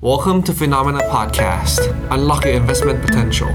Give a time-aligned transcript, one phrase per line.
[0.00, 1.80] Welcome to Phenomena Podcast.
[2.14, 3.50] Unlock your investment potential.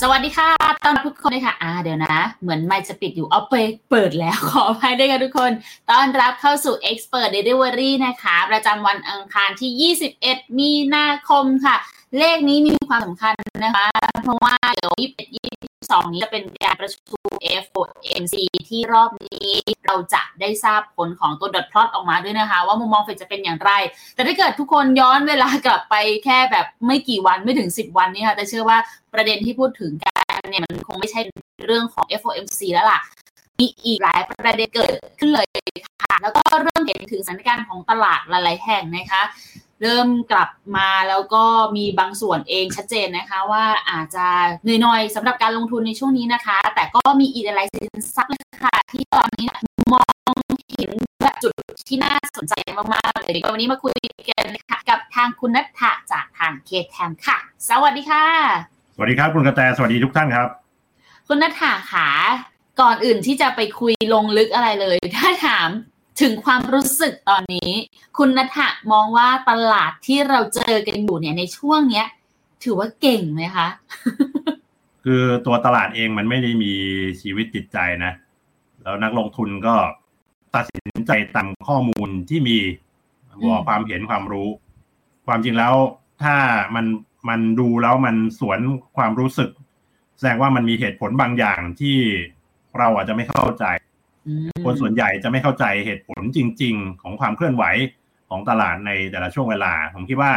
[0.00, 0.50] สวัสดีค่ะ
[0.84, 3.54] ต้อนรับทุกคนเลยค่ะอ่าเดี๋ยวนะ เหมือนไม่จะปิดอยู่เอาไป
[3.90, 5.52] เปิดแล้วขออภัยด้วยค่ะทุกคน
[5.90, 11.76] ต้อนรับเข้าสู่ Expert Delivery นะคะ ประจำวันอังคารที่ 21 มีนาคมค่ะ
[12.18, 13.34] เลขนี้มีความสำคัญ
[13.64, 13.86] นะคะ
[14.22, 17.28] เพราะว่าเดี๋ยว21 22นี้จะเป็นการประชุม
[17.64, 18.34] FOMC
[18.68, 19.50] ที่รอบนี้
[19.86, 23.72] เราจะได้ทราบผลของตัว dot plot ออกมาด้วยนะคะ ว่ามุมมองเฟดจะเป็นอย่างไร
[24.14, 28.78] แต่ถ้าเกิดทุกคนย้อนเวลากลับไปแค่แบบไม่กี่วันไม่ถึง 10 วันนี้ค่ะ แต่เชื่อว่า
[29.14, 31.20] ประเด็นที่พูดถึงกันเนี่ยมันคงไม่ใช่
[31.66, 33.00] เรื่องของ FOMC แล้วล่ะ
[33.58, 35.46] มีอีกหลายประเด็นเกิดขึ้นเลย
[35.86, 39.22] ค่ะ แล้วก็เริ่มเห็นถึงสถานการณ์ของตลาดหลายๆแห่งนะคะ
[39.82, 41.44] เริ่มกลับมาแล้วก็
[41.76, 44.26] มีบางส่วนเองชัดเจนนะคะ ว่าอาจจะ
[44.62, 49.48] เหนื่อยหน่อยสำหรับการลงทุนในช่วงนี้นะคะ แต่ก็มีอีกหลายสินทรัพย์เลยค่ะที่ตอนนี้
[49.92, 50.32] มอง
[50.72, 50.90] เห็น
[51.22, 51.52] แบบจุด
[51.88, 52.54] ที่น่าสนใจ
[52.94, 53.94] มากๆเลยวันนี้มาคุย
[54.30, 58.26] กันนะคะกับทางคุณนัทธะจากทางเคแทมค่ะ สวัสดีค่ะ
[58.94, 60.48] สวัสดีครับคุณกระแตสวัสดีทุกท่านครับ
[61.28, 62.08] คุณนัทธะค่ะ
[62.80, 65.68] ก่อนอื่นที่จะไปคุยลงลึกอะไรเลย ถ้าถาม
[66.20, 67.70] ถึงความรู้สึกตอนนี้
[68.18, 72.06] คุณนัทะมองว่าตลาดที่เราเจอกันอยู่เนี่ยในช่วงเนี้ย
[72.64, 73.68] ถือว่าเก่งไหมคะ
[75.04, 76.72] คือตัวตลาดเองมันไม่ได้มี
[77.20, 78.12] ชีวิตจิตใจนะ
[78.82, 79.74] แล้วนักลงทุนก็
[80.54, 82.56] ตัดสินใจตามข้อมูลที่มี
[83.42, 84.48] บวกความเห็นความรู้
[85.26, 85.74] ความจริงแล้ว
[86.22, 86.36] ถ้า
[86.74, 86.86] มัน
[87.28, 88.60] มันดูแล้วมันสวน
[88.96, 89.50] ความรู้สึก
[90.18, 91.96] แสดงว่ามันมีเหตุผลบางอย่างที่
[92.78, 93.64] เราอาจจะไม่เข้าใจ
[94.64, 97.64] คนส่วนใหญ่จะไม่เข้าใจเหตุผลจริง ๆ ของความเคลื่อนไหว
[98.28, 100.32] ของตลาดในแต่ละช่วงเวลา ผมคิดว่า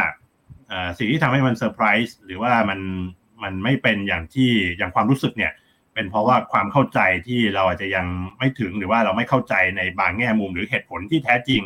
[0.98, 2.80] สิ่งที่ทำให้มันเซอร์ไพรส์หรือว่ามัน
[3.42, 5.52] มันไม่เป็นอย่างที่อย่างความรู้สึกเนี่ย
[5.94, 8.06] เป็นเพราะว่าความเข้าใจที่เราอาจจะยัง
[8.38, 11.62] ไม่ถึงหรือว่าเราไม่เข้าใจในบางแง่มุมหรือเหตุผลที่แท้จริง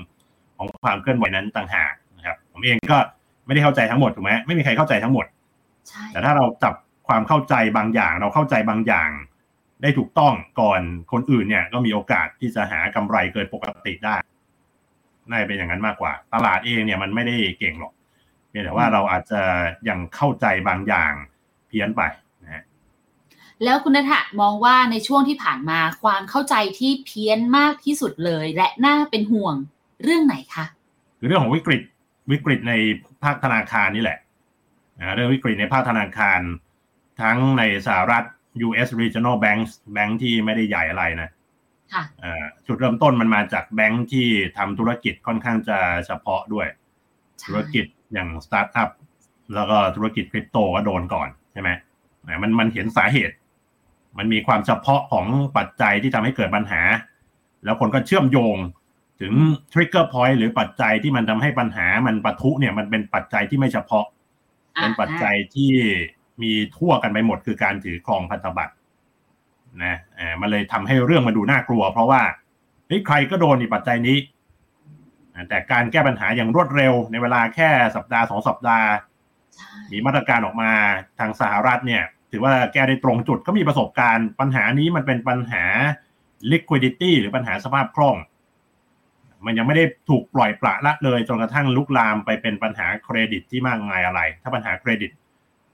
[0.56, 2.98] ของความเคลื่อนไหวนั้นต่างหากนะครับ ผมเองก็
[3.46, 5.26] ไม่ได้เข้าใจทั้งหมดถูกไหมไม่มีใครเข้าใจทั้งหมด
[6.12, 6.74] แต่ถ้าเราจับ
[7.08, 9.10] ความเข้าใจบางอย่าง เราเข้าใจบางอย่าง
[9.82, 10.80] ได้ถูกต้องก่อน
[11.12, 14.16] คนอื่นเนี่ยก็มีโอกาสที่จะหากำไรเกินปกติได้
[15.30, 17.92] น่าจะเป็นอย่างนั้นมากกว่า ตลาดเองเนี่ยมันไม่ได้เก่งหรอก
[18.48, 19.40] เพียงแต่ว่าเราอาจจะ
[19.88, 21.12] ยังเข้าใจบางอย่าง
[21.68, 22.02] เพี้ยนไป
[22.42, 22.62] นะฮะ
[23.64, 29.54] แล้วคุณนัทมองว่าในช่วงที่ผ่านมาความเข้าใจที่เพี้ยนมากที่สุดเลย และน่าเป็นห่วง
[30.02, 30.64] เรื่องไหนคะ
[31.18, 31.82] คือเรื่องของวิกฤต
[32.32, 32.72] วิกฤตใน
[33.22, 34.18] ภาคธนาคารนี่แหละ
[34.98, 36.40] นะเรื่องวิกฤตในภาคธนาคาร
[37.20, 38.24] ทั้งในสหรัฐ
[38.66, 38.88] U.S.
[39.00, 41.30] Regional Banks แบงค์ที่ไม่ได้ใหญ่อะไรนะ
[42.66, 44.26] จุดเริ่มต้นมันมาจากแบงค์ที่
[44.58, 46.66] ทำธุรกิจค่อนข้างจะเฉพาะด้วย
[47.46, 48.90] ธุรกิจอย่างสตาร์ทอัพ
[49.54, 51.70] แล้วก็ธุรกิจคริปโตก็โดนก่อนใช่ไหม
[52.42, 53.34] มันมันเห็นสาเหตุ
[54.18, 56.82] มันมีความเฉพาะของปัจจัยที่ทำให้เกิดปัญหา
[57.64, 58.56] แล้วคนก็เชื่อมโยง
[59.20, 59.32] ถึง
[59.72, 64.06] trigger point หรือปัจจัยที่มันทำให้ปัญหามันปะทุเนี่ยมันเป็นปัจจัยที่ไม่เฉพาะ
[64.80, 65.72] เป็นปัจจัยที่
[66.42, 68.74] มีทั่วกันไปหมดคือการถือครองพันธบัตร
[69.84, 72.22] นะอ่ามันเลยทำให้เรื่องมาดูน่ากลัว เพราะว่า
[72.86, 74.18] เฮ้ยใครก็โดนในปัจจัยนี้
[75.48, 78.88] แต่การแก้ปัญหาอย่างรวดเร็วในเวลาแค่สัปดาห์สองสัปดาห์
[79.92, 80.70] มีมาตรการออกมา
[81.18, 85.64] ทางสหรัฐเนี่ย ถือว่าแก้ได้ตรงจุดก็มีประสบการณ์ ปัญหานี้มันเป็นปัญหา
[86.52, 88.16] liquidity หรือปัญหาสภาพคล่อง
[89.46, 95.10] มันยังไม่ได้ถูกปล่อยปละละเลยจนกระทั่งลุกลามไปเป็นปัญหาเครดิตที่มากมายอะไร ถ้าปัญหาเครดิต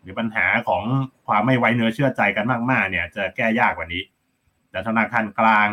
[0.07, 0.83] รือปัญหาของ
[1.27, 4.03] ความไม่ไว้เนื้อเชื่อใจกันมาก ๆ เนี่ย จะแก้ยากกว่านี้
[4.71, 5.69] แต่ธนาคารกลาง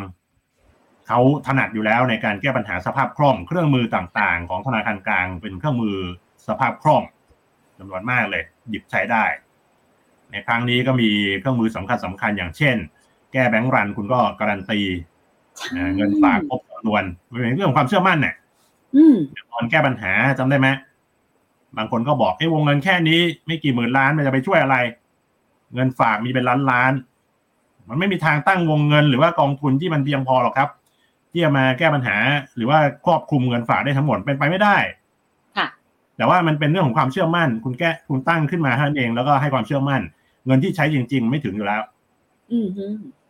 [1.08, 5.98] เขาถนัดอยู่แล้วในการแก้ปัญหาสภาพคล่อง เครื่องมือต่างๆ ของธนาคารกลางเป็นเครื่องมือ
[6.48, 7.04] สภาพคล่อง
[7.78, 9.26] จำนวนมากเลย หยิบใช้ได้
[10.32, 12.76] ในครั้งนี้ก็มีเครื่องมือสำคัญสำคัญอย่างเช่น
[13.34, 14.80] แก้แบงก์รันคุณก็การันตี
[15.96, 18.36] เงินฝากครบจำนวนเป็นเรื่องความเชื่อมั่นเนี่ย
[19.52, 20.68] ตอนแก้ปัญหาจำได้ไหม
[21.78, 24.78] บางคนก็บอกไอ้วงเงินแค่นี้ ไม่กี่หมื่นล้านมันจะไปช่วยอะไร
[25.74, 26.94] เงินฝากมีเป็นล้านล้าน
[27.90, 30.70] มันไม่มีทางตั้งวงเงิน หรือว่ากองทุนที่มันเพียงพอหรอกครับ
[31.32, 32.16] ที่จะมาแก้ปัญหา
[32.56, 34.78] หรือว่าครอบคลุมเงินฝากได้ทั้งหมดเป็นไปไม่ได้
[35.58, 35.68] ค่ะ
[36.18, 40.02] แต่ว่ามันเป็นเรื่องของความเชื่อมั่น คุณแก้คุณตั้งขึ้นมาเท่านั้นเองแล้วก็ให้ความเชื่อมั่น
[40.46, 41.82] เงินที่ใช้จริง ๆ ไม่ถึงอยู่แล้ว
[42.52, 42.58] อื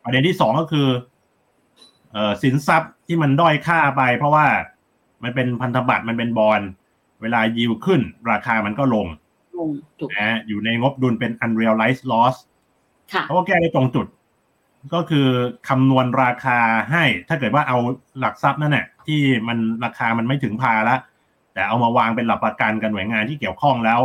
[0.04, 0.88] ประเด็นที่สองก็คือ
[2.12, 4.46] เอ่อสินทรัพย์ที่มันด้อยค่าไป เพราะว่า
[5.24, 6.62] มันเป็นพันธบัตรมันเป็นบอล
[7.24, 9.08] เวลายิวขึ้น ราคามันก็ลง
[9.58, 12.36] ลงถูกนะอยู่ในงบดุลเป็น unrealized loss
[13.26, 14.08] เขาก็แก้ได้ตรงจุด
[14.94, 15.28] ก็คือ
[15.70, 16.60] คำนวณราคา
[16.92, 17.78] ให้ ถ้าเกิดว่าเอา
[18.20, 21.00] หลักทรัพย์นั่นแหละที่มันราคามันไม่ถึงพาแล้ว
[21.54, 24.00] แต่เอามาวางเป็นหลักประกันกันหน่วยงานที่เกี่ยวข้องแล้ว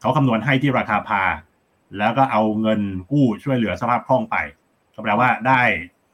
[0.00, 1.22] เขาคำนวณให้ที่ราคาพา
[1.98, 2.80] แล้วก็เอาเงิน
[3.10, 4.36] กู้ช่วยเหลือสภาพคล่องไป
[4.94, 5.62] ก็แปลว่าได้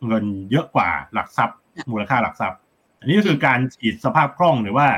[0.06, 1.56] เงินเยอะกว่าหลักทรัพย์
[1.92, 2.58] มูลค่าหลักทรัพย์
[3.00, 4.88] อันนี้ก็คือการฉีดสภาพคล่องหรือว่า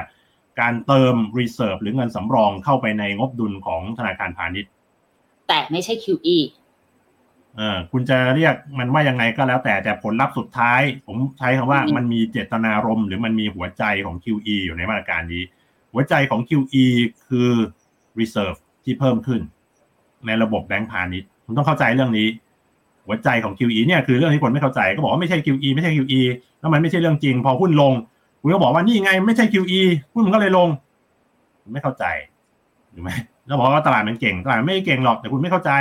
[0.61, 4.71] การเติม reserve หรือเงินสำรองเข้าไปในงบดุลของธนาคารพาณิชย์
[5.49, 6.39] แต่ไม่ใช่ QE
[7.57, 15.43] เออคุณจะเรียกมันว่ายังไงก็แล้วแต่แต่ผลลัพธ์สุดท้าย ผมใช้คำว่าอืมมันมีเจตนารมณ์หรือมันมีหัวใจของ QE อยู่ในมาตรการนี้
[15.93, 16.85] หัวใจของ QE
[17.29, 17.51] คือ
[18.19, 19.41] reserve ที่เพิ่มขึ้น
[20.27, 22.29] ในระบบแบงก์พาณิชย์คุณต้องเข้าใจเรื่องนี้
[23.07, 26.21] หัวใจของ QE เนี่ยคือเรื่องที่คนไม่เข้าใจก็บอกว่าไม่ใช่ QE ไม่ใช่ QE
[26.61, 27.93] แล้วมันไม่ใช่เรื่องจริง พอหุ้นลง
[28.47, 29.81] คุณก็บอกว่านี่ไงไม่ใช่ QE
[30.13, 30.69] หุ้นมันก็เลยลง
[31.63, 32.05] คุณไม่เข้าใจ
[32.95, 33.11] ถูกไหม
[33.47, 35.73] แล้วบอกว่าตลาดมันเก่งตลาดไม่เก่งหรอกแต่คุณไม่เข้าใจ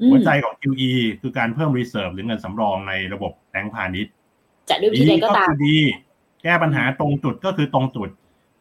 [0.00, 4.12] อืมหัวใจของ QE คือการเพิ่ม reserve หรือเงินสำรองในระบบแบงก์พาณิชย์
[4.70, 5.76] จะด้วยวิธีใดก็ตามคือดี
[6.42, 8.08] แก้ปัญหาตรงจุดก็คือตรงจุด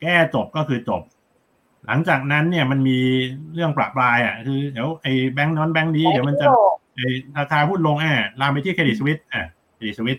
[0.01, 1.01] แก้จบก็คือจบ
[1.85, 2.99] หลังจากนั้นเนี่ยมันมี
[3.53, 6.47] เรื่องประปรายอะคือเดี๋ยวไอ้แบงก์นั้นแบงก์นี้เดี๋ยวมันจะ
[6.95, 7.07] ไอ้
[7.37, 9.43] ราคาหุ้นลงอะลามไปที่ Credit Suisse อะ
[9.75, 10.17] Credit Suisse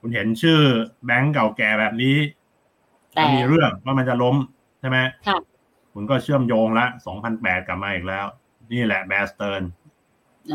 [0.00, 0.60] คุณเห็นชื่อ
[1.06, 2.16] แบงก์เก่าแก่แบบนี้
[3.12, 4.36] แต่มันมีเรื่องว่ามันจะล้ม
[4.80, 4.98] ใช่ไหม
[5.28, 5.38] ค่ะ
[5.92, 6.86] คุณก็เชื่อมโยงละ
[7.26, 8.26] 2008กลับมาอีกแล้ว
[8.72, 9.62] นี่แหละ Bear Stearns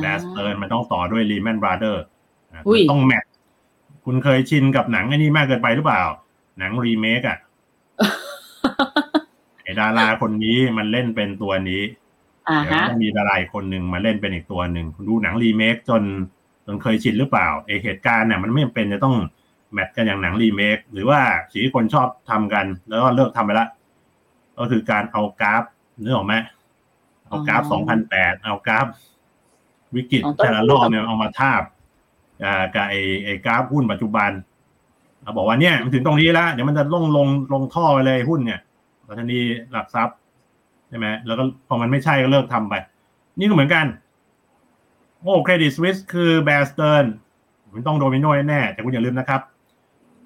[0.01, 2.03] Bear Stearns มันต้องต่อด้วย Lehman Brothers
[2.67, 3.25] อุ้ยต้องแมท
[4.05, 6.03] คุณเคยชินกับหนังไอ้นี่มากเกินไปหรือเปล่า
[6.59, 7.37] หนังรีเมคอะ
[9.63, 11.81] ไอดาราคนนี้มันเล่นเป็นตัวนี้
[12.49, 16.03] อ่าเดี๋ยวฮะมันมีดาราอีกคนหนึ่งมาเล่นเป็นอีกตัวหนึ่งคุณดูหนังรีเมคจน
[16.65, 19.15] จนเคยชินหรือเปล่าไอเหตุการณ์เนี่ยมันไม่จำเป็นจะต้อง
[19.73, 21.19] แมทกันอย่างหนังรีเมคหรือว่า
[21.51, 23.67] สีที่คนชอบทำกัน แล้วก็เลิกทำไปละ
[24.57, 25.63] ก็คือการเอากราฟ
[26.01, 26.33] นึกออกไหม
[27.27, 27.79] เอากราฟอ๋อ
[28.11, 28.85] 2008เอากราฟ
[29.95, 31.63] วิกฤตของต้นแต่ละรอบเนี่ยเอามาทาบ
[32.43, 32.93] อ่ากับไอ
[33.25, 34.31] ไอกราฟหุ้นปัจจุบัน
[35.23, 38.59] เราบอกว่าเนี่ยมันถึงตรงนี้แล้วเดี๋ยวมันจะลงลงลงท่อไปเลยหุ้นเนี่ย
[39.07, 39.39] ดัชนี
[39.71, 40.17] หลักทรัพย์
[40.89, 42.73] ใช่ไหมแล้วก็พอมันไม่ใช่ก็เลิกทำไป
[43.39, 43.85] นี่ก็เหมือนกัน
[45.23, 47.05] โอ้ Credit Suisse คือ Bear Stearns
[47.73, 49.41] มันต้องโดมิโนแน่ๆแต่คุณอย่าลืมนะครับ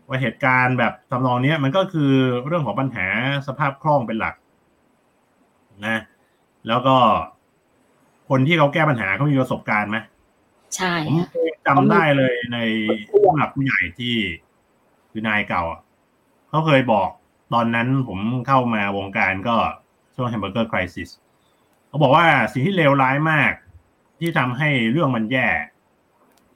[0.08, 2.12] ว่าเหตุการณ์แบบทำนองเนี้ยมันก็คือ
[2.48, 3.08] เรื่องของปัญหา
[3.48, 4.36] สภาพคล่องเป็นหลัก
[5.88, 5.98] นะ
[6.68, 6.98] แล้วก็
[8.30, 9.98] คนที่เขาแก้ปัญหาเขามีประสบการณ์ไหม
[10.76, 11.18] ใช่ผม
[11.68, 12.58] จำได้เลยใน
[13.10, 14.16] ผู้หลักผู้ใหญ่ที่
[15.12, 15.82] คือนายเก่าอะ
[16.50, 17.10] เขาเคยบอก
[17.54, 19.56] ตอนนั้นผมเข้ามาวงการก็
[20.16, 21.10] ช่วงแฮมเบอร์เกอร์คริสิส
[21.88, 23.52] เขาบอกว่าสิ่งที่เลวร้ายมาก
[24.20, 25.48] ที่ทำให้เรื่องมันแย่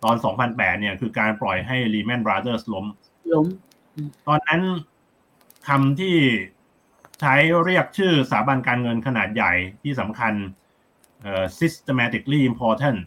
[0.03, 0.15] ตอน
[0.47, 2.85] 2008 เนี่ย คือการปล่อยให้ Lehman Brothers ล้ม
[3.33, 3.45] ล้ม
[4.27, 4.61] ตอนนั้น
[5.67, 6.15] คำที่
[7.21, 7.35] ใช้
[7.65, 9.53] เรียกชื่อสถาบันการเงินขนาดใหญ่
[9.83, 10.33] ที่สำคัญ
[11.21, 12.99] เอ่อ systematically important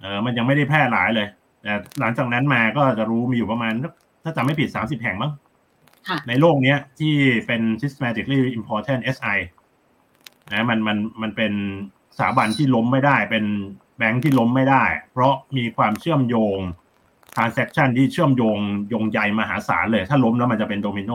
[0.00, 1.28] เอ่อมันยังไม่ได้แพร่หลายเลย
[1.62, 3.72] แต่หลังจากนั้นมาก็จะรู้มีอยู่ประมาณ
[4.22, 5.32] ถ้าจำไม่ผิด 30 แห่งมั้ง
[6.08, 7.14] ค่ะในโลกเนี้ยที่
[7.46, 9.38] เป็น systematically important SI
[10.52, 11.52] นะมันมันมันเป็น
[12.18, 13.44] สถาบันที่ล้มไม่ได้ เป็น
[13.98, 16.58] แบงค์ที่ล้มไม่ได้ เพราะมีความเชื่อมโยง
[17.34, 18.58] transaction ที่เชื่อมโยง
[18.88, 21.12] โยงใยมหาศาลเลย ถ้าล้มแล้วมันจะเป็นโดมิโน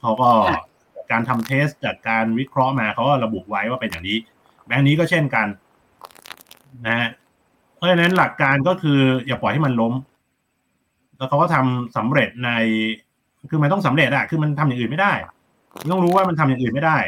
[0.00, 0.62] เขาก็ค่ะ
[1.10, 4.18] การทำเทสจากการวิเคราะห์มาเขาก็ระบุไว้ว่าเป็นอย่างนี้
[4.66, 5.46] แบงค์นี้ก็เช่นกัน
[6.86, 7.08] นะฮะ
[7.76, 9.94] เพราะฉะนั้นหลักการก็คือ อย่าปล่อยให้มันล้ม
[11.16, 12.50] แล้วเขาก็ทำสำเร็จใน
[13.50, 15.12] คือมันต้องสำเร็จอะคือมันทำอย่างอื่นไม่ได้
[15.92, 16.98] ต้องรู้ว่ามันทำอย่างอื่นไม่ได้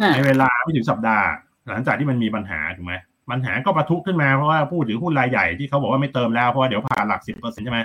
[0.00, 1.26] ฮะในเวลาไม่ถึงสัปดาห์
[1.68, 2.94] หลังจากที่มันมีปัญหาถูกไหม
[3.30, 7.80] ปัญหาก็ประทุขึ้นมาเพราะว่าผู้ถือหุ้นรายใหญ่ที่เขาบอกว่าไม่เติมแล้วเพราะว่าเดี๋ยวผ่านหลักสิบเปอร์เซ็นต์ใช่ไหม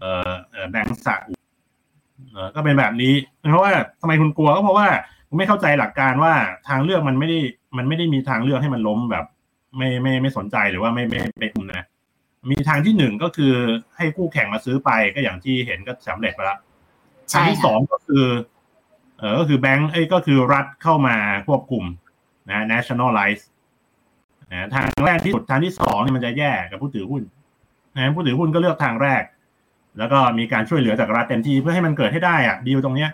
[0.00, 1.34] เออเออแบงก์สาอุ
[2.32, 3.14] เออก็เป็นแบบนี้
[3.50, 4.88] เพราะว่าทำไมคุณกลัวก็เพราะว่า
[5.28, 6.34] คุณไม่เข้าใจหลักการว่า
[6.68, 7.38] ทางเลือกมันไม่ได้
[7.76, 9.24] มันไม่ได้มีทางเลือกให้มันล้มแบบ
[9.76, 11.82] ไม่ไม่ไม่สนใจหรือว่าไม่ไม่ไม่คุมนะ
[12.50, 13.54] มีทางที่หนึ่งก็คือ
[13.96, 16.58] ให้คู่แข่งมาซื้อไปก็อย่างที่เห็นก็สำเร็จไปแล้ว
[17.32, 18.26] ทาใช่งที่สค่ะองก็คือ
[19.18, 21.16] เออก็คือแบงก์เอ้ยก็คือรัฐเข้ามา
[21.48, 21.84] ควบคุม
[22.48, 23.42] นะ nationalize
[24.52, 27.22] นะทางแรกที่สุดทางที่สองเนี่ยมันจะแย่กับผู้ถือหุ้น
[27.94, 29.22] นะผู้ถือหุ้นก็เลือกทางแรก
[29.98, 33.10] แล้วก็มีการช่วยเหลือจากรัฐเต็มที่เพื่อให้มันเกิดให้ได้อะดีลตรงเนี้ย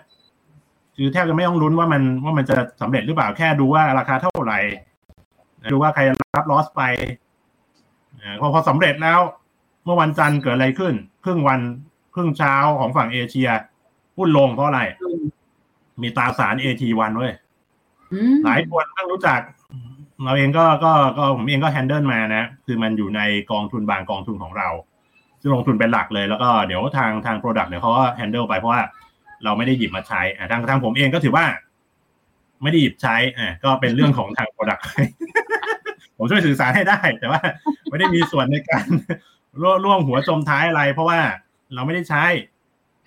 [0.95, 4.59] คือแทบจะไม่ต้องลุ้นว่ามันว่ามันจะสำเร็จหรือเปล่าแค่ดูว่าราคาเท่าไหร่
[5.71, 6.01] ดูว่าใคร
[6.35, 6.81] รับลอสไป
[8.39, 9.19] พอพอสำเร็จแล้ว
[9.85, 10.93] เมื่อวันจันทร์เกิดอะไรขึ้น
[11.23, 11.59] ครึ่งวัน
[12.15, 13.49] ครึ่งเช้าของฝั่งเอเชีย
[14.17, 14.81] หุ้นลงเพราะอะไร
[16.01, 17.33] มีตราสาร AT1 เว้ย
[18.45, 19.39] หลายคนต้องรู้จัก
[20.23, 24.69] เราเองก็ก็ก็ผมเองก็ handle มานะ คือมันอยู่ในกองทุนบางกองทุนของเรา
[25.41, 28.81] ซึ่งลงทุนเป็นหลักเลยแล้วก็เดี๋ยวทางทาง product เดี๋ยวเขาก็ handle ไปเพราะว่า
[29.43, 31.45] เราไม่ได้หยิบมาใช้อะทางทางผมเองก็ถือว่า
[32.63, 34.85] ไม่ได้หยิบใช้อะก็เป็นเรื่องของทาง product
[36.17, 37.41] ผมช่วยสื่อสารให้ได้ แต่ว่า
[37.89, 38.85] ไม่ได้มีส่วนในการ
[39.61, 41.19] ร่วร่วมหัวจมท้ายอะไร เพราะว่า
[41.73, 42.23] เราไม่ได้ใช้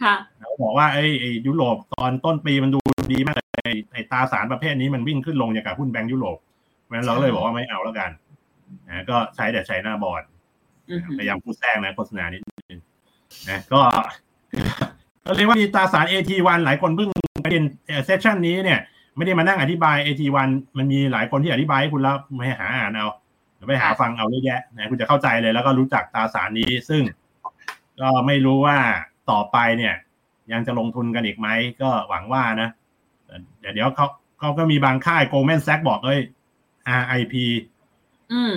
[0.02, 2.80] ค่ะเขาบอกว่าไอ้ไอ้ยุโรปตอนต้นปีมันดู
[3.12, 6.38] ดีมากเลย ไอ้ไอ้ตราสารประเภทนี้มันวิ่งขึ้นลงอย่างกับหุ้นแบงก์ยุโรป
[6.82, 8.10] เพราะฉะนั้นเราก็เลยบอกว่าไม่เอาแล้วกัน
[8.88, 10.22] นะก็ใช้แต่ใช้หน้าบอร์ด
[10.90, 12.80] อือหือพยายามพูดแทรกนะโฆษณานิดนึง
[13.50, 13.80] นะก็
[15.24, 17.10] ก็เรียกว่ามีตราสาร AT1 หลายคนเพิ่ง
[17.44, 17.64] ประเด็น
[18.04, 18.80] เซสชันนี้เนี่ย
[19.16, 23.08] ไม่ได้มานั่งอธิบาย AT1 มันมีหลายคนที่อธิบายให้คุณแล้วไม่หาอ่านเอา
[23.54, 27.02] เดี๋ยวไปหาฟังเอาเยอะแยะนะคุณจะเข้าใจเลยแล้วก็รู้จักตราสารนี้ ซึ่ง
[28.00, 28.76] ก็ไม่รู้ว่า
[29.30, 29.94] ต่อไปเนี่ย
[30.52, 31.48] ยังจะลงทุนกันอีกไหม
[31.82, 32.68] ก็หวังว่านะ
[33.60, 34.06] เดี๋ยวเดี๋ยวเขา
[34.40, 36.20] เขาก็มีบางค่ายโกลแมนแซกบอกเอ้ย
[37.00, 37.34] RIP
[38.32, 38.54] อืม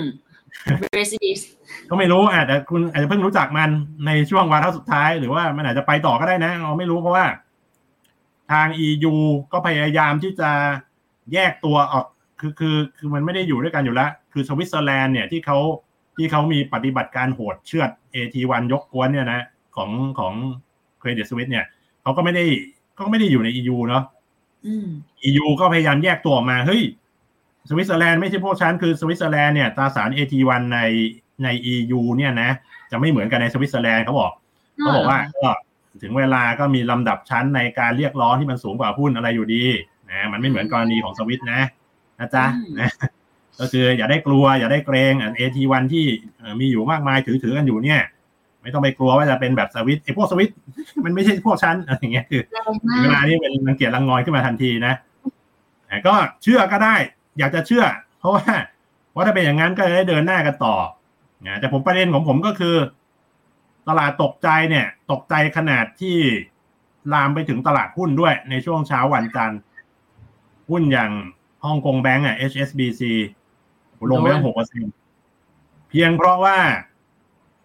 [0.96, 1.42] Recidivis
[1.88, 3.70] ก็ไม่รู้อะแต่คุณอาจจะเพิ่งรู้จักมัน
[4.06, 7.26] ในช่วงวาระสุดท้ายหรือว่ามันอาจจะไปต่อก็ได้นะเราไม่รู้เพราะว่า
[8.52, 9.14] ทาง EU
[9.52, 10.50] ก็พยายามที่จะ
[11.32, 12.06] แยกตัวออก
[12.40, 15.58] คือคือคือมันไม่ได้อยู่ด้วยกันอยู่แล้ว คือสวิตเซอร์แลนด์เนี่ยที่เขา
[16.16, 20.34] ที่เขามีปฏิบัติการโหดเชือด AT1 ยกก๊วนเนี่ยนะ ของของ
[21.00, 21.64] Credit Suisse เนี่ย
[22.02, 22.44] เขาก็ไม่ได้
[22.98, 24.15] ก็ไม่ได้อยู่ใน EU เนาะอืม
[25.28, 26.82] EU ก็พยายามแยกตัวออกมาเฮ้ย
[27.68, 30.80] สวิตเซอร์แลนด์ไม่ใช่พวกฉันคือสวิตเซอร์แลนด์เนี่ยตราสาร AT1 ใน
[31.44, 32.50] ใน EU เนี่ยนะ
[32.90, 34.32] จะไม่เหมือนกันในสวิตเซอร์แลนด์เขาบอก
[34.76, 35.50] เขาบอกว่าก็
[36.02, 39.64] ถึงเวลาก็มีลำดับชั้นในการเรียกร้องที่มันสูงกว่าหุ้นอะไรอยู่ดี
[40.10, 41.60] นะมันไม่เหมือนกรณีของสวิตนะ
[42.18, 42.44] นะจ๊ะ
[42.78, 42.90] นะ
[43.60, 46.04] ก็คืออย่าได้กลัวอย่าได้เกรงอัน AT1 ที่
[46.60, 48.00] มีอยู่มากมายถือถือกันอยู่เนี่ย
[48.66, 50.50] ไม่ต้องไปกลัวว่าจะเป็นแบบสวิตไอ้พวกสวิต
[51.04, 52.42] มันไม่ใช่พวกชั้นอะไรอย่างเงี้ยคือ
[53.02, 54.94] เวลานี้เป็นรังเกียจรังงอยขึ้นมาทันทีนะ
[55.86, 56.96] แต่ก็เชื่อก็ได้
[57.38, 57.84] อยากจะเชื่อ
[58.18, 58.44] เพราะว่า
[59.10, 60.74] เพราะถ้าเป็นอย่างนั้นก็จะได้เดินหน้ากันต่อ
[61.46, 62.76] นะแต่ผมประเด็นของผมก็คือ
[63.88, 66.16] ตลาดตกใจเนี่ย ตกใจขนาดที่
[67.12, 69.60] ลามไปถึงตลาดหุ้นด้วยในช่วงเช้าวันจันทร์
[70.70, 71.10] หุ้นอย่าง
[71.64, 73.02] ฮ่องกงแบงก์อะ HSBC
[74.10, 74.84] ลงไปตั้งหกเปอร์เซ็น
[75.88, 76.58] เพียงเพราะว่า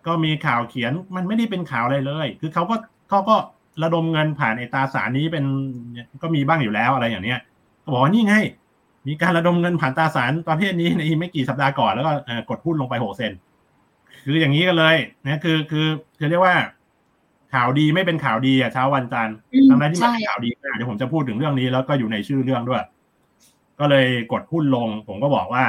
[0.07, 2.75] ก็มีข่าวเขียนมันไม่ได้เป็นข่าวอะไรเลย คือเขาก็
[3.09, 3.35] เขาก็
[3.83, 5.45] ระดมเงินผ่านไอตราสารนี้เป็น
[6.21, 7.39] ก็มีบ้างอยู่แล้วอะไรอย่างเนี้ย
[7.83, 8.35] ก็บอกว่านี่ไง
[9.07, 12.11] มีการระดมเงินผ่านตราสารประเภทนี้ในไม่กี่สัปดาห์ก่อนแล้วก็
[12.49, 13.31] กดหุ้นลงไปหกเซน
[14.25, 16.55] คืออย่างนี้กันเลยนะคือคือคือเรียกว่า
[17.53, 19.35] ข่าวดีไม่เป็นข่าวดีอะเช้าวันจันทร์
[19.69, 22.83] ทำอะไรที่มันเป็นข่าวดีมากเดี๋ยวผมจะพูดถึงเรื่องนี้แล้วก็อยู่ในชื่อเรื่องด้วย
[23.79, 25.65] ก็เลยกดหุ้นลง ผมก็บอกว่า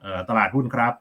[0.00, 0.92] เออตลาดหุ้นครับ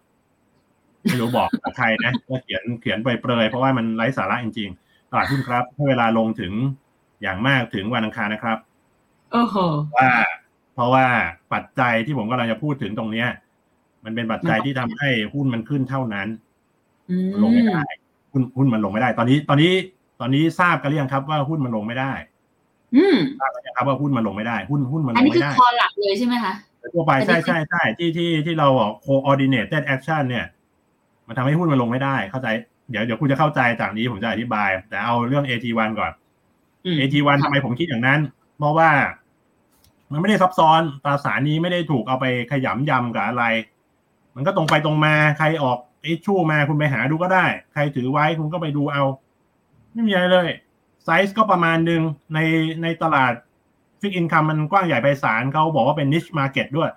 [1.05, 6.53] ไม่รู้บอกกับใครนะก็เขียนเขียนไปเปรยเพราะว่ามันไร้สาระจริงๆตลาดหุ้นครับให้เวลาลงถึง
[7.21, 8.57] อย่างมากถึงวันอังคารนะครับ
[9.31, 9.55] โอ้โห
[9.97, 10.09] ว่า
[10.74, 11.05] เพราะว่า
[11.53, 13.27] ปัจจัยที่ผมกำลังจะพูดถึงตรงเนี้ย
[14.03, 16.27] มันเป็นปัจจัยที่ทำให้หุ้นมันขึ้นเท่านั้น
[17.09, 17.83] อืมลงไม่ได้
[18.31, 19.74] หุ้นหุ้นมันลงไม่ได้ ตอนนี้ ตอนนี้
[20.19, 22.13] ตอนนี้ทราบกันหรือยังครับว่าหุ้นมันลงไม่ได้
[22.95, 26.53] อืมทราบกันยังครับว่าหุ้นมันลงไม่ได้ หุ้นหุ้นมันอัลนงนี้คือไม่ได้คอหลักเลยใช่ไหมคะ
[26.93, 30.45] ทั่วไปอันนี้ใช่คือใช่ใช่ที่ที่ที่เราบอก coordinated action เนี่ย
[31.27, 32.48] มันทำให้หุ้นมันลงไม่ได้เข้าใจ
[32.89, 36.12] เดี๋ยวเดี๋ยวคุณจะเข้าใจจากนี้ผมจะอธิบาย แต่เอาเรื่อง AT1 ก่อน
[36.86, 38.20] อืม AT1 ทำไมผมคิดอย่างนั้น
[38.58, 38.89] เพราะว่า
[40.12, 43.44] มันไม่ได้ซับซ้อนตราสารนี้ไม่ได้ถูกเอาไปขยำยำกับอะไร
[44.36, 49.03] มันก็ตรงไปตรงมาใครออก issue มาคุณไปหาดูก็ได้ ใครถือไว้คุณก็ไปดูเอา
[49.94, 50.48] ไม่มีอะไรเลย
[51.03, 52.01] ไซส์ก็ประมาณหนึ่ง
[52.34, 52.39] ใน
[52.84, 53.34] ในตลาด
[54.01, 56.89] fixed income มันกว้างใหญ่ไพศาลเขาบอกว่าเป็น niche market ด้วย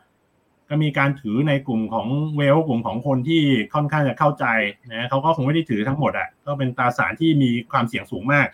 [0.71, 2.07] ก็มีการถือในกลุ่มของ
[2.37, 3.43] เวลกลุ่มของคนที่
[3.75, 4.47] ค่อนข้างจะเข้าใจ
[4.95, 8.47] นะเขาก็คงไม่ได้ถือทั้งหมดอะก็เป็นตราสารที่มีความเสี่ยงสูงมาก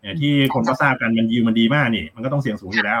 [0.00, 3.00] เนี่ยที่คนก็ทราบกันมันยิวมันดีมากนี่ มันก็ต้องเสี่ยงสูงอยู่แล้ว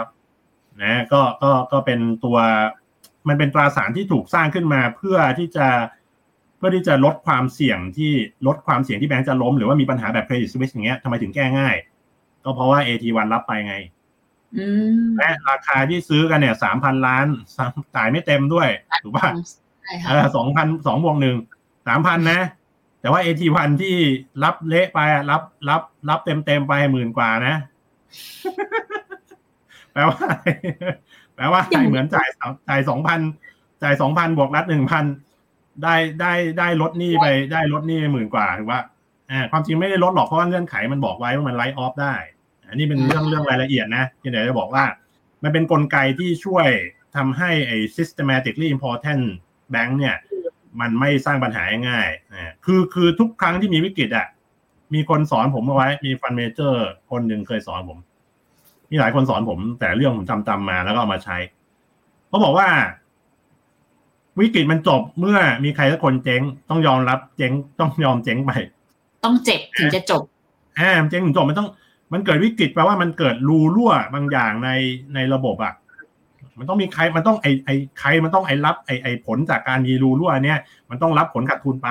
[0.82, 2.38] นะก็ก็ก็เป็นตัว
[3.28, 5.68] มันเป็นตราสารที่ถูกสร้างขึ้นมาเพื่อที่จะ
[6.56, 8.12] เพื่อที่จะลดความเสี่ยงที่
[8.46, 11.74] ลดความเสี่ยงที่แบงก์จะล้มหรือว่ามีปัญหาแบบเครดิตสวิสอย่างเงี้ยทำไมถึงแก้ง่าย
[12.44, 13.76] ก็เพราะว่า AT1 รับไปไง
[15.18, 17.26] และราคาที่ซื้อกันเนี่ยสามพันล้าน
[17.94, 18.68] จ่ายไม่เต็มด้วย
[19.02, 19.28] ถูกป่ะ
[19.82, 21.36] ใช่เอค่ะอสองพันสองบวกหนึ่ง
[21.88, 22.40] สามพันนะ
[23.00, 23.96] แต่ว่า AT1 ที่
[24.44, 27.54] รับเละไปอะรับ รับ รับเต็มเต็มๆไปหมื่นกว่านะ
[29.92, 30.44] แปลว่าอะไร
[31.34, 33.20] แปลว่าอะไรเหมือนจ่ายสองจ่ายสองพัน
[33.82, 35.04] จ่ายสองพันบวกรัดหนึ่งพัน
[35.82, 38.80] ได้ได้ได้ลดหนี้ไปได้ลดหนี้ไปหมื่นกว่าถือว่า
[39.30, 42.14] อ่าความจริงไม่ได้ลดหรอกเพราะว่าเงื่อนไขมันบอกไว้ว่ามันไลท์ออฟได้
[42.70, 44.84] อันนี้เป็นเรื่องเรื่องรายละเอียดนะที่เดี๋ยวจะบอกว่า
[45.42, 46.68] มันเป็นนกลไกที่ช่วย
[47.16, 49.22] ทำให้ไอ้ systematically important
[49.74, 50.16] bank เนี่ย
[50.80, 54.26] มันไม่สร้างปัญหาง่ายๆอ่าคือคือทุกครั้งที่มีวิกฤตอะ
[54.94, 57.98] มีคนสอนผมเอาไว้ มีฟันเมเจอร์คนหนึ่งเคยสอนผม
[58.90, 61.36] มีหลายคนสอนผม แต่เรื่องผมจำจำมาแล้วก็เอามาใช้
[62.28, 62.68] เขาบอกว่า
[64.40, 68.52] วิกฤตมันจบเมื่อมีใครสักคนเจ๊ง ต้องยอมรับเจ๊งต้องยอมเจ๊งไป
[69.24, 70.22] ต้องเจ็บถึงจะจบ
[70.78, 71.68] อ่าเจ๊งถึงจบมันต้อง
[72.12, 74.70] มันเกิดวิกฤตแปลว่ามันเกิดรูรั่วบางอย่างใน
[75.14, 75.74] ในระบบอะ
[76.58, 80.58] มันต้องมีใครมันต้องไอไอใครมันต้องไอรับไอไอผลจากการมีรูรั่วเนี่ย
[80.90, 81.88] มันต้องรับผลขาดทุนไป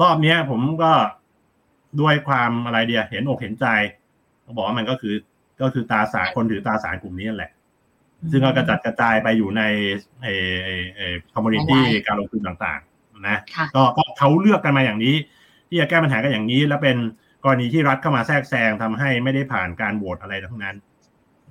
[0.00, 0.92] รอบเนี้ย ผมก็
[2.00, 3.66] ด้วยความอะไรเดียเห็นอกเห็นใจ
[4.42, 5.14] เขาบอกว่ามันก็คือ
[5.60, 7.50] ก็คือตราสารคนถือตราสารกลุ่มนี้นั่นแหละ
[8.30, 9.62] ซึ่งก็กระจัดกระจายไปอยู่ใน
[10.22, 10.28] เอ
[10.64, 11.00] เอเอ
[11.34, 15.14] community การลงทุนต่าง ๆ นะค่ะก็ก็เขาเลือกกันมาอย่างนี้
[15.68, 16.96] ที่จะแก้ปัญหากันอย่างนี้แล้วเป็น
[17.46, 20.76] กรณีที่รัฐเข้ามาแทรกแซงทำให้ไม่ได้ผ่านการโหวตอะไรทั้งนั้น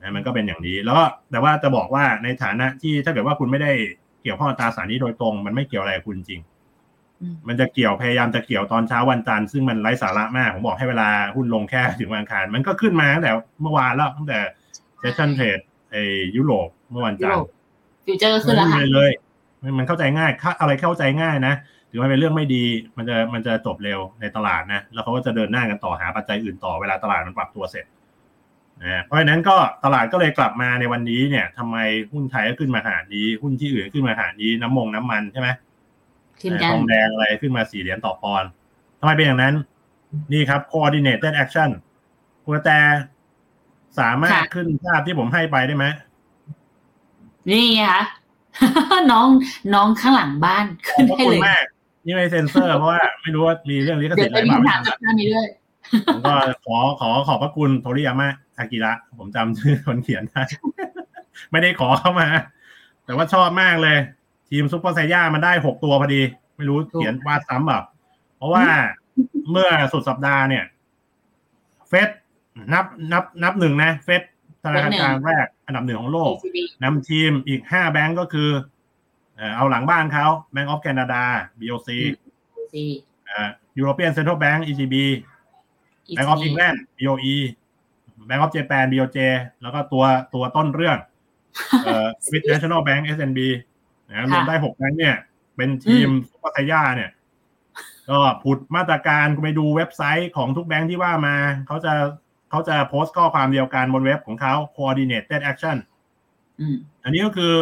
[0.01, 3.71] นะมันก็เป็นอย่างนี้แล้วก็แต่ว่าจะบอกว่าในฐานะที่ถ้าเกิดว่าคุณไม่ได้
[4.23, 6.41] เกี่ยวข้องกับตราสารนี้โดยตรง มันไม่เกี่ยวอะไรกับคุณจริง
[7.21, 14.39] อืมมันจะเกี่ยวพยายามจะเกี่ยวตอนเช้าวันจันทร์ซึ่งมันไร้สาระมากผมบอกให้เวลาหุ้นลงแค่ถึงวันอังคาร มันก็ขึ้นมาตั้งแต่เมื่อวานแล้วตั้งแต่
[14.99, 15.59] session trade
[15.91, 16.03] ไอ้
[16.35, 17.51] ยุโรปเมื่อวันยุจันโรทปร์
[18.05, 19.11] future ก็ขึ้นแล้วค่ะไม่เลย
[19.61, 21.53] มันมันเข้าใจง่ายถ้าอะไรเข้าใจง่ายนะ
[21.91, 22.63] ถือว่าเป็นเรื่องไม่ดี
[22.97, 27.85] มันจะมันจะจบเร็วในตลาดนะ แล้วเขาก็จะเดินหน้ากันต่อหาปัจจัยอื่นต่อเวลาตลาดมันปรับตัวเสร็จ
[28.83, 31.77] นะเพราะฉะนั้นก็ตลาดก็เลยกลับมาในวันนี้เนี่ยทำไม
[32.11, 35.49] หุ้นไทยก็ขึ้นมาขนาดนี้ หุ้นที่อื่นขึ้นมาขนาดนี้ น้ำมงน้ำมันใช่ไหม
[36.41, 38.49] ขึ้นกันทองแดงอะไรขึ้นมาสี่เหรียญต่อปอนด์
[38.99, 39.55] ทำไมเป็นอย่างนั้น
[40.33, 41.69] นี่ครับ coordinated action
[42.43, 42.79] คุณกระแต่
[43.99, 45.85] สามารถค่ะขึ้นภาพที่ผมให้ไปได้ไหม
[47.49, 48.03] นี่ไงคะ
[49.11, 49.27] น้อง
[49.73, 51.63] น้องข้างหลังบ้านขอขึ้นบพระให้คุเลณยมาก
[52.05, 55.47] นี่ไม่เซ็นเซอร์เพราะว่าไม่รู้ว่ามีเรื่องลิขเดี๋สิยทวธิ์อะไรจะมีบ้างคำถามจากท่านนี้ด้วย
[56.07, 56.35] ผมก็
[56.65, 60.43] ขอขอขอบพระคุณโทริยามะอากิระ ผมจำชื่อคนเขียนได้
[61.51, 62.27] ไม่ได้ขอเข้ามา
[63.05, 63.97] แต่ว่าชอบมากเลย
[64.49, 66.21] ทีมซุปเปอร์ไซย่ามันได้หกตัวพอดี
[66.57, 67.83] ไม่รู้เขียนวาดซ้ำแบบ
[68.37, 68.65] เพราะว่า
[69.51, 70.63] เมื่อสุดสัปดาห์เนี่ย
[71.89, 72.09] เฟด
[72.73, 74.21] นับนับนับหนึ่งนะ เฟด
[74.63, 78.49] ธนาคารกลางแรกอันดับหนึ่งของโลก ECB นำทีมอีกห้าแบงก์ก็คือ
[79.35, 81.21] เอ่อเอาหลังบ้านเขา Bank of Canada
[81.59, 81.89] BOC
[82.73, 82.83] ซี
[83.27, 83.49] เอ่อ
[83.79, 84.95] European Central Bank ECB
[86.17, 87.35] Bank of England BOE
[88.27, 89.17] Bank of Japan BOJ
[89.61, 90.97] แล้วก็ตัวตัวต้นเรื่อง
[91.83, 93.39] เอ่อ Swiss National Bank SNB
[94.09, 95.15] นะรวมได้หกแบงก์เนี่ย
[95.55, 97.11] เป็นทีมซุปเปอร์ไทยาเนี่ย
[98.09, 101.35] ก็ผุดมาตรการคุณไปดูเว็บไซต์ของทุกแบงก์ที่ว่ามา
[101.67, 101.93] เขาจะ
[102.49, 105.77] เขาจะโพสต์ข้อความเดียวกันบนเว็บของเขา coordinated action
[106.59, 107.53] อืมอันนี้ก็คือ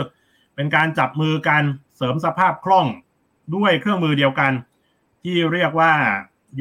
[0.55, 1.63] เป็นการจับมือกัน
[1.97, 2.87] เสริมสภาพคล่อง
[3.55, 4.51] ด้วยเครื่องมือเดียวกัน
[5.23, 5.93] ที่เรียกว่า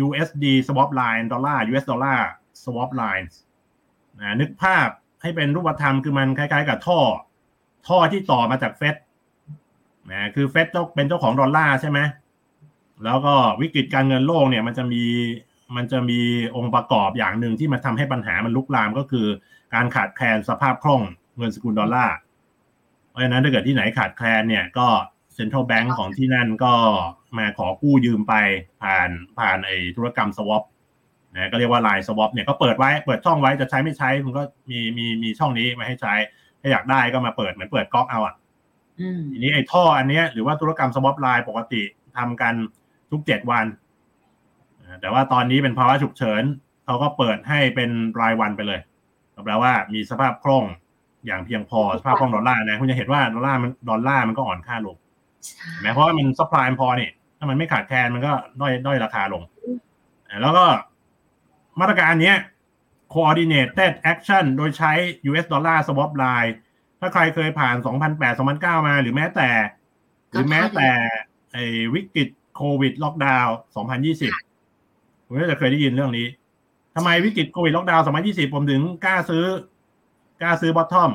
[0.04, 2.28] USD swap line ดอลลาร์ US ดอลลาร์
[2.62, 3.34] swap lines
[4.20, 4.88] นะนึกภาพ
[5.22, 7.00] ให้เป็นรูปธรรมคือมันคล้ายๆ กับท่อ
[7.88, 8.96] ท่อที่ต่อมาจากเฟด
[10.10, 11.98] นะคือเฟดเจ้าเป็นเจ้าของดอลลาร์ใช่ไหม
[13.04, 15.04] แล้วก็วิกฤตการเงินโลกเนี่ยมันจะมี
[15.76, 16.20] มันจะมี
[16.56, 19.26] องค์ประกอบอย่างหนึ่งที่มันทำให้ปัญหามันลุกลามก็คือ
[19.74, 21.02] การขาดแคลนสภาพคล่อง
[21.36, 22.14] เงินสกุลดอลลาร์
[23.12, 24.88] เพราะฉะนั้นถ้าเกิดที่ไหนขาดแคลนเนี่ยก็
[25.34, 26.74] central bank ของที่นั่นก็
[27.38, 28.34] มาขอกู้ยืมไป
[28.82, 30.62] ผ่านผ่านไอ้ธุรกรรม swap
[31.34, 36.14] นะก็เรียกว่า line swap เนี่ยก็เปิดไว้เปิดช่องไว้จะใช้ไม่ใช้คุณก็มีมีมีช่องนี้มาให้ใช้
[36.60, 38.34] ถ้าอยากได้ก็มาเปิดเหมือนเปิดก๊อกเอาอะ
[39.00, 41.82] อืมทีนี้ไอ้ท่ออันเนี้ยหรือว่าธุรกรรม swap line ปกติ
[42.16, 42.54] ทำกัน
[43.10, 43.66] ทุกเจ็ดวัน
[44.80, 46.42] อ่าแต่ว่าตอนนี้เป็นภาวะฉุกเฉิน
[46.84, 48.80] เขาก็เปิดให้เป็นรายวันไปเลย
[49.44, 50.64] แปลว่ามีสภาพคล่อง
[51.26, 54.96] อย่างเพียงพอสภาพคล่องดอลลาร์นะคุณจะเห็นว่าดอลลาร์มันดอลลาร์มันก็อ่อนค่าลง
[55.44, 57.08] ใช่เห็นไหมเพราะว่ามัน supply พอนี่
[57.38, 59.42] ถ้ามันไม่ขาดแคลนมันก็ด้อยด้อยราคาลง
[60.28, 60.64] อ่าแล้วก็
[61.80, 62.36] มาตรการเนี้ย
[63.14, 64.92] coordinated action โดยใช้
[65.28, 66.52] US ดอลลาร์ swap line
[67.00, 67.76] ถ้าใครเคยผ่าน
[68.12, 69.48] 2008 2009 มาหรือแม้แต่
[70.30, 70.88] หรือแม้แต่
[71.52, 73.56] ไอ้วิกฤตโควิดล็อกดาวน์
[74.36, 76.26] 2020 ผมก็จะเคยได้ยินเรื่องนี้
[76.94, 79.44] ทำไมวิกฤตโควิดล็อกดาวน์ 2020 ผมถึงกล้าซื้อ
[80.42, 81.10] กล้าซื้อ bottom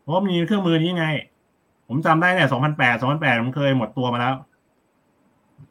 [0.00, 1.06] เพราะว่ามีเครื่องมือนี้ไง
[1.88, 4.34] ผมจำได้เนี่ย2008 2008ผมเคยหมดตัวมาแล้ว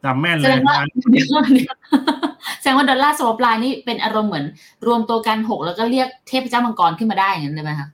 [0.04, 0.76] จำแม่นแสเลดยงว่า
[1.12, 1.74] เดี๋ยวเดี๋ยว
[2.60, 4.46] แสดงว่าดอลลาร์ swap line นี่เป็นอารมณ์เหมือน
[4.86, 7.88] รวมตัวกันหกแล้วก็เรียกเทพเจ้ามังกรขึ้นมาได้อย่างนั้นเลยไหมคะ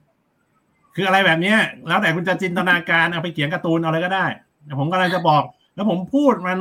[0.95, 4.25] คืออะไรแบบเนี้ย แล้วแต่คุณจะจินตนาการเอาไปเขียนการ์ตูนเอาอะไรก็ได้
[4.65, 5.43] แต่ผมกำลังจะบอก
[5.75, 6.57] แล้วผมพูดมัน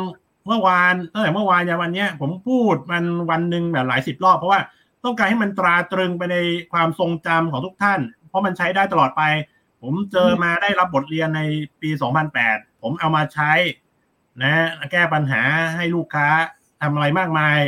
[0.47, 4.61] เมื่อวานตั้งแต่เมื่อวานยันวันเนี้ย ผมพูดมันวันหนึ่งแบบหลายสิบรอบเพราะว่า
[5.05, 6.37] ต้องการให้มันตราตรึงไปใน
[6.73, 9.23] ความทรงจำของทุกท่าน เพราะมันใช้ได้ตลอดไป
[9.83, 11.41] ผมเจอมาได้รับบทเรียนใน
[11.83, 11.91] ปี
[12.37, 13.53] 2008 ผมเอามาใช้
[14.43, 14.53] นะ
[14.93, 15.43] แก้ปัญหา
[15.77, 16.29] ให้ลูกค้า
[16.81, 17.59] ทำอะไรมากมาย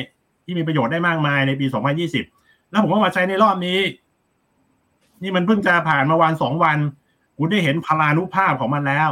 [0.44, 1.66] ที่มีประโยชน์ได้มากมายในปี
[2.18, 3.78] 2020 แล้วผมก็มาใช้ในรอบนี้
[5.22, 6.78] นี่มันเพิ่งจะผ่านมาวันสองวัน
[7.36, 9.10] คุณได้เห็นพลานุภาพของมันแล้ว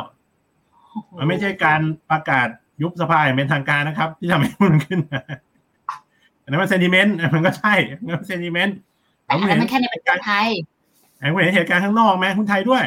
[1.16, 2.48] มันไม่ใช่การประกาศ
[2.83, 5.20] ยุบสภาอย่างเป็นทางการนะครับ ที่ทำให้มันขึ้นมา
[6.48, 7.74] อันนั้นมันเซนิเมนต์มันก็ใช่
[8.06, 8.76] มันเซนิเมนต์
[9.24, 10.48] แต่อันนั้นมันแค่ในประเทศไทย
[11.18, 12.84] แองเห็นเหตุการณ์ข้างนอกไหมคุณไทยด้วย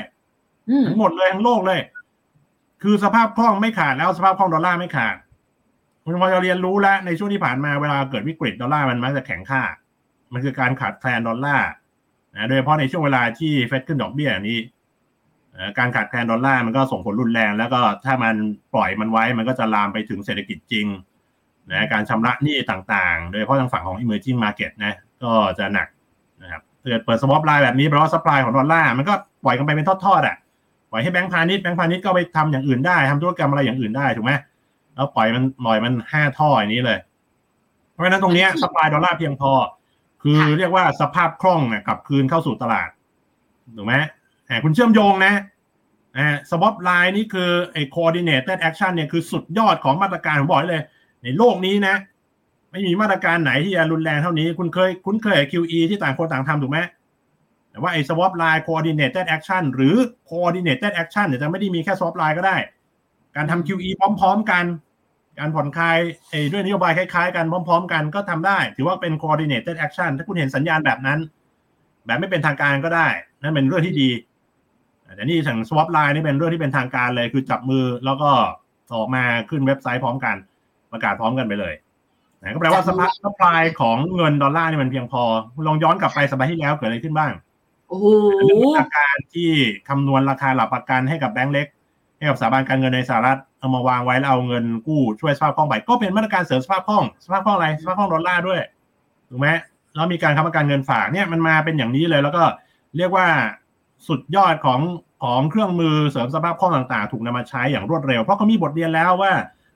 [0.70, 1.80] อืมทั้งหมดเลยทั้งโลกเลย
[2.84, 5.16] คือสภาพคล่องไม่ขาดแล้วสภาพคล่องดอลลาร์ไม่ขาด
[6.04, 9.62] คุณพอจะเรียนรู้แล้วในช่วงที่ผ่านมาเวลาเกิดวิกฤตดอลลาร์มันมักจะแข็งค่า
[10.34, 11.70] มันคือการขาดแคลนดอลลาร์
[12.36, 14.60] นะโดยเฉพาะในช่วงเวลาที่เฟดขึ้นดอกเบี้ยอย่างนี้
[15.52, 18.36] เอ่อการขาดแคลนดอลลาร์มันก็ส่งผลรุนแรง แล้วก็ถ้ามัน
[18.74, 20.88] ปล่อยมันไว้มันก็จะลามไปถึงเศรษฐกิจจริง
[21.72, 25.88] นะการชำระหนี้ต่างๆ โดยเฉพาะทางฝั่งของ emerging market นะก็จะหนัก
[26.42, 30.36] นะครับถ้าเกิดเปิด swap line แบบนี้แปลว่า supply ของดอลลาร์มันก็ปล่อยกันไปเป็นทอดๆอะ
[30.92, 34.34] ปล่อยให้แบงก์พาณิชย์แบงก์พาณิชย์ก็ไปทำอย่างอื่นได้ทำธุรกรรมอะไรอย่างอื่นได้ถูกไหม
[34.96, 37.00] แล้วปล่อยมันปล่อยมันห้าท่ออย่างนี้เลย
[37.92, 39.52] เพราะฉะนั้นตรงเนี้ย supply ดอลลาร์เพียงพอ
[40.24, 42.90] คือค่ะเรียกว่าสภาพคล่องเนี่ยกลับคืนเข้าสู่ตลาด
[43.78, 43.96] ถูกไหม
[44.50, 45.34] อ่าคุณเชื่อมโยงนะ
[46.18, 50.84] อ่า swap line นี่คือไอ้ coordinated action เนี่ยคือสุดยอดของมาตรการผมบอกเลย
[51.24, 51.96] ในโลกนี้นะ
[52.72, 56.80] ไม่มีมาตรการไหนที่จะรุนแรงเท่านี้ คุณเคยคุ้นเคย QE ที่ต่างคนต่างทำถูกไหม
[57.72, 59.96] แต่ว่าไอ้ swap line coordinated action หรือ
[60.30, 62.58] coordinated action เนี่ยจะไม่ได้มีแค่ swap line ก็ได้
[63.36, 64.66] การทำ QE พร้อม ๆ กัน
[65.40, 65.98] การผ่อนคลาย
[66.30, 71.20] ไอ้ด้วยนโยบายคล้ายๆ กันพร้อม ๆ กันก็ทำได้ ถือว่าเป็น coordinated action ถ้าคุณเห็นสัญญาณแบบนั้น
[72.06, 73.08] แบบไม่เป็นทางการก็ได้
[73.42, 74.10] นั่นเป็นเรื่องที่ดี
[75.16, 78.30] แต่นี่ทาง swap line นี่เป็นเรื่องที่เป็นทางการเลย คือจับมือแล้วก็
[78.94, 80.36] ออกมาขึ้นเว็บไซต์พร้อมกัน
[80.92, 81.74] ประกาศพร้อมกันไปเลย
[82.42, 85.22] นะก็แปลว่าสภาพ supply ของเงินดอลลาร์นี่มันเพียงพอ
[85.68, 87.32] ลองย้อนกลับไปสัปดาห์ที่แล้วเกิดอะไรขึ้นบ้าง
[87.88, 88.08] โอ้โห
[88.46, 89.50] เรื่องมาตรการที่
[89.90, 91.68] คำนวณราคาหลักประกันให้กับแบงก์เล็ก
[92.18, 98.60] ให้กับสถาบันการเงินในสหรัฐเอามาวางไว้แล้วเอาเงินกู้ช่วยสภาพคล่องไป ก็เป็นมาตรการเสริมสภาพคล่องสภาพคล่องอะไรสภาพคล่องดอลลาร์ด้วย
[99.30, 99.48] ถูกไหม
[99.96, 102.44] แล้วมีการค้ำประกันเงินฝากเนี่ยมันมาเป็นอย่างนี้เลย แล้วก็
[102.98, 103.28] เรียกว่า
[104.08, 104.80] สุดยอดของ
[105.24, 109.32] ของเครื่องมือเสริมสภาพคล่องต่างๆ ถูกนำมาใช้อย่างรวดเร็ว เพราะเขามีบทเรียนแล้วว่า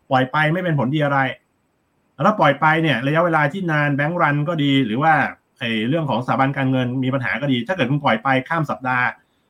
[0.10, 1.20] ปล่อยไปไม่เป็นผลดีอะไร
[2.14, 5.14] แล้วถ้าปล่อยไปเนี่ยระยะเวลาที่นานแบงก์รันก็ดี หรือว่า
[5.60, 9.08] ไอ้เรื่องของสถาบันการเงินมีปัญหาก็ดี ถ้าเกิดคุณปล่อยไปข้ามสัปดาห์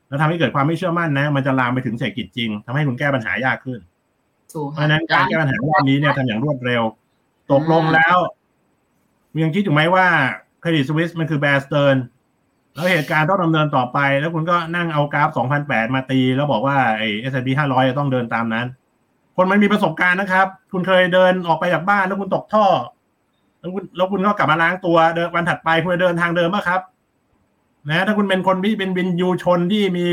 [0.07, 3.79] แล้วทำให้เกิดความไม่เชื่อมั่นนะ มันจะลามไปถึงเศรษฐกิจจริงทำให้คุณแก้ปัญหายากขึ้น
[4.53, 6.83] ถูกเพราะฉะนั้นการแก้ปัญหารอบนี้เนี่ยทำอย่างรวดเร็ว
[7.51, 8.17] ตกลงแล้ว
[9.31, 10.07] คุณยังคิดอยู่ไหมว่า
[10.61, 11.97] Credit Suisse มันคือ Bear Stearns
[12.73, 15.29] แล้วเหตุการณ์ต้องดำเนินต่อไป แล้วคุณก็นั่งเอากราฟ
[15.61, 18.65] 2008 มาตี แล้วบอกว่าไอ้ S&P 500 จะต้องเดินตามนั้น
[19.37, 22.65] คนมันมีประสบการณ์นะครับ คุณเคยเดินออกไปจากบ้านแล้วคุณตกท่อ
[23.59, 26.81] แล้วคุณแล้วคุณก็กลับมาล้างตัวเดินวันถัดไปคุณเดินทางเดิมป่ะครับ
[27.89, 30.05] นะ ถ้าคุณเป็นคนที่เป็นวิญญูชนที่มี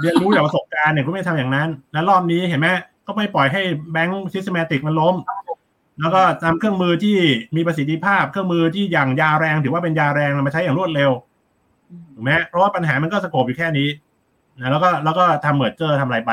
[0.00, 2.68] เรียนรู้จากประสบการณ์เนี่ยคุณไม่ทำอย่างนั้น แล้วรอบนี้เห็นไหม
[3.06, 3.62] ก็ไม่ปล่อยให้
[3.92, 5.14] แบงก์ซิสเ e มติกมันล้ม
[6.00, 7.16] แล้วก็นำเครื่องมือที่
[7.56, 11.10] มีประสิทธิภาพ เครื่องมือที่อย่างยาแรง ถือว่าเป็นยาแรงมาใช้อย่างรวดเร็ว
[12.14, 13.88] ถูกไหมเพราะว่าปัญหามันก็สโคปอยู่แค่นี้
[14.60, 16.32] นะแล้วก็แล้วก็ทำเหมือนเจอทำอะไรไป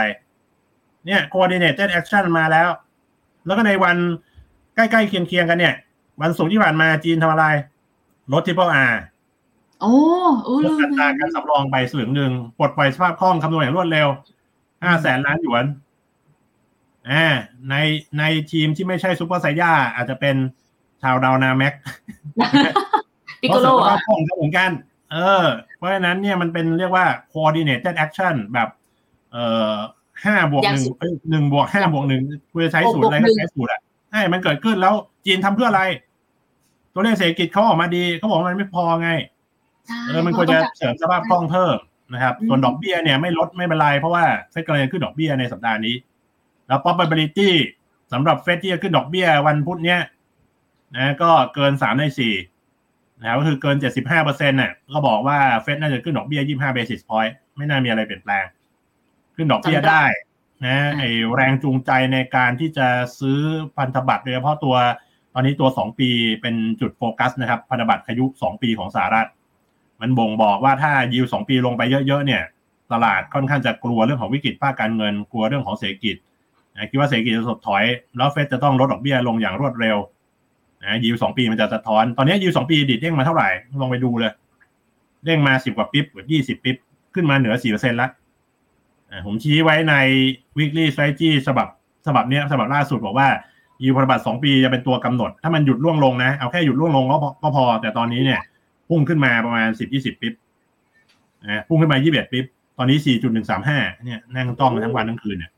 [1.05, 2.69] เนี่ย coordinated action มาแล้ว
[3.45, 3.97] แล้วก็ในวัน
[4.75, 5.75] ใกล้ๆเคียงๆกันเนี่ย
[6.21, 7.45] วันศุกร์ที่ผ่านมาจีนทำอะไร
[8.33, 8.95] ลด triple R
[9.81, 9.93] โอ้
[10.43, 14.07] โอ้ลลืดมอัตราการสำรองไปสลึงหนึ่งปลดปล่อยสภาพคล่องคำนวณอย่างรวดเร็ว
[14.83, 15.65] ห้าแสนล้านหยวน
[17.11, 17.25] อ่า
[17.69, 17.75] ใน
[18.19, 20.35] ในทีมที่ไม่ใช่ซูเปอร์ไซย่าอาจจะเป็น
[21.01, 21.73] ชาวดาวนาแม็ก
[23.41, 24.71] ปิเพโกราะโลสุขภาอะพคล่องเขาเหมือนกัน
[25.11, 25.45] เออ
[25.77, 28.69] เพราะฉะนั้นเนี่ยมันเป็นเรียกว่า coordinated action แบบ
[29.31, 29.75] เอ่อ
[30.25, 33.81] ห้าบวกหนึ่งหนึ่งบวกห้าบวกหนึ่งคุณจะใช้สูตรอะไรก็ใช้สูตรอะ
[34.11, 34.93] ใช่มันเกิดขึ้นแล้ว
[35.25, 35.83] จีนทำเพื่ออะไร
[36.93, 39.09] ตัวเลขเศรษฐกิจเขาออกมาดีเขาบอกว่ามันไม่พอไง
[39.87, 41.77] ใช่เออมันควรจะเสริมสภาพคล่องเพิ่ม
[42.13, 45.95] นะครับ ส่วนดอกเบี้ยเนี่ยไม่ลดไม่เป็นไร เพราะว่าเฟดกำลังจะขึ้นดอกเบี้ยในสัปดาห์นี้
[46.67, 47.49] แล้ว probability
[48.13, 49.99] สำหรับเฟดที่จะขึ้นดอกเบี้ยวันพุธเนี้ย
[50.95, 52.33] นะก็เกินสามในสี่
[53.19, 58.45] นะครับก็คือเกินเจ็ดสิบห้าเปอร์เซ็นต์น่ะก็บอกว่าเฟดน่าจะขึ้นดอกเบี้ยยี่ห้า basis point ไม่น่ามีอะไรเปลี่ยนแปลง
[59.41, 60.03] ขึ้นดอกเบี้ยได้
[60.65, 61.03] นะไอ
[61.35, 62.87] แรงจูงใจในการที่จะ
[63.19, 63.39] ซื้อ
[63.77, 64.75] พันธบัตรโดยเฉพาะตัว
[65.33, 66.09] ตอนนี้ตัวสองปี
[66.41, 69.27] เป็นจุดโฟกัสนะครับ พันธบัตรอายุสองปีของสหรัฐ
[70.01, 72.43] มันบ่งบอกว่าถ้ายิวสองปีลงไปเยอะๆ เนี่ย
[72.91, 76.15] ตลาดค่อนข้างจะกลัวเรื่องของวิกฤตภาคการเงิน กลัวเรื่องของเศรษฐกิจ
[76.73, 77.83] นะคิดว่าเศรษฐกิจจะถดถอย
[78.17, 79.97] แล้วเฟดจะต้องลดดอกเบี้ยลงอย่างรวดเร็ว
[80.83, 83.49] นะยิวสองปีมันจะสะท้อน ตอนนี้ยิวสองปีดิดเด้งมาเท่าไหร่
[83.81, 84.31] ลองไปดูเลย
[85.25, 86.77] เด้งมาสิบกว่าปิ๊บกว่ายี่สิบปิ๊บ
[87.13, 88.20] ขึ้นมาเหนือสี่เปอร์เซ็นต์ละอ่า
[89.25, 89.95] ผมชี้ไว้ใน
[90.57, 91.67] weekly strategy ฉบับ
[92.05, 93.27] ฉบับเนี้ยฉบับล่าสุดบอกว่า
[93.83, 98.41] ยิวพันธบัตรสองปีจะเป็นตัวกำหนด ถ้ามันหยุดร่วงลงนะเอาแค่หยุดร่วงลงก็พอก็พอ แต่ตอนนี้เนี่ย
[98.89, 100.33] พุ่งขึ้นมาประมาณสิบยี่สิบ bip
[101.43, 102.45] นะพุ่งขึ้นมายี่สิบเอ็ด bip
[102.77, 105.51] ตอนนี้สี่จุดหนึ่งสามห้าเนี่ยนั่งจ้องทั้งวันทั้งคืนเนี่ย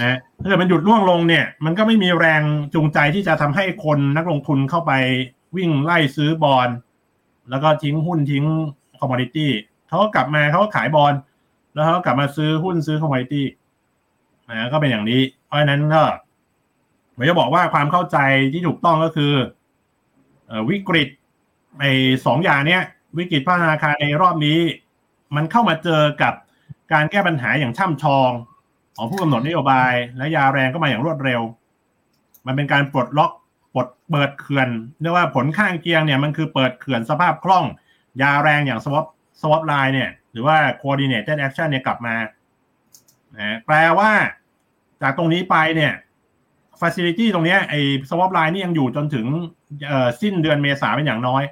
[0.00, 2.42] นะถ้าเกิดมันหยุดร่วงลงเนี่ย มันก็ไม่มีแรง
[2.74, 4.92] จูงใจที่จะทำให้คนนักลงทุนเข้าไป
[5.56, 6.68] วิ่งไล่ซื้อบอล
[7.50, 8.44] แล้วก็ทิ้งหุ้นทิ้ง
[8.98, 9.50] commodity
[9.88, 11.12] เขาก็กลับมาเขาก็ขายบอล
[11.74, 13.46] แล้วเขากลับมาซื้อหุ้นซื้อ commodity
[14.48, 16.02] นะก็เป็นอย่างนี้ เพราะฉะนั้นก็
[17.14, 18.18] ผมจะบอกว่าความเข้าใจ
[18.52, 19.32] ที่ถูกต้องก็คือ
[20.46, 21.08] เอวิกฤต
[21.78, 21.90] ไอ้
[22.26, 22.82] สองอย่างเนี้ย
[23.18, 24.58] วิกฤตภาคธนาคารในรอบนี้
[25.36, 26.34] มันเข้ามาเจอกับ
[26.92, 28.30] การแก้ปัญหาอย่างช่ำชอง
[28.96, 31.40] ของผู้กำหนดนโยบาย และยาแรงก็มาอย่างรวดเร็ว
[32.46, 33.32] มันเป็นการปลดล็อก
[33.74, 34.68] ปลดเปิดเขื่อน
[35.00, 37.64] เรียกว่าผลข้างเคียงเนี่ยมันคือเปิดเขื่อนสภาพคล่อง
[38.22, 39.06] ยาแรงอย่าง swap
[39.40, 42.16] swap line เนี่ย หรือว่า coordinated action เนี่ยกลับมา
[43.36, 44.10] นะแปลว่า
[45.02, 45.92] จากตรงนี้ไปเนี่ย
[46.80, 49.26] facility ตรงเนี้ยไอ้ swap line นี่ยังอยู่จนถึง
[49.86, 51.42] เอ่อสิ้นเดือนเมษาเป็นอย่างน้อย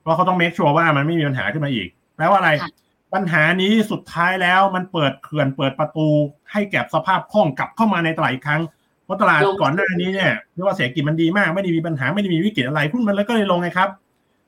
[0.00, 2.70] เพราะเขาต้อง make sure ว่ามันไม่มีปัญหาขึ้นมาอีก แปลว่าอะไรค่ะ
[3.14, 6.08] ปัญหานี้สุดท้ายแล้วมันเปิดเขื่อนเปิดประตู
[6.52, 8.62] ให้แก็บสภาพคล่องกลับเข้ามาในตลาดอีกครั้ง
[9.04, 13.88] เพราะตลาดลงก่อนหน้านี้เนี่ยเรียกว่าเศรษฐกิจมันดีมากไม่ได้มีปัญหาไม่ได้มีวิกฤตอะไรหุ้นมันแล้วก็เลยลงไงครับ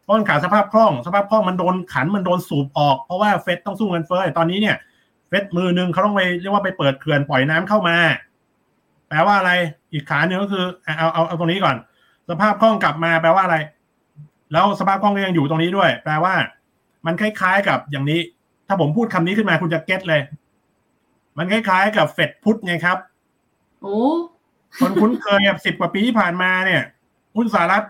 [0.06, 4.76] เพราะมันขาดสภาพคล่องสภาพคล่องมันโดนขันมันโดนสูบออกเพราะว่าเฟดต้องสู้เงินเฟ้อตอนนี้เนี่ย
[5.28, 7.96] เฟดมือหนึ่งเขาต้องไปเรียกว่าไปเปิดเขื่อนปล่อยน้ำเข้ามา
[9.08, 9.52] แปลว่าอะไร
[9.92, 11.76] อีกขาหนึ่งก็คือเอาเอาเอาตรงนี้ก่อน
[12.28, 13.56] สภาพคล่องกลับมาแปลว่าอะไร
[14.52, 16.34] แล้วสภาพคล่องก็ยังอยู่ตรงนี้ด้วย แปลว่า
[17.06, 18.20] มันคล้ายๆกับอย่างนี้
[18.66, 20.20] ถ้าผมพูดคำนี้ขึ้นมาคุณจะเก็ตเลย
[21.38, 22.98] มันคล้ายๆ กับเฟดพุทธไงครับ
[23.82, 23.98] โอ้
[24.80, 26.82] คนคุ้นเคยแบบสิบกว่าปีที่ผ่านมาเนี่ย
[27.36, 27.84] หุ้นสหรัฐ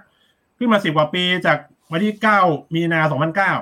[0.59, 1.59] ขึ้นมาสิบกว่าปีจาก
[1.93, 2.41] วันที่เก้า
[2.75, 3.53] มีนาสองพันเก้า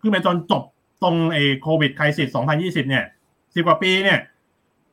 [0.00, 0.62] ขึ้นไปจนจบ
[1.02, 3.04] ตรงไอ้โควิดไครซิสสองพันยี่สิบเนี่ย
[3.54, 4.18] สิบกว่าปีเนี่ย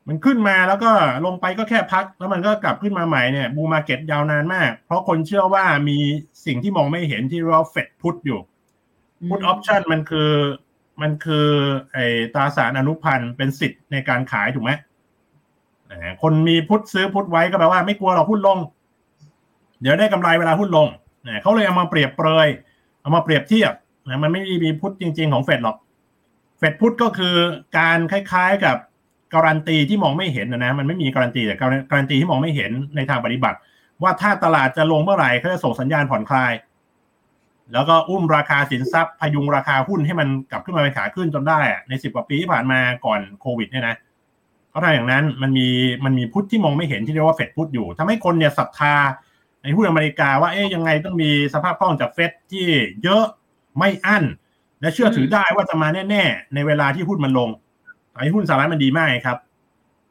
[0.07, 0.91] มันขึ้นมาแล้วก็
[1.25, 5.97] ลงไปก็แค่พัก แล้วมันก็กลับขึ้นมาใหม่เนี่ยบูมาเก็ตยาวนานมาก เพราะคนเชื่อว่ามี
[6.45, 8.39] สิ่งที่มองไม่เห็นที่เรียกว่าเฟดพุทอยู่
[9.29, 10.31] พุทออปชันมันคือ
[11.01, 11.47] มันคือ
[11.93, 14.71] ไอ้ตราสารอนุพันธ์เป็นสิทธิ์ในการขายถูกไหม
[16.21, 18.57] คนมีพุทซื้อพุทไว้ก็แปลว่าไม่กลัวหรอกหุ้นลง
[19.81, 20.87] เดี๋ยวได้กำไรเวลาหุ้นลง
[21.29, 22.47] นะเขาเลยเอามาเปรียบเปรย
[23.01, 23.73] เอามาเปรียบเทียบ
[24.07, 25.77] นะมันไม่ได้มีพุทธจริง ๆ ของเฟดหรอก
[26.59, 27.35] เฟดพุทธก็คือ
[27.77, 28.77] การคล้ายๆกับ
[29.33, 33.57] การันตีที่มองไม่เห็นนะนะมันไม่มีการันตีแต่การันตีที่มองไม่เห็นในทางปฏิบัติ
[34.03, 36.53] ว่าถ้าตลาดจะลงเมื่อไหร่เขาจะส่งสัญญาณผ่อนคลาย
[37.73, 43.95] แล้วก็อุ้มราคาสินทรัพย์พยุงราคาหุ้นให้มันกลับขึ้นมาเป็นขาขึ้นจนได้ในสิบกว่าปีที่ผ่านมาก่อนโควิดเนี่ยนะ
[44.69, 45.67] เขาทำอย่างนั้นมันมี
[46.05, 48.95] มันมีพุทธที่มองไม่เห็นที่เรียกว่าเฟดพุทธอยู่ทำให้คนเนี่ยศรัทธา
[49.63, 52.65] ในหุ้นอเมริกาว่าเอ๊ยยังไงต้องมีสภาพคล่องจากเฟดที่
[53.03, 53.23] เยอะ
[53.77, 54.23] ไม่อั้น
[54.81, 57.49] และเชื่อถือได้ว่าจะมาแน่ ๆ ในเวลาที่หุ้นมันลง
[58.17, 59.37] ไอ้หุ้นสหรัฐมันดีมากครับ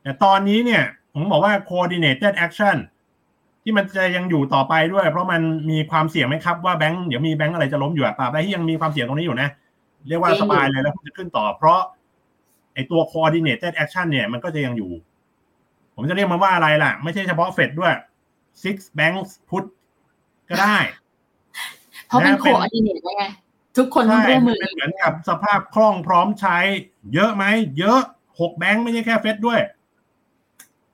[0.03, 0.83] แต่ตอนนี้เนี่ย
[1.15, 2.77] ผมบอกว่า coordinated action
[3.63, 9.49] ที่มันจะยังอยู่ต่อไปด้วย เพราะมันมีความเสี่ยงไหมครับว่าแบงก์เดี๋ยวมีแบงก์อะไรจะล้มอยู่อะตราบใดที่ยังมีความเสี่ยงตรงนี้อยู่นะ
[10.09, 11.81] เรียกว่าสบายเลยแล้วคุณจะขึ้นต่อ เพราะ
[12.75, 14.91] ไอตัว coordinated action เนี่ยมันก็จะยังอยู่
[15.95, 17.95] ผมจะเรียกมันว่าอะไรล่ะ ไม่ใช่เฉพาะเฟดด้วย
[18.63, 19.65] six banks put
[20.51, 20.79] ก็ได้
[22.07, 23.25] เพราะเป็นนะโคเป็นออดิเนตไง
[23.77, 26.59] ทุกคนต้องใช่ร่วมมัมืนอเป็นเหมือนกับสภาพคล่องพร้อมใช้
[27.15, 27.45] เยอะไหม
[27.79, 28.01] เยอะ
[28.41, 29.61] หกแบงค์ไม่ใช่แค่เฟดด้วย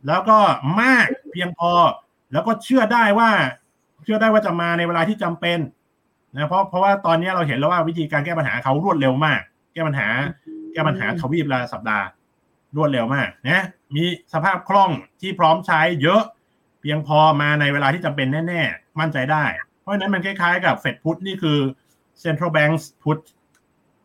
[0.07, 0.38] แล้วก็
[0.81, 1.72] มากเพียงพอ
[2.33, 3.31] แล้วก็เชื่อได้ว่า
[4.05, 5.59] เชื่อได้ว่าจะมาในเวลาที่จำเป็น
[6.37, 9.40] นะเพราะเพราะว่าตอนนี้เราเห็นแล้วว่าวิธีการแก้ปัญหาเขารวดเร็วมาก
[9.74, 10.09] แก้ปัญหา
[10.72, 12.07] แก้ปัญหาทวีปละสัปดาห์
[12.77, 13.64] รวดเร็วมากนะ
[13.96, 19.44] มีสภาพคล่องที่พร้อมใช้เยอะเพียงพอมาในเวลาที่จำเป็นแน่ ๆ มั่นใจได้
[19.81, 21.59] เพราะฉะนั้นมันคล้ายๆกับเฟดพุทนี่คือ
[22.25, 23.18] central banks put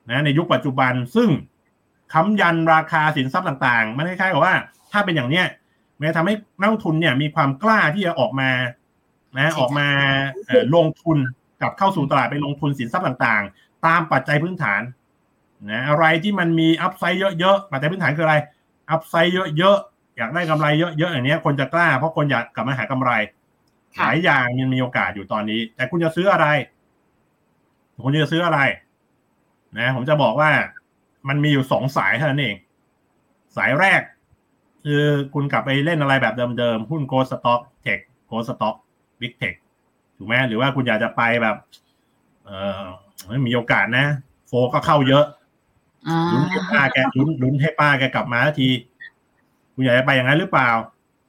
[0.09, 1.29] นะในยุคปัจจุบันซึ่ง
[2.13, 4.55] ค้ำยันราคาสินทรัพย์ต่างๆ มันคล้ายๆกับว่า
[4.91, 5.45] ถ้าเป็นอย่างเนี้ย
[5.97, 8.51] มันจะทำให้นักลงทุนเนี่ยมีความกล้าที่จะออกมา
[9.37, 9.87] นะออกมา
[10.75, 11.17] ลงทุน
[11.61, 14.81] กับเข้าสู่ตลาดไปลงทุนสินทรัพย์ต่างๆ ตามปัจจัยพื้นฐาน
[15.71, 18.35] นะอะไรที่มันมีอัพไซด์เยอะๆปัจจัยพื้นฐานคืออะไร
[18.91, 23.11] อัพไซด์เยอะๆ อยากได้กำไรเยอะๆอย่างเนี้ยคนจะกล้าเพราะคนอยากกลับมาหากำไร
[23.95, 26.47] หค่ะลายอย่างมันมีโอกาสอยู่ตอนนี้ แต่คุณจะซื้ออะไร
[28.03, 28.59] คุณจะซื้ออะไร
[29.77, 30.49] นะ ผมจะบอกว่า
[31.27, 32.55] มันมีอยู่สองสายเท่านั้นเอง
[33.57, 34.01] สายแรก
[34.83, 35.03] คือ
[35.33, 38.75] คุณกลับไปเล่นอะไรแบบเดิมๆหุ้น growth stock tech growth stock
[39.21, 39.53] big tech
[40.17, 41.55] ถูกไหมหรือว่าคุณอยากจะไปแบบ
[42.45, 42.51] เอ
[42.81, 42.83] อ
[43.47, 44.05] มีโอกาสนะ
[44.47, 45.25] flow ก็เข้าเยอะ
[46.07, 48.69] อ่าลุ้นให้ป้าแกลุ้นลุ้นให้ป้าแกกลับมาสักที
[49.79, 50.69] คุณอยากจะไปอย่างนั้นหรือเปล่า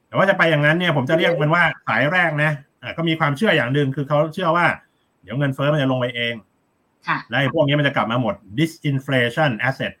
[0.07, 4.65] แต่ว่าจะไปอย่างนั้นเนี่ยผมจะเรียกมันว่าสายแรกนะอะก็มีความเชื่ออย่างหนึ่งคือเขาเชื่อว่า
[5.23, 6.33] เดี๋ยวเงินเฟ้อมันจะลงไปเอง
[7.07, 9.93] ค่ะและไอ้พวกนี้มันจะกลับมาหมด disinflation asset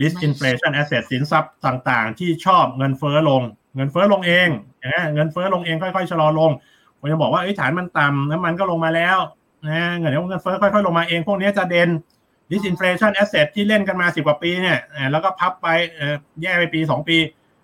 [0.00, 3.42] disinflation asset สินทรัพย์ต่างๆ ที่ชอบเงินเฟ้อลง
[3.76, 4.48] เงินเฟ้อลงเอง
[4.86, 6.50] นะเงินเฟ้อลงเองค่อยๆชะลอลง
[6.98, 9.18] ผมจะบอกว่าไอ้ยฐานมันต่ำน้ำมันก็ลงมาแล้ว
[9.66, 11.90] นะเงินเดี๋ยวเงินเฟ้อค่อยๆลงมาเอง พวกนี้จะเด่น
[12.50, 17.16] disinflation asset ที่เล่นกันมาสิบกว่าปีเนี่ยอ่าแล้วก็พับไปเอ่อแย่ไปปีสองปี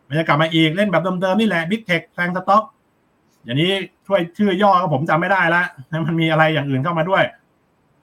[0.08, 2.64] มันจะกลับมาอีกเล่นแบบเดิมๆนี่แหละ big tech แฟงสต็อก
[3.44, 3.72] อย่างนี้
[4.06, 7.22] ช่วยชื่อย่อก็ผมจำไม่ได้ละนะมันมีอะไรอย่างอื่นเข้ามาด้วย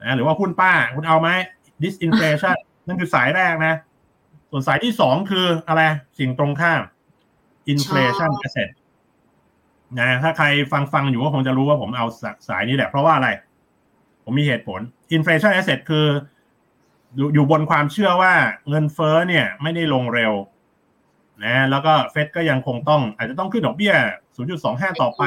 [0.02, 1.28] นะหรือว่าหุ้นป้าคุณเอาไหม
[1.82, 3.74] disinflation นั่นคือสายแรกนะ
[4.50, 5.82] ส่วนสายที่สองคืออะไร
[6.18, 6.82] สิ่งตรงข้าม
[7.72, 8.70] inflation ชอบ asset
[9.98, 13.28] นะถ้าใครฟังฟังอยู่ก็คงจะรู้ว่าผมเอาสสายนี้แหละ เพราะว่าอะไร
[14.24, 14.80] ผมมีเหตุผล
[15.16, 16.06] inflation asset คือ
[17.16, 18.34] อยู่อยู่บนความเชื่อว่า
[18.68, 20.32] เงินเฟ้อเนี่ย ไม่ได้ลงเร็ว
[21.44, 23.94] นะแล้วก็เฟดก็ยังคงต้อง อาจจะต้องขึ้นดอกเบี้ย
[24.48, 25.22] 0.25 ต่อไป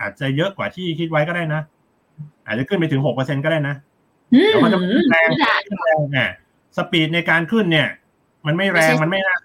[0.00, 1.60] อาจจะเยอะกว่าที่คิดไว้ก็ได้นะ
[2.46, 3.74] อาจจะขึ้นไปถึง 6%ก็ได้นะ
[4.32, 6.30] อืมเดี๋ยวมันจะขึ้นแรงไม่ได้ขึ้นแรงอะ
[6.76, 7.88] สปีดในการขึ้นเนี่ย
[8.46, 9.36] มันไม่แรงไม่ใช่มันไม่น่า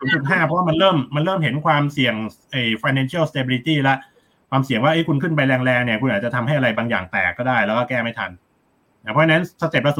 [0.41, 2.15] 0.5 เพราะว่ามันเริ่มมันเริ่มเห็นความเสี่ยง
[2.51, 3.95] ไอ้ financial stability ละ
[4.49, 8.31] ความเสี่ยงว่าไอ้ยคุณขึ้นไปแรงๆเนี่ย คุณอาจจะทำให้อะไรบางอย่างแตกก็ได้ แล้วก็แก้ไม่ทัน
[9.03, 9.93] นะเพราะฉะนั้น step ละ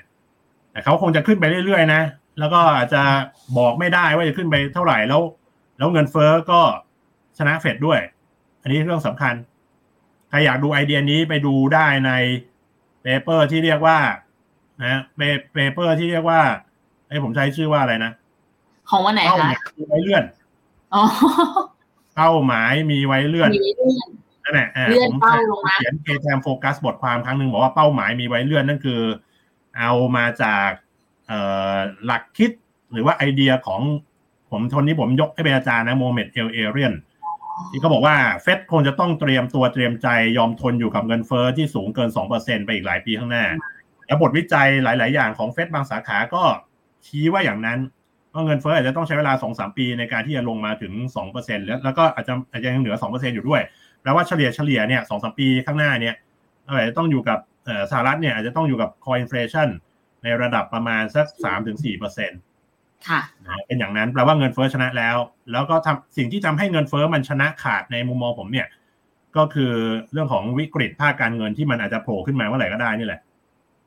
[0.00, 2.02] 0.25แต่เขาคงจะขึ้นไปเรื่อยๆนะ
[2.40, 3.02] แล้วก็อาจจะ
[3.58, 5.22] บอกไม่ได้ว่าจะขึ้นไปเท่าไหร่แล้ว
[5.78, 6.60] แล้วเงินเฟ้อก็
[7.38, 8.00] ชนะเฟดด้วย
[8.62, 9.34] อันนี้เรื่องสำคัญ
[10.28, 12.12] ใครอยากดูไอเดียนี้ไปดูได้ใน
[13.02, 13.98] paper ที่เรียกว่า
[14.84, 15.20] นะเป
[15.52, 16.40] paper ที่เรียกว่า
[17.08, 18.12] ไอ้ผมใช้ชื่อว่าอะไรนะ
[18.90, 20.24] ของวันไหนเป้าหมายคะมีไว้เลื่อน
[20.94, 21.02] อ๋อ
[22.16, 24.08] เป้าหมายมีไว้เลื่อนมีเรื่อง
[24.44, 29.00] นั่นแหละอ่าเลื่อนผมเป้าลงมาเขียน KTAM Focus บทความครั้งหนึ่งบอกว่าเป้าหมายมีไว้เลื่อนนั่นคือ
[29.78, 30.89] เอามาจากเอ่อ
[32.06, 32.50] หลักคิด
[32.92, 33.80] หรือว่าไอเดียของ
[34.50, 36.94] ผมท่านนี้ผมยกให้เป็นอาจารย์นะ Mohamed El-Erian
[37.70, 43.44] ที่เขาบอกว่าเฟดคงจะต้องเตรียมตัวเตรียมใจยอมทนอยู่กับเงินเฟ้อที่สูงเกิน 2%ไปอีกหลายปีข้างหน้า
[44.06, 46.42] แล้วบทวิจัยหลาย ๆ อย่างของเฟดบางสาขาก็
[47.06, 47.78] ชี้ว่าอย่างนั้น
[48.32, 50.92] ว่าเงินเฟ้ออาจจะต้องใช้เวลา 2-3 ปีในการที่จะลงมาถึง
[51.30, 53.62] 2%แล้วแล้วก็อาจจะอาจจะยังเหลือ 2%อยู่ด้วย
[54.02, 56.14] แปลว่าเฉลี่ยเฉลี่ยเนี่ย2-3ปีข้างหน้าเนี่ย
[56.66, 57.38] อาจจะต้องอยู่กับ
[57.90, 59.68] สหรัฐเนี่ยอาจจะต้องอยู่กับ core inflation
[60.22, 61.26] ในระดับประมาณสัก
[61.96, 65.16] 3-4%ค่ะนะเป็นอย่างนั้นแปลว่าเงินเฟ้อชนะแล้ว
[65.52, 68.66] แล้วก็ทำสิ่งที่ทำให้เงินเฟ้อมันชนะขาดในมุมมองผมเนี่ย
[69.36, 69.72] ก็คือ
[70.12, 73.20] เรื่องของวิกฤตภาคการเงินที่มันอาจจะโผล่ขึ้นมาเมื่อไหร่ก็ได้นี่แหละ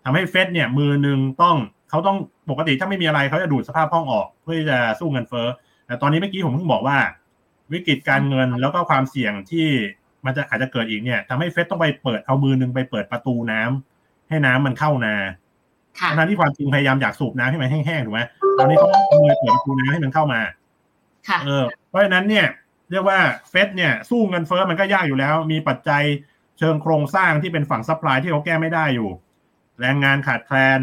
[0.04, 1.56] ทำให้เฟดเนี่ยมือหนึ่งต้อง
[1.90, 2.18] เขาต้อง
[2.50, 5.48] ปกติถ้าไม่มีอะไรเขาจะดูดสภาพคล่องออก เพื่อที่จะสู้เงินเฟ้อ
[5.88, 6.98] แต่ตอนนี้เมื่อกี้ผมเพิ่งบอกว่า
[7.74, 9.68] วิกฤตการเงินแล้วก็ความเสี่ยงที่
[10.26, 15.43] มันจะอาจจะเกิดอีกเนี่ยทำให้เฟดต้องไปเปิดเอามือหนึ่งไปเปิดประตูน้ำให้น้ำมันเข้านาค่ะ
[16.18, 18.22] ทั้งที่ความจริงพยายามอยากสูบน้ำให้มันแห้งๆถูกไหม
[18.58, 20.42] ตอนนี้เขาต้องเอามือเปิดประตูน้ำให้มันเข้ามา
[21.28, 22.48] ค่ะเออ เพราะฉะนั้นเนี่ย
[22.92, 26.04] เรียกว่าเฟดเนี่ยสู้เงินเฟ้อมันก็ยากอยู่แล้ว มีปัจจัย
[26.60, 29.10] เชิงโครงสร้างที่เป็นฝั่ง supply ที่เขาแก้ไม่ได้อยู่
[29.82, 30.80] แรงงานขาดแคลน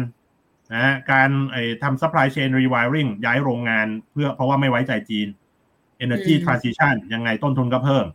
[0.75, 5.27] นะการไอ้ทำ supply chain rewiring ย้ายโรงงานเพื่อเพราะว่าไม่ไว้ใจจีน
[6.03, 8.05] Energy อืม Transition ยังไงต้นทุนก็เพิ่ม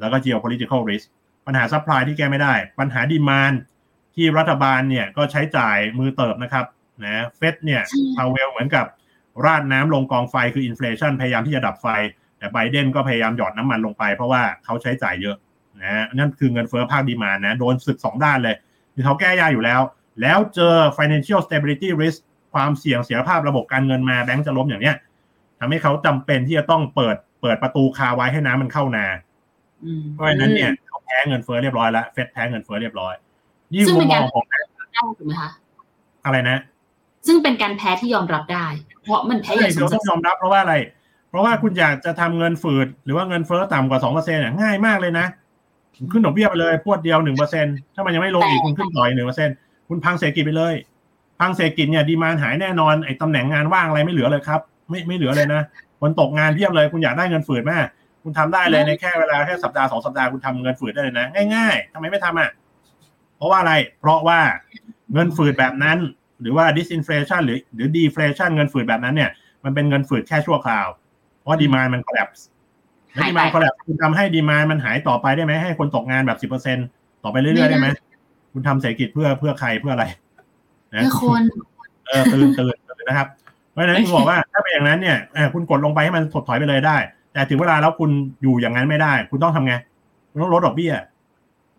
[0.00, 1.06] แล้วก็ geopolitical risk
[1.46, 3.52] ปัญหา supply ที่แก้ไม่ได้ ปัญหา demand
[4.14, 6.64] ที่รัฐบาลเนี่ยก็ใช้จ่ายมือเติบนะครับ
[7.04, 8.86] นะเฟดเนี่ยใช่พาวเวลเหมือนกับ
[9.44, 11.86] ราดน้ำลงกองไฟคืออินฟล t ชันพยายามที่จะดับไฟ
[12.38, 15.36] แต่ไบเดนก็พยายามหยอดน้ำมันลงไปเพราะว่าเขาใช้จ่ายเยอะ
[15.80, 18.56] นะนั่นคือเงินเฟ้อภาคดีมานนะโดนศึกสองด้านเลย
[18.94, 19.80] คือเขาแก้ยากอยู่แล้ว
[20.22, 22.18] แล้วเจอ financial stability risk
[22.54, 24.96] ความเสี่ยงเสียภาพระบบการเงินมาแบงก์จะล้มอย่างเนี้ย
[25.60, 29.06] ทำให้เขาจำเป็นที่จะต้องเปิดเปิดประตูคาไว้ให้น้ำมันเข้านา
[29.84, 33.14] อืมเพราะฉะนั้นเนี่ยเขาแพ้เงินเฟ้อเรียบร้อยแล้วเฟดแพ้เงินเฟ้อเรียบร้อย
[33.72, 34.58] นี่ซึ่งมุเป็มนมกาอรงของได้
[35.18, 35.50] ถูกไหมคะ
[36.24, 36.58] อะไรนะ
[37.26, 38.66] ซึ่งเป็นการแพ้ที่ยอมรับได้
[39.02, 40.74] เพราะมันแพ้อใช่ย่างสมเราศัต้กองดิ์ยอมรับเพราะว่าอะไร
[41.28, 45.26] เพราะว่าคุณอยากจะทำเงินฝืด หรือว่าเงินเฟ้อต่ำกว่าสองเปอร์เซ็นต์ง่ายมากเลยนะ
[45.96, 49.50] คุณขึ้นดอกเบี้ยไปเลยพวดเดียวหนึ่งเปอร์เซ็นถ้ามันยังไม่ลงอีกคุณขึ้นต่ออีกหนึ่งเปอร์เซ็น
[49.88, 50.74] คุณพังเศรษฐกิจไปเลย
[51.40, 55.62] พังเศรษฐกิจเนี่ยดีมานหายแน่นอนไอ้ตำแหน่งงานว่างอะไรไม่เหลือเลยครับ ไม่ไม่เหลือเลยนะ
[56.00, 57.86] คนตกงานเพียบเลย คุณอยากได้เงินฝืดมาก
[58.22, 62.61] คุณทำได้เลยในแค่เวลาแค่สัปดาห์สองสัปดาห์คุณทำเงินฝืดได้เลยนะ ง่าย ๆทำไมไม่ทำอะเพ
[63.42, 64.40] ราะว่าอะไร เพราะว่า
[65.12, 65.98] เงินฝืดแบบนั้น
[66.40, 69.30] หรือว่า disinflation หรือหรือ deflation เงินฝืดแบบนั้นเนี่ย
[69.64, 70.86] มันเป็นเงินฝืดแค่ชั่วคราว
[71.40, 72.40] เพราะดีมานมัน collapse
[73.14, 76.78] แล้วหายดีไปมาน collapse คุณทำให้ดีมานมันหายต่อไปได้ไหมให้คนตกงานแบบสิบเปอร์เซ็น
[77.22, 77.88] ต่อไปเรื่อยๆได้ไหม
[78.52, 80.06] คุณทำเศรษฐกิจเพื่อเพื่อใครเพื่ออะไร
[80.94, 81.42] นะเพื่อคน
[82.06, 83.28] เออตื่นตื่นตื่นนะครับ
[83.70, 86.96] เพราะฉะนั้นผมบอกว่าถ้าเป็นอย่างนั้นเนี่ยเออคุณกดลงไปให้มันถดถอยไปเลยได้
[87.32, 88.10] แต่ถึงเวลาแล้วคุณ
[88.42, 89.74] อยู่อย่างนั้นไม่ได้ คุณต้องทำไง
[90.30, 90.92] คุณต้องลดดอกเบี้ย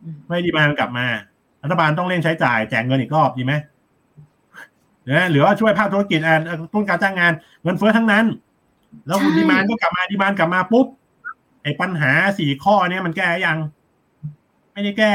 [0.04, 1.06] อืมเพื่อให้ดีมานมันกลับมา
[1.64, 3.54] รัฐบาลต้องเร่งใช้จ่ายแจกเงินอีกรอบดีไหม
[5.10, 6.36] นะหรือว่าช่วยภาคธุรกิจอ่า
[6.74, 8.26] ต้นการจ้างงานเงินเฟ้อทั้งนั้น
[9.08, 10.88] แล้วคุณใช่ดีมานก็กลับมาดีมานกลับมาปุ๊บ
[11.64, 13.58] ไอ้ปัญหาสี่ข้อเนี้ยมันแก้ยัง
[14.74, 15.14] ไม่ได้แก้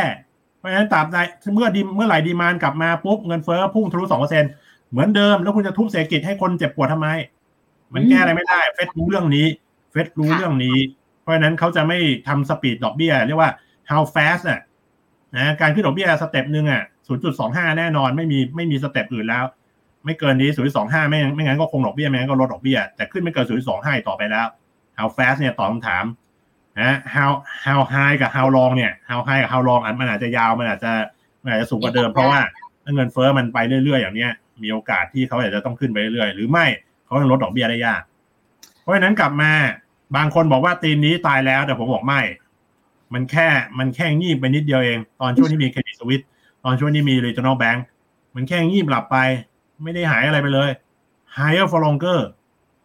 [0.58, 1.16] เพราะฉะนั้นตราบใด
[1.54, 4.44] เมื่อดีเมื่อไหร่ดีมานกลับมาปุ๊บเงินเฟ้อพุ่งทะลุสองเปอร์เซ็น
[4.90, 7.08] เหมือนเดิมแล้วคุณจะทุบเศรษฐกิจให้คนเจ็บปวดทำไม
[7.94, 9.46] มันแก้อะไรไม่ได้ เฟดรู้เรื่องนี้
[9.90, 10.76] เฟดรู้ค่ะเรื่องนี้
[11.22, 13.50] เพราะฉะนั้นเขาจะไม่ทำ speed ดอกเบี้ยเรียกว่า
[13.90, 14.60] how fast อะ
[15.36, 16.82] นะการขึ้นดอกเบี้ย step หนึ่งอะ
[17.30, 19.44] 0.25แน่นอนไม่มีไม่มี step อื่นแล้ว
[20.04, 24.46] ไม่เกินนี้0.25ไม่งั้นไม่งั้นก็คงดอกเบี้ยไม่งั้นก็ลดดอกเบี้ยแต่ขึ้นไม่เกิน0.25อีกต่อไปแล้ว
[24.98, 26.04] how fast เนี่ยตอบคำถาม
[26.80, 27.30] นะ how
[27.66, 30.92] how high กับ how long เนี่ย how high กับ how long อันมันอาจจะยาวมันอาจจะ
[31.42, 32.40] มันอาจจะสูงกว่าเดิมเพราะว่า
[32.94, 36.66] เงินเฟ้อมันไปเรื่อยๆอย่างเนี้ยมีโอกาสที่เขาอาจจะต้องขึ้นไปเรื่อยๆหรือไม่
[37.04, 38.02] เขาต้องลดดอกเบี้ยได้ยาก
[38.80, 39.52] เพราะฉะนั้นกลับมา
[40.16, 42.20] บางคนบอกว่าทีมนี้ตายแล้วแต่ผมบอกไม่
[43.14, 43.46] มันแค่
[43.78, 46.22] มันแค่งีบไปนิดเดียวเอง ตอนช่วงที่มีเครดิตสวิต
[46.64, 47.78] ตอนช่วงที่มี regional bank
[48.34, 49.16] มันแค่งีบหลับไป
[49.82, 50.70] ไม่ได้หายอะไรไปเลย
[51.36, 52.20] higher for longer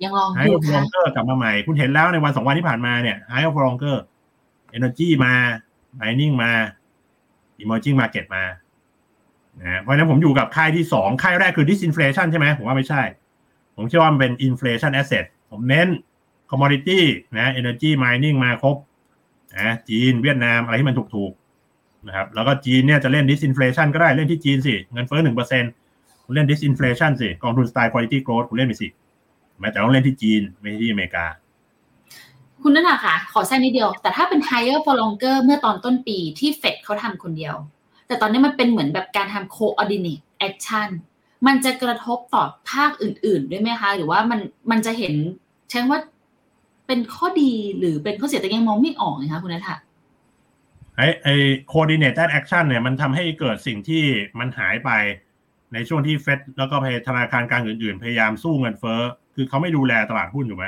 [0.03, 3.97] ยังลอง higher ดู for ค่ะ longer กลับมาใหม่ คุณเห็นแล้วในวันสองวันที่ผ่านมาเนี่ย higher for longer
[4.77, 5.33] energy มา
[5.99, 6.51] mining มา
[7.61, 8.43] emerging market มา
[9.61, 13.01] นะเพราะฉะนั้นผมอยู่กับค่ายที่สองค่ายแรกคือ disinflation ใช่ไหมผมว่าไม่ใช่
[13.75, 15.87] ผมเชื่อว่ามันเป็น inflation asset ผมเน้น
[16.51, 16.99] commodity
[17.37, 18.75] นะ energy mining มาครบ
[19.55, 25.63] นะจีนเวียดนามอะไรที่มันถูกๆนะครับ แล้วก็จีนเนี่ยจะเล่น disinflation ก็ได้เล่นที่จีนสิเงินเฟ้อหนึ่งเปอร์เซ็น
[26.25, 28.87] คุณเล่น disinflation สิกองทุนสไตล์ quality growth คุณเล่นไปสิ
[29.59, 31.25] แม้แต่ต้องเล่นที่จีนไม่ใช่ที่อเมริกา
[32.61, 37.55] คุณนั่นน่ะค่ะ ขอแทรกนิดเดียว แต่ถ้าเป็น higher for longer เมื่อตอนต้นปีที่เฟดเขาทำคนเดียว
[38.07, 40.89] แต่ตอนนี้มันเป็นเหมือนแบบการทำ coordinate action
[41.47, 44.39] มันจะกระทบต่อภาคอื่น ๆ ด้วยไหมคะ หรือว่ามัน
[44.71, 45.15] มันจะเห็น
[45.69, 45.99] ใช้ว่า
[46.93, 49.75] เป็นข้อดีหรือเป็นข้อเสียแต่ยังมองไม่ออกนะคะคุณนัทะ
[50.97, 51.35] ไอ้ไอ้
[51.71, 54.03] coordinated action เนี่ยมันทำให้เกิดสิ่งที่
[54.39, 54.89] มันหายไป
[55.73, 56.75] ในช่วงที่เฟดแล้วก็
[57.07, 59.01] ธนาคารกลางอื่นๆ พยายามสู้เงินเฟ้อ
[59.35, 60.67] คือเขาไม่ดูแลตลาดหุ้นถูกไหม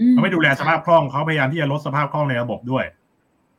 [0.00, 2.84] อืเขาไม่ดูแลสภาพคล่องเขาพยายามที่จะลดสภาพคล่องในระบบด้วย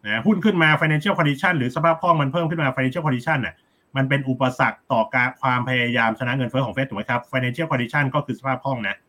[0.06, 3.56] นะหุ้นขึ้นมา financial condition หรือสภาพคล่องมันเพิ่มขึ้นมา financial condition น่ะ
[3.96, 9.09] มันเป็นอุปสรรคต่อการความพยายามชนะเงินเฟ้อของเฟดถูกไหมครับ financial condition ก็คือสภาพคล่องนะอืม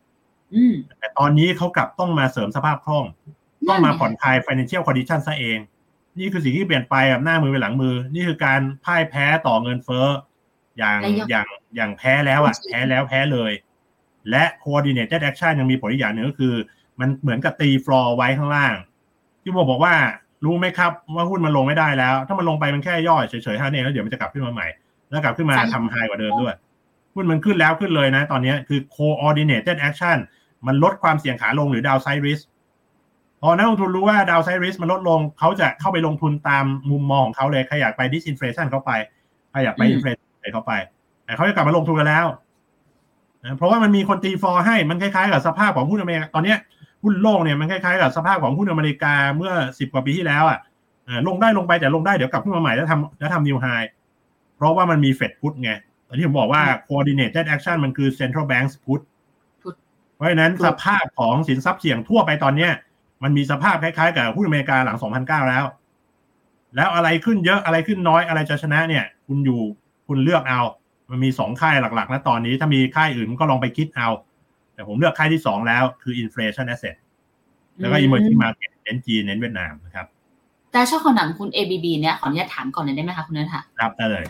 [0.99, 3.05] แต่ตอนนี้เขากลับต้องมาเสริมสภาพคล่อง
[3.69, 5.59] ต้องมาผ่อนคลาย financial condition ซะเอง
[6.19, 10.07] นี่คือสิ่งที่เปลี่ยนไปแบบหน้ามือไปหลังมือ นี่คือการพ่ายแพ้ต่อเงินเฟ้อ
[10.77, 13.51] อย่างระยะอย่างอย่างแพ้แล้วอะใช่แพ้แล้วแพ้เลย
[14.29, 16.53] และ coordinated action ยังมีผลอีกอย่างหนึ่งก็คือ
[16.99, 18.73] มันเหมือนกับตีฟลอร์ไว้ข้างล่าง
[19.43, 19.93] ที่ผมบอกว่า
[20.45, 24.67] รู้ไหมครับว่าหุ้นมันลงไม่ได้แล้ว ถ้ามันลงไปมันแค่ย่อยเฉยๆเท่านั้นเองแล้วเดี๋ยวมันจะกลับขึ้นมาใหม่
[25.09, 26.55] แล้วกลับขึ้นมาทำไฮกว่าเดิมด้วย
[27.13, 30.17] หุ้นมันขึ้นแล้วขึ้นเลยนะ ตอนนี้คือ coordinated action
[30.67, 32.43] มันลดความเสี่ยงขาลงหรือ downside risk
[33.41, 38.91] พอนักลงทุนรู้ว่า downside risk มันลดลง เขาจะเข้าไปลงทุนตามมุมมองของเขาเลยใครอยากไป disinflation เข้าไป
[39.51, 40.73] ใครอยากไปอืม inflation เข้าไป
[41.25, 42.25] แต่เขาจะกลับมาลงทุนกันแล้ว
[43.43, 46.57] นะเพราะว่ามันมีคนตีฟอร์ให้มันคล้ายๆกับสภาพของหุ้นอเมริกาตอนเนี้ย
[47.03, 50.59] หุ้นโลกเนี่ยมันคล้ายๆกับสภาพของหุ้นอเมริกาเมื่อสิบกว่าปีที่แล้วอะ
[51.05, 53.65] เอ่อลงได้ลงไปแต่ลงได้เดี๋ยวกลับขึ้นมาใหม่แล้วทำแล้วทำนิวไฮ
[54.57, 55.71] เพราะว่ามันมีเฟดพุทไง
[56.07, 59.10] ตอนที่ผมบอกว่า coordinated action มันคือ central banks put Put เพ
[60.21, 62.71] ราะฉะนั้นครับสภาพของสินทรัพย์เสี่ยงทั่วไปตอนเนี้ย
[63.23, 65.63] มันมีสภาพคล้ายๆกับหุ้นอเมริกาหลัง 2009 แล้ว
[66.75, 69.61] แล้วอะไรขึ้นเยอะอะไรขึ้นน้อยอะไรจะชนะเนี่ย คุณอยู่
[70.07, 70.61] คุณเลือกเอา
[71.09, 74.09] มันมีสองค่ายหลักๆนะตอนนี้ ถ้ามีค่ายอื่นก็ลองไปคิดเอา
[74.73, 76.95] แต่ผมเลือกค่ายที่สองแล้วคือ inflation asset
[77.79, 80.05] แล้วก็ emerging market เน้นจีนเน้นเวียดนามนะครับ
[80.71, 84.25] แต่ชอบคำถามคุณ ABB เนี่ยขออนุญาตถามก่อนเลยได้ไหมคะคุณนัทะครับได้เลย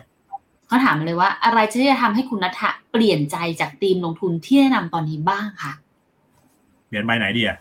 [0.71, 5.71] เขาถามมาเลยว่า อะไรที่จะทำให้คุณนัทะเปลี่ยนใจจากทีมลงทุนที่แนะนำตอนนี้บ้างคะ
[6.87, 7.57] เปลี่ยนไปไหนดีอะ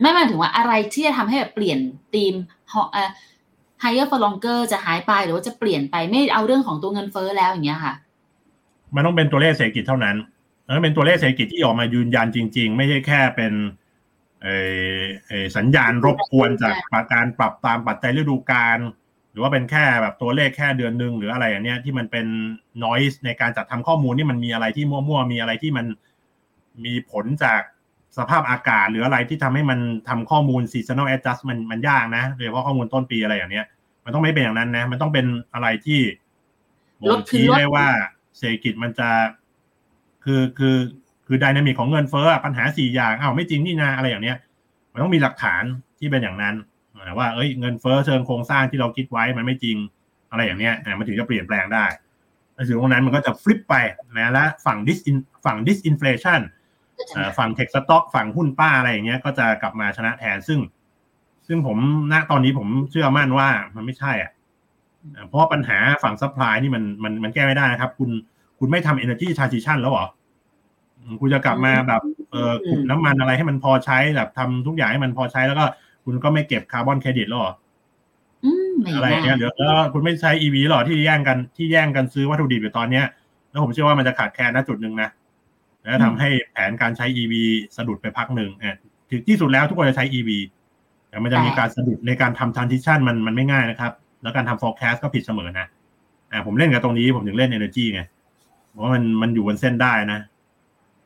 [0.00, 1.78] ไม่หมายถึงว่าอะไรที่จะทำให้แบบเปลี่ยน
[2.14, 2.34] ทีม
[2.92, 3.10] เอ่อ
[3.82, 7.94] higher for longer จะหายไปหรือว่าจะเปลี่ยนไปไม่เอาเรื่องของตัวเงินเฟ้อแล้วอย่างเงี้ยค่ะ
[8.94, 10.16] มันต้องเป็นตัวเลขเศรษฐกิจเท่านั้น
[10.64, 13.52] แล้วเป็นตัวเลขเศรษฐกิจที่ออกมายืนยันจริง ๆ ไม่ใช่แค่เป็น
[14.42, 14.56] เอ่
[15.00, 16.74] อเอ่อสัญญาณรบกวนจาก
[17.12, 18.82] การปรับตามปัจจัยฤดูกาลห
[19.40, 22.26] รือว่าเป็นแค่แบบตัวเลขแค่เดือนหนึ่งหรืออะไรอย่างเนี้ยที่มันเป็น
[22.84, 25.86] noise ในการจัดทำข้อมูลนี่มันมีอะไรที่มั่วๆมีอะไรที่มัน
[26.84, 27.60] มีผลจาก
[28.18, 29.78] สภาพอากาศ หรืออะไรที่ทำให้มัน
[30.08, 33.66] ทำข้อมูล seasonal adjust มันมันยากนะโดยเฉพาะข้อมูลต้นปีอะไรอย่างเนี้ย
[34.04, 36.00] มันต้องไม่เป็นอย่างนั้นนะ มันต้องเป็นอะไรที่
[37.00, 37.86] บ่งชี้ได้ว่า
[38.38, 39.08] เศรษฐกิจมันจะ
[40.24, 40.76] คือคือ
[41.26, 44.36] คือดินามิกของเงินเฟ้อปัญหาสี่อย่างอ้าวไม่จริงนี่นาอะไรอย่างเนี้ย
[44.92, 45.62] มันต้องมีหลักฐาน
[45.98, 46.54] ที่เป็นอย่างนั้น
[47.18, 49.76] ว่าเอ้ยเงินเฟ้อเชิงโครงสร้างที่เราคิดไว้มันไม่จริง
[50.30, 51.84] อะไรอย่างเนี้ยอ่มันถึงจะเปลี่ยนแปลงได้
[52.54, 53.74] แล้วถึงตรงนั้นมันก็จะฟลิปไป
[54.18, 56.40] นะและฝั่ง dis in- ฝั่ง disinflation
[57.14, 60.60] เอ่อฝั่ง tech stock ฝั่งหุ้นป้าอะไรอย่างเงี้ยก็จะกลับมาชนะแทนซึ่ง
[61.48, 61.78] ซึ่งผม
[62.12, 64.32] ณตอนนี้ผมเชื่อมั่นว่ามันไม่ใช่อะ
[65.26, 68.10] เพราะว่าปัญหาฝั่ง supply นี่มันมันมันแก้ไม่ได้นะครับ คุณ
[68.58, 70.06] คุณไม่ทำ energy transition แล้วหรอ
[71.20, 75.64] คุณจะกลับมาแบบเออขุดน้ำมันอะไรให้มันพอใช้แบบทำทุกอย่างให้มันพอใช้แล้วก็
[76.10, 77.52] คุณก็ไม่เก็บคาร์บอนเครดิตแล้วเหรอ
[78.44, 83.04] อืมไม่อะไรอย่างเงี้ยน่าเดี๋ยวแล้วคุณไม่ใช้ EV หรอที่แย่งกันที่แย่งกันซื้อวัตถุดิบอยู่ตอนเนี้ย
[83.50, 85.10] แล้วผมเชื่อว่ามันจะขาดแคลนณจุดหนึ่งนะ
[85.82, 87.34] แล้วทำให้แผนการใช้ EV
[87.76, 88.74] สะดุดไปพักหนึ่งเอ่อ
[89.10, 90.30] ถึงที่สุดแล้วทุกคนจะใช้ EV
[91.08, 93.92] แต่มันจะมีการสะดุดในการทำ transition มันมันไม่ง่ายนะครับ
[94.22, 95.66] แล้วการทำ forecast ก็ผิดเสมอนะ
[96.32, 98.02] อ่าผมเล่นกับตรงนี้ผมถึงเล่น energy ไง
[98.68, 100.20] เพราะว่ามันมันอยู่บนเส้นได้นะ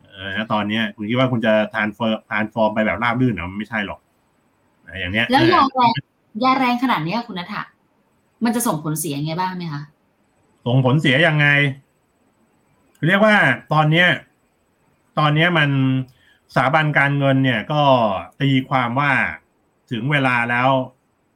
[0.03, 4.01] เออแล้วตอนเนี้ยคุณคิดว่าคุณจะทานเฟอร์ทานฟอร์มไปแบบราบรื่นเหรอมันไม่ใช่หรอก
[4.87, 5.95] อ่าอย่างเนี้ย แล้วยาแรง
[6.45, 7.63] ยาแรงขนาดเนี้ยคุณนัทะ
[8.45, 9.83] มันจะส่งผลเสียยังไงบ้างไหมคะ
[10.67, 11.47] ส่งผลเสียยังไง
[13.07, 13.37] เรียกว่า
[13.73, 14.09] ตอนเนี้ย
[15.19, 15.71] ตอนเนี้ยมัน
[16.55, 17.83] สถาบันการเงินเนี่ยก็
[18.41, 19.13] ตีความว่า
[19.91, 20.69] ถึงเวลาแล้ว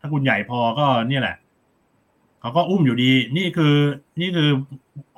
[0.01, 1.37] ถ้าคุณใหญ่พอก็เนี่ยแหละ
[2.41, 3.75] เขาก็อุ้มอยู่ดี นี่คือ
[4.21, 4.49] นี่คือ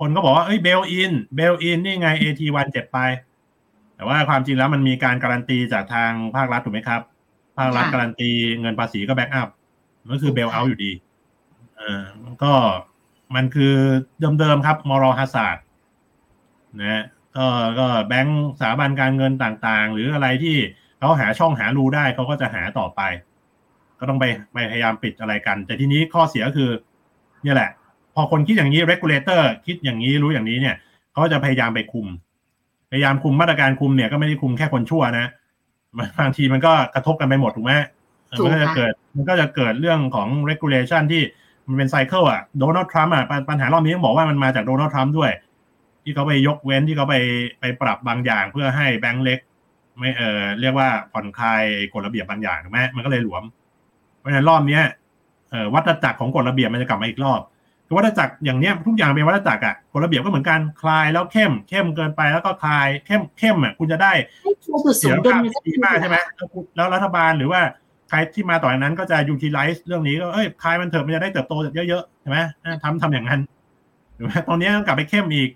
[0.01, 2.99] คนก็บอกว่าเอ้ย bail-in bail-in นี่ไง AT1 เจ็บไป
[3.95, 7.01] แต่ว่าความจริงแล้วมันมีการการันตีจากทางภาครัฐถูกไหมครับ
[7.61, 8.30] ภาครัฐค่ะการันตี
[8.61, 9.48] เงินภาษีก็ backup
[10.12, 10.92] ก็คือ bail out อยู่ดี
[11.76, 12.02] เออ
[12.44, 12.52] ก็
[13.34, 13.74] มันคือ
[14.40, 15.58] เดิมๆครับ มอร l ฮัส a ร์ด
[16.80, 17.04] นะ
[17.36, 17.46] ก็
[17.78, 20.56] ก็แบงก์สถาบันการเงินต่างๆ หรืออะไรที่
[20.98, 23.00] เขาหาช่องหารูได้เขาก็จะหาต่อไป
[23.98, 26.70] ก็ต้องไปไปพยายามปิดอะไรกัน แต่ทีนี้ข้อเสียคือ
[27.42, 27.70] เนี่ยแหละ
[28.14, 30.76] พอคนคิดอย่างนี้ regulator คิดอย่างนี้รู้อย่างนี้เนี่ย
[31.12, 32.06] เขาจะพยายามไปคุม
[32.90, 35.39] พยายามคุมมาตรการคุมเนี่ยก็ไม่ได้คุมแค่คนชั่วนะมัน
[36.20, 37.72] บางทีมันก็กระทบกันไปหมดถูกไหม
[38.28, 41.22] เออมันก็จะถูกค่ะเกิดมันก็จะเกิดเรื่องของ regulation ที่
[41.68, 45.30] มันเป็นไซเคิลอะโดนัลด์ทรัมป์อะปัญปัญหารอบนี้ต้องบอกว่ามันมาจากโดนัลด์ทรัมป์ด้วย
[46.03, 47.14] ที่เขาไปยกเว้นที่เขาไป
[47.61, 49.38] ไปปรับบางอย่างเพื่อให้แบงก์เล็ก
[49.99, 51.62] ไม่เออเรียกว่าผ่อนคลาย
[51.93, 53.43] กฎระเบียบบางอย่างถูกไหมมันก็เลยหลวม
[54.18, 54.82] เพราะฉะนั้นรอบเนี้ย
[55.51, 57.59] เออวัฏจักรของกฎระเบียบมันจะกลับมาอีกรอบคือ
[57.97, 64.12] วัฏจักรอย่างเนี้ยทุกอย่างเป็นวัฏจักรอะกฎระเบียบก็เหมือนกันคลายแล้วเข้มเข้มเกินไปแล้วก็คลายเข้มเข้มอะคุณจะได้
[64.43, 67.61] ให้คือจุดสเสียมงดุลภาพมันจะดีมากใช่ไหมแล้วคุณแล้วรัฐบาลหรือว่า
[68.09, 71.55] ใครที่มาต่อจากนั้นก็จะ utilize เรื่องนี้ก็เอ้ยคลายมันเถอะมันจะได้เติบโต
[71.88, 73.41] เยอะๆใช่ไหมอะทำทำอย่างนั้น
[74.16, 75.51] ถูกไหมตอนนี้ต้องกลับไปเข้มอีก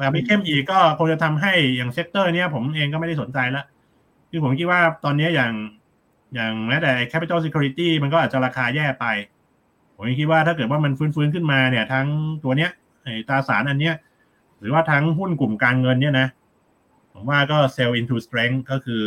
[0.00, 3.64] กลับไปเข้มอีกก็คงจะทำให้อย่าง sector เนี้ยผมเองก็ไม่ได้สนใจละ
[4.30, 5.52] คือผมคิดว่าตอนนี้อย่าง
[6.34, 9.06] อย่างแม้แต่ capital security มันก็อาจจะราคาแย่ไป
[9.96, 12.06] ผมยังคิดว่าถ้าเกิดว่ามันฟื้นๆขึ้นมาเนี่ย ทั้ง
[12.44, 12.70] ตัวเนี้ย
[13.02, 13.94] ไอ้ตราสารอันเนี้ย
[14.60, 16.28] หรือว่าทั้งหุ้นกลุ่มการเงินเนี่ยนะ
[17.12, 19.04] ผมว่าก็ sell into strength ก็คือ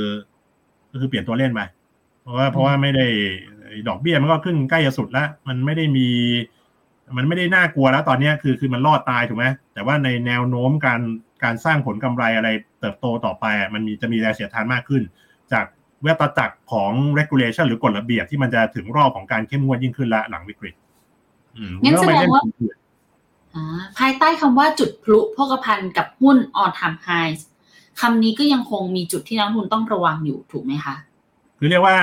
[0.91, 1.61] ก็คือเปลี่ยนตัวเล่นไป
[2.21, 3.05] เพราะว่าเพราะว่าไม่ได้
[3.87, 6.07] ดอกเบี้ยมันก็ขึ้นใกล้จะสุดแล้ว มันไม่ได้มี
[7.17, 11.01] มันไม่ได้น่ากลัวแล้วตอนเนี้ยคือคือมันรอดตายถูกไหมแต่ว่าในแนวโน้มการ
[11.43, 15.03] การสร้างผลกำไรอะไรเติบโตต่อไปอะมันมีจะมีแรงเสียดทานมากขึ้น
[15.51, 15.65] จาก
[16.04, 20.76] เวทจักรของ regulation หรือกฎระเบียบที่มันจะถึงรอบของการเข้มงวดยิ่งขึ้นละหลังวิกฤต
[21.58, 22.78] อืมงั้นแสดงว่าไม่เล่น
[23.56, 23.66] อ่า
[23.97, 27.34] ภายใต้คำว่าจุดพลุโภคภัณฑ์กับหุ้น on time high
[28.02, 30.95] คำนี้ก็ยังคงมีจุดที่นักลงทุนต้องระวังอยู่ถูกไหมคะ
[31.60, 31.95] คือเรียกว่า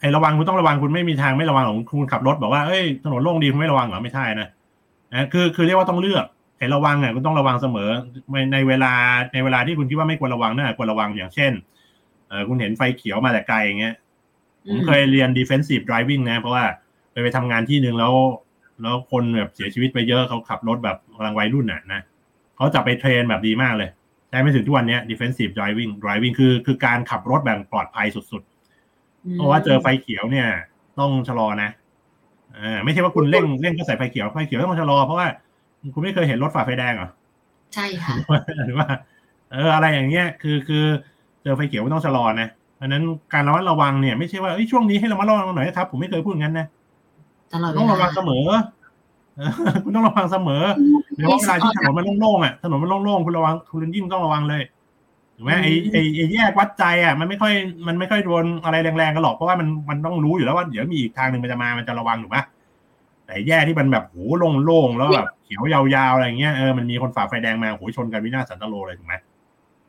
[0.00, 4.48] ไอ้ระวังคุณต้องระวังคุณไม่มีทางไม่ระวังของคุณขับรถบอกว่าเอ้ยถนนโล่งดีคุณไม่ระวังเหรอไม่ใช่นะ
[5.12, 6.24] นะคือคือเรียกว่าต้องเลือก
[6.58, 7.90] ไอ้ระวังเนี่ยคุณต้องระวังเสมอ
[8.32, 8.92] ในในเวลา
[9.32, 13.94] ในเวลาที่คุณคิดว่าไม่ควรระวังน่าควรระวังอย่างเช่นเออคุณเห็นไฟเขียวมาแต่ไกลอย่างเงี้ย
[14.68, 16.64] ผมเคยเรียน defensive driving นะ เพราะว่า
[17.10, 18.14] ไปไปทำงานที่หนึ่งแล้ว
[18.82, 22.00] แล้วคนแบบเสียชีวิตไปเยอะเขาขับรถแบบกำลังวัยรุ่นน่ะนะ
[22.56, 23.90] เขาจะไปเทรนแบบดีมากเลย
[24.28, 30.46] ใช้ไม่ถึงทุกวันเนี้ย defensive driving driving คือคือการขับรถแบบปลอดภัยสุดๆ เพราะว่าเจอไฟเขียวเนี่ย
[30.98, 31.70] ต้องชะลอนะ
[32.56, 35.28] อ่าไม่ใช่ว่าคุณเร่งเร่งก็ใส่ไฟเขียวไฟเขียวต้องชะลอเพราะว่า
[35.94, 37.10] คุณไม่เคยเห็นรถฝ่าไฟแดงเหรอ
[37.74, 38.14] ใช่ค่ะ
[38.66, 38.88] หรือว่า
[39.52, 40.84] เอออะไรอย่างเงี้ยคือคือ
[41.42, 46.66] เจอไฟเขียวไม่ต้องชะลอนะเพราะฉะนั้นการระมัดระวังเนี่ยไม่ใช่ว่าเอ้ยช่วงนี้ให้ระมัดระวังหน่อยนะครับ ผมไม่เคยพูดงั้นนะ
[47.52, 48.46] ตลอดเวต้องลาระวังเสมอ
[49.36, 49.50] เออ
[49.84, 50.62] คุณต้องระวังเสมอ
[51.16, 54.62] หรือว่าเวลาที่ถนนมันโล่งๆอะถนนมันโล่งๆคุณระวังคุณยิ่งต้องระวังเลย
[55.36, 57.52] ถูกไหมไอ้ไอ้ไอ้แยกวัดใจอะมันไม่ค่อย
[57.86, 62.38] มันไม่ค่อยโดนอะไรแรงๆกันหรอกเพราะว่ามันมันต้องรู้อยู่แล้วว่าเดี๋ยวมีอีกทางหนึ่งมันจะมามันจะระวังถูกไหม
[63.26, 64.16] แต่แยกที่มันแบบโห
[64.64, 69.14] โล่งๆแล้วแบบเขียวยาวๆอะไรเงี้ยเออมันมีคนฝ่าไฟแดงมาโหชนกันวินาศสันตโลเลยถูกไหม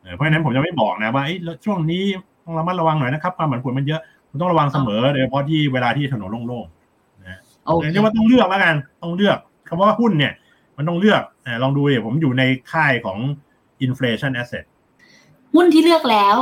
[0.04, 2.04] เออเพราะฉะนั้นผมจะไม่บอกนะว่าไอ้ยแล้วช่วงนี้
[2.46, 9.38] ต้องระมัดระวังหน่อยนะครับความผันผวนมันเยอะคุณต้องระวังเสมอโดยเฉพาะที่เวลาที่ถนนโล่งๆโอเคเรียกว่าต้องเลือกแล้วกันต้องเลือก
[9.68, 10.34] คำว่าหุ้นเนี่ย
[10.78, 13.18] มันต้องเลือกอ่าลองดูดิผมอยู่ในค่ายของ
[13.86, 14.64] inflation asset
[15.54, 16.36] หุ้นที่เลือกแล้ว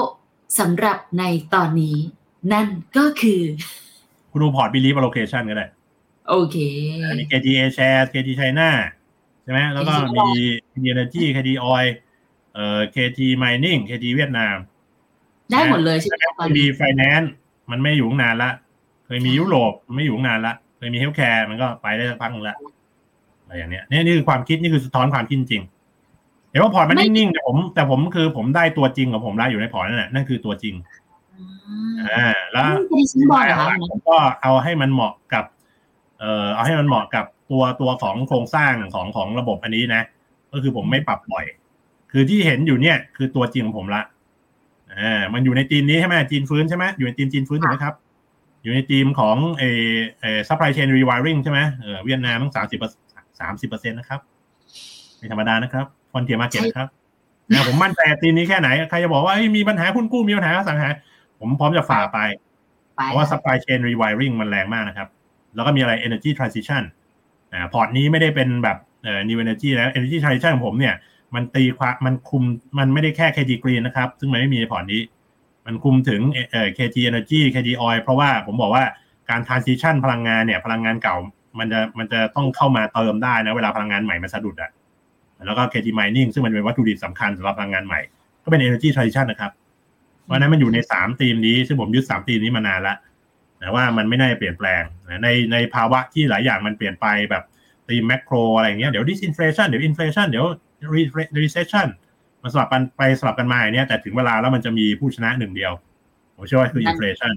[0.60, 1.98] สำหรับในตอนนี้
[2.54, 3.42] นั่นก็คือ
[4.32, 5.68] คุณดูพอร์ต belief allocation ก็ได้
[6.30, 6.58] โอเค
[7.10, 8.70] อันนี้ KT Ashares KT China
[9.44, 10.30] ใช่ไหมแล้วก็มี
[10.72, 11.90] KT Energy KT Oil
[12.56, 14.56] เอ่อ KT Mining KT เวียดนาม
[15.52, 17.28] ได้หมดเลยใช่ไหมตเคอนยมีนี้ finance
[17.72, 18.52] มันไม่อยู่ตั้งนานละ
[19.06, 22.58] เคยมียุโรปมันไม่อยู่ตั้งนานละเคยมี healthcare มันก็ไปได้สักพักหนึ่งละ
[23.42, 25.64] อะไรอย่างเนี้ยนี่นี่คือความคิดนี่คือสะท้อนความคิดจริง
[26.50, 30.76] เดี๋ยวว่าพอร์ตมันนิ่งๆแต่ผมแต่ผมคือผมได้ตัวจริงของผมได้อยู่ในพอร์ตนั่นแหละนั่นคือตัวจริง
[32.12, 35.46] อ่าแล้วหุ้นที่ฉันบอกเหรอคะผมก็เอาให้มันเหมาะกับ
[36.20, 40.02] เอ่อเอาให้มันเหมาะกับตัวตัวของโครงสร้างของของระบบอันนี้นะ
[40.52, 41.46] ก็คือผมไม่ปรับปล่อย
[42.12, 44.02] คือที่เห็นอยู่เนี่ย คือตัวจริงของผมละ
[44.94, 47.96] อ่ามันอยู่ในทีมนี้ใช่ไหมจีนฟื้นใช่ไหมอยู่ในทีมจีนฟื้นถูกไหมครับ
[48.64, 49.64] อยู่ในทีมของเอ
[50.22, 52.80] เอ supply chain rewiring ใช่ไหมเออเวียดนามตั้งสามสิบ
[53.40, 54.20] สามสิบเปอร์เซ็นต์นะครับ
[55.18, 56.88] ไม่ธรรมดานะครับฟอนเทียมาเก็ตนะครับ
[57.50, 60.90] นะผมมั่นใจทีมนี้แค่ไหน ใครจะบอกว่าเอ้ยมีปัญหาหุ้นกู้มีปัญหาอสังหา
[61.40, 62.20] ผมพร้อมจะฝ่าไป
[62.96, 65.08] ไป เพราะว่า supply chain rewiring มันแรงมากนะครับ
[65.56, 66.84] แล้วก็มีอะไร energy transition
[67.54, 70.96] อ่าพอร์ตนี้ไม่ได้เป็นแบบเอ่อ new energy แล้ว energy transition ของผมเนี่ย
[71.36, 72.44] มันตีความมันคุม
[72.80, 75.02] มันไม่ได้แค่ KT Green นะครับ ซึ่งมันไม่มีในพอร์ตนี้
[75.66, 76.22] มันคุมถึง
[76.52, 78.84] เอ่อ KT Energy KT Oil เพราะว่าผมบอกว่า
[79.30, 81.16] การ transition พลังงานเนี่ย พลังงานเก่า
[81.60, 84.72] มันจะมันจะต้องเข้ามาเติมได้นะเวลาพลังงานใหม่มันสะดุดอะ
[85.46, 88.00] แล้วก็ KT Mining ซึ่งมันเป็นวัตถุดิบสำคัญสำหรับพลังงานใหม่
[88.44, 89.52] ก็เป็น energy transition นะครับ
[90.26, 92.98] เพราะนั้นมันอยู่ในสามธีมนี้ ซึ่งผมยึดสามธีมนี้มานานล้ว
[93.62, 94.84] นะว่ามันไม่น่าจะเปลี่ยนแปลง
[95.24, 97.44] ในในภาวะที่หลายอย่างมันเปลี่ยนไปแบบ
[97.90, 100.46] ธีมแมกโรอะไรเงี้ยเดี๋ยว disinflation เดี๋ยว inflation เดี๋ยว
[101.42, 101.88] recession
[102.44, 105.72] มันสลับกันไปสลับกันมาอย่างเนี้ยแต่ถึงเวลาแล้วมันจะมีผู้ชนะหนึ่งเดียว
[106.36, 107.34] ผมเชื่อว่าคือ inflation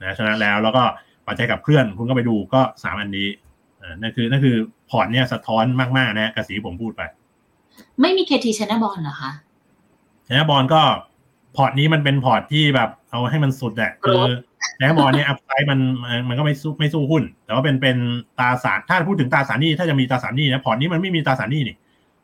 [0.00, 0.82] นะชนะแล้วแล้วก็
[1.26, 3.28] ปัจจัยกับเคลื่อนคุณก็ไปดูก็สามอันนี้
[3.80, 4.56] อ่านั่นคือนั่นคือ
[4.90, 5.64] พอร์ตเนี่ยสะท้อน
[5.98, 7.02] มากๆนะกระสีผมพูดไป
[8.00, 9.30] ไม่มี KT China Bond เหรอคะ
[10.26, 10.82] China Bond ก็
[11.56, 14.22] พอร์ตนี้มันเป็นพอร์ตที่แบบเอาให้มันสุดอะคือ
[14.78, 17.96] China Bond เนี่ย upside มันมันมันก็ไม่สู้ไม่สู้หุ้น แต่ว่าเป็นเป็น
[18.38, 21.76] ตราสารถ้าพูดถึงตราสารหนี้ถ้าจะมีตราสารหนี้นะพอร์ตนี้มันไม่มีตราสารหนี้นี่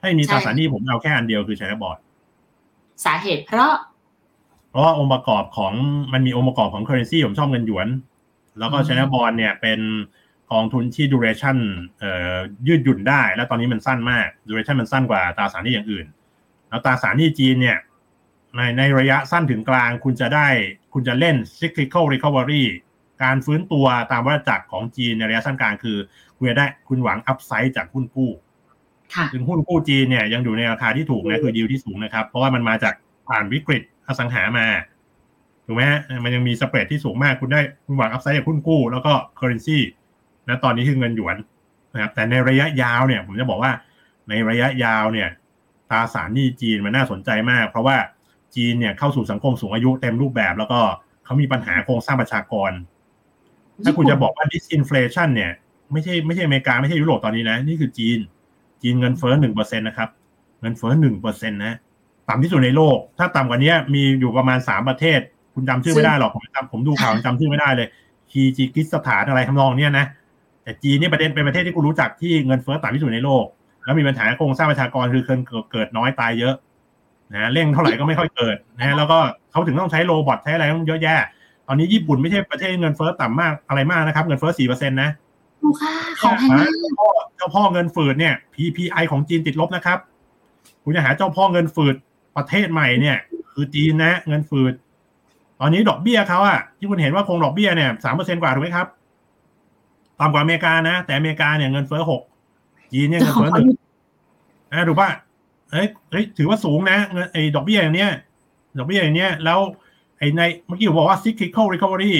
[0.02, 1.98] ถ้ามีตราสารหนี้ผมเอาแค่อันเดียวคือ China Bond
[3.04, 3.74] สาเหตุเพราะ
[4.70, 5.72] เพราะว่าองค์ประกอบของ
[6.12, 7.88] มันมีองค์ประกอบของ currency ผมชอบเงินหยวน
[8.58, 9.80] แล้วก็อืมชนะบอลเนี่ยเป็น
[10.52, 11.58] กองทุนที่ duration
[11.98, 12.36] เอ่อ
[12.66, 16.06] ยืดหยุ่นได้ แล้วตอนนี้มันสั้นมาก duration มันสั้นกว่าตราสารหนี้อย่างอื่น
[16.68, 17.78] แล้วตราสารหนี้จีนเนี่ย
[18.56, 20.46] ในในระยะสั้นถึงกลางคุณจะได้
[20.92, 22.64] คุณจะเล่น cyclical recovery
[23.22, 25.96] การฟื้นตัวตามวัฏจักรของจีนในระยะสั้นกลางคือ
[26.36, 28.51] คุณจะได้คุณหวัง upside จากหุ้นกู้ค่ะ
[29.34, 32.94] ถึงหุ้นกู้จีนเนี่ยยังอยู่ในราคาที่ถูกนะคือดีลที่สูงนะครับ เพราะว่ามันมาจาก
[33.28, 34.66] ผ่านวิกฤตอสังหามา
[35.66, 39.78] ถูกไหมฮะมันยังมี spread ที่สูงมากคุณได้คุณหวัง upside จากหุ้นกู้แล้วก็ currency
[40.48, 41.36] นะตอนนี้คือเงินหยวน
[41.94, 43.72] นะครับแต่ในระยะยาวเนี่ย ผมจะบอกว่า
[44.28, 45.28] ในระยะยาวเนี่ย
[45.90, 47.96] ตราสารหนี้จีนมันน่าสนใจมาก เพราะว่า
[48.56, 50.80] จีนเนี่ยเข้าสู่สังคมสูงอายุเต็มรูปแบบ แล้วก็
[51.24, 52.72] เขามีปัญหาโครงสร้างประชากร
[53.84, 55.52] ถ้าคุณจะบอกว่า disinflation เนี่ย
[55.92, 58.18] ไม่ใช่ไม่ใช่อเมริกาไม่ใช่ยุโรปตอนนี้นะ นี่คือจีน
[58.82, 60.08] จีนเงินเฟ้อหนึ่งเปอร์เซ็นต์นะครับ
[60.60, 61.74] เงินเฟ้อหนึ่งเปอร์เซ็นต์นะ
[62.28, 65.20] ต่ำที่สุดในโลก ถ้าต่ำกว่านี้มีอยู่ประมาณสามประเทศ
[65.54, 67.88] คุณจำชื่อไม่ได้หรอกผมจำผมดูข่าวจำชื่อไม่ได้เลย
[68.30, 70.06] คีจิกิสถานอะไรทำนองเนี้ยนะ
[70.62, 73.44] แต่จีนเนี่ยประเด็นเป็นประเทศที่คุณรู้จักที่เงินเฟ้อต่ำที่สุดในโลก
[73.84, 75.40] แล้วมีปัญหาโครงสร้างประชากรคือเกิด
[75.72, 76.54] เกิดน้อยตายเยอะ
[77.32, 79.18] นะเร่งเท่าไหร่ก็ไม่ค่อยเกิดนะแล้วก็
[79.50, 81.16] เขาถึงต้องใช้โรบอทใช้อะไรต้องเยอะแยะ
[81.66, 85.10] ตอนนี้ญี่ปุ่นไม่ใช่ประเทศเงินเฟ้อต่ำมากอะไรมากนะครับ เงินเฟ้อสี่เปอร์เซ็นต์นะ
[85.62, 85.92] ดูค่ะ
[86.22, 89.98] ของแพงมากเจ้าพ่อเจ้าพ่อเงินฝืดเนี่ย PPI ของจีนติดลบนะครับ
[90.82, 91.94] คุณจะหาเจ้าพ่อเงินฝืด
[92.36, 93.16] ประเทศใหม่เนี่ย
[93.52, 94.72] คือจีนนะเงินฝืด
[95.60, 98.86] ตอนนี้ดอกเบี้ยเขาอะที่คุณเห็นว่าคงดอกเบี้ยเนี่ยสามเปอร์เซ็นกว่าถูกไหมครับ
[100.20, 102.22] ต่ำกว่าอเมริกานะ แต่อเมริกาเนี่ยเงินเฟ้อหก
[102.92, 103.68] จีนเนี่ยเงินเฟ้อหนึ่ง
[104.70, 105.10] นะถูกป่ะ
[105.70, 108.10] เฮ้ยเฮ้ยถือว่าสูงนะเงินไอ้ดอกเบี้ยอย่างเนี้ย
[108.78, 109.58] ดอกเบี้ยอย่างเนี้ยแล้ว
[110.18, 112.12] ไอ้ในเมื่อกี้ผมบอกว่า cyclical recovery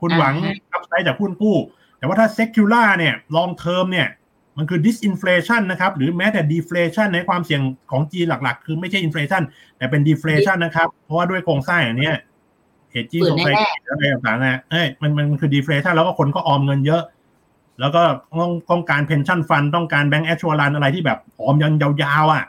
[0.00, 1.56] คุณหวังอ่าฮะอัพไซด์จากหุ้นกู้
[1.98, 4.08] แต่ว่าถ้า secular เนี่ย long term เนี่ย
[4.56, 9.42] มันคือ disinflation นะครับ หรือแม้แต่ deflation ในความเสี่ยงของจีนหลัก ๆ คือไม่ใช่ inflation
[9.76, 12.16] แต่เป็น deflation นะครับ เพราะว่าด้วยโครงสร้างอย่างเนี้ย
[12.94, 17.02] hedging ฝืน society แน่อะไรต่างๆนะเอ้ยมันมันมันคือ deflation แล้วก็คนก็ออมเงินเยอะ
[17.80, 18.02] แล้วก็
[18.40, 22.44] ต้องต้องการ pension fund ต้องการ bank assurance อะไรที่แบบออมยันยาวๆอะ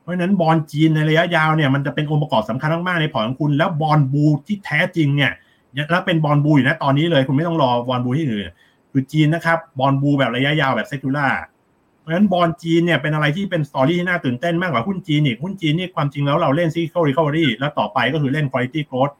[0.00, 5.32] เพราะฉะนั้นบอลจีนในระยะยาวเนี่ยมันจะเป็นองค์ประกอบสำคัญมากๆในพอร์ตของคุณ แล้วบอลบูที่แท้จริงเนี่ย
[5.90, 8.44] แล้วเป็น bond bull อยู่นะตอนนี้เลยคุณไม่ต้องรอ bond bull ที่อื่น
[8.92, 11.28] คือจีนนะครับ bond bull แบบระยะยาวแบบ secular
[12.00, 19.14] เพราะฉะนั้น bond จีนเนี่ยเป็นอะไรที่เป็น story ที่น่าตื่นเต้นมากกว่าหุ้นจีนอีกหุ้นจีนนี่ความจริงแล้วเราเล่น cycle recovery แล้วต่อไปก็คือเล่น quality growth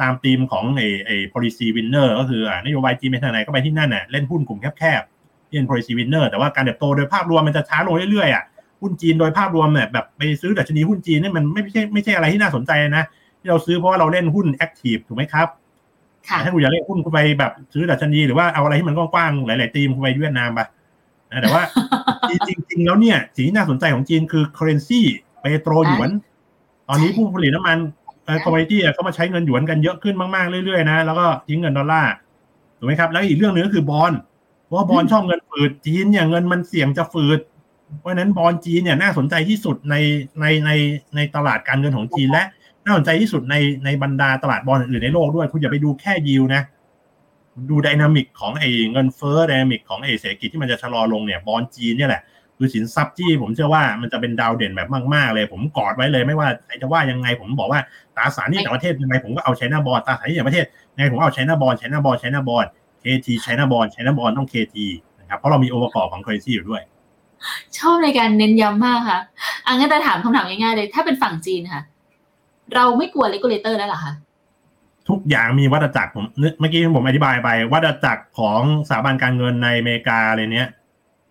[0.00, 8.44] ตามธีมของไอ้ไอ้ policy winner ก็คืออ่านโยบายจีนไปทางไหนก็ไปที่นั่นน่ะเล่นหุ้นกลุ่มแคบๆที่น policy winner แต่ว่าการเติบโตโดยภาพรวมมันจะช้าลงเรื่อยๆอะ
[8.80, 13.04] หุ้นจีนโดยภาพรวมเนี่ยแบบไปซื้อดัชนีหุ้นจีนนี่มันไม่ใช่ไม่ใช่อะไรที่น่าสนใจนะ
[13.40, 15.48] ที่เราซื้อเพราะว่าเราเล่นหุ้น active ถูกไหมครับ
[16.44, 20.60] ถ้าคุณอยากเล่นหุ้นคุณไปแบบซื้อดัชนีหรือว่าเอาอะไรที่มันกว้างๆหลายๆทีมคุณไปเวียดนามไป
[21.30, 21.62] นะแต่ว่า
[22.30, 22.32] จ
[22.70, 25.00] ริง ๆ แล้วเนี่ยสิ่งที่น่าสนใจของจีนคือ currency
[25.40, 26.10] เปโตรหยวน
[26.88, 27.78] ตอนนี้ผู้ผลิตน้ำมัน
[28.24, 32.12] เอ่อ commodity อะเขามาใช้เงินหยวนกันเยอะขึ้นมากๆเรื่อยๆนะแล้วก็ทิ้งเงินดอลลาร์
[32.78, 34.12] ถูกไหมครับ แล้วอีกเรื่องหนึงก็คือบอล
[34.64, 37.40] เพราะว่าบอลชอบเงินฝืดจีนเนี่ยเงินมันเสี่ยงจะฝืด
[38.00, 39.94] เพราะฉะนั้นบอลจีนเนี่ยน่าสนใจที่สุดใน
[40.40, 40.70] ในใน
[41.16, 42.44] ในตลาดการเงินของจีนและ
[42.88, 46.62] น่าสนใจที่สุดในในบรรดาตลาดบอลอื่นๆในโลกด้วย คุณอย่าไปดูแค่ yield นะ
[47.70, 52.22] ดู dynamic ของไอ้เงินเฟ้อ dynamic ของไอ้เศรษฐกิจที่มันจะชะลอลงเนี่ยบอลจีนเนี่ยแหละ
[52.56, 57.80] คือสินทรัพย์ที่ผมเชื่อว่ามันจะเป็นดาวเด่นแบบมาก ๆ เลย ผมกอดไว้เลยไม่ว่าใครจะว่ายังไง ผมบอกว่า
[58.16, 62.64] ตราสารหนี้ต่างประเทศยังไงผมก็เอา China Bond ตราสารหนี้ต่างประเทศยังไงผมก็เอา China Bond China Bond China Bond
[63.00, 64.86] KT China Bond China Bond ต้อง KT
[65.20, 66.82] นะครับเพราะเรามีองค์ประกอบของ currency อยู่ด้วย
[67.78, 69.20] ชอบในการเน้นย้ำมากค่ะ
[69.66, 71.82] อังั้นจะถามคำถามง่ายๆเลย ถ้าเป็นฝั่งจีนค่ะ
[72.74, 74.12] เราไม่กลัว regulator แล้วเหรอคะ
[75.08, 80.68] ทุกอย่างมีวัฏจักรผมนึกเมื่อกี้ผมอธิบายไปวัฏจักรของสถาบันการเงินในอเมริกาอะไรเนี้ย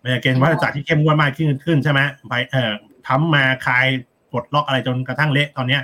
[0.02, 2.72] มันจะเป็นวัฏจักรที่เข้มงวดมากขึ้นขึ้นใช่ไหมไปเอ่อ
[3.08, 3.86] ทำมาคลาย
[4.34, 5.82] กดล็อกอะไรจนกระทั่งเละตอนเนี้ย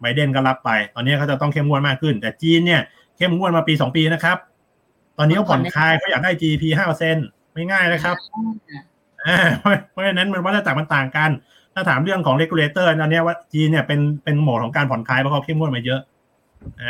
[0.00, 2.80] ไบเดนก็รับไป ตอนนี้เขาจะต้องเข้มงวดมากขึ้น แต่จีนเนี่ย
[3.16, 4.38] เข้มงวดมาปีสองปีนะครับ
[5.18, 7.16] ตอนนี้เขาผ่อนคลายเขาอยากได้ GDP ห้าเปอร์เซ็น
[7.52, 8.16] ไม่ง่ายนะครับ
[9.26, 11.30] อ่าเพราะเพราะฉะนั้นมันวัฏจักรมันต่างกัน
[11.74, 16.00] ถ้าถามเรื่องของ regulator ตอนนี้ว่าจีนเนี่ยเป็นเป็นโหมดของการผ่อนคลายเพราะเขาเข้มงวดมาเยอะ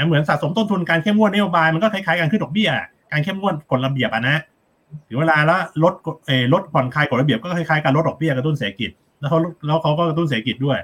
[0.07, 2.71] เหมือนสะสมต้นทุนการเข้มงวดนโยบายมันก็คล้ายๆกันขึ้นดอกเบี้ย
[3.13, 4.37] การเข้มงวดกฎระเบียบอะนะ
[5.09, 5.95] ถึงเวลาแล้วลด
[6.27, 10.79] เอลดผ่อนคลายกฎระเบียบก็คล้ายๆการลดดอกเบี้ยกระตุ้นเศรษฐกิจ แล้วเขาแล้วเขาก็กระตุ้นเศรษฐกิจด้วย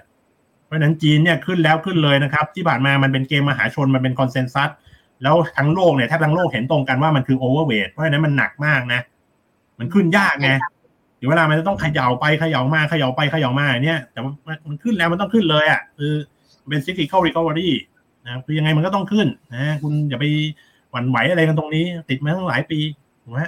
[0.64, 4.70] เพราะฉะนั้นจีนเนี่ยขึ้นแล้วขึ้นเลยนะครับ ที่ผ่านมามันเป็นเกมมหาชนมันเป็นคอนเซนแซส
[5.22, 9.01] แล้วทั้งโลกเนี่ยแทบทั้งโลกเห็นตรงกันว่ามันคือโอเวอร์เวทเพราะฉะนั้นมันหนักมากนะ
[9.78, 10.51] มันขึ้นยากไง
[11.21, 14.33] ถึงเวลามันจะต้องเขย่าไปเขย่ามาเขย่าไปเขย่ามาเนี่ยแต่ว่า
[14.68, 16.12] มันขึ้นแล้วมันต้องขึ้นเลยอะคือ
[16.68, 17.71] เป็น cyclical recovery
[18.25, 20.25] นะครับคือยังไงมันก็ต้องขึ้นนะคุณอย่าไป
[20.91, 22.81] หวันไหวอะไรกันตรงนี้ ติดมาตั้งหลายปี
[23.23, 23.41] ถูกไหม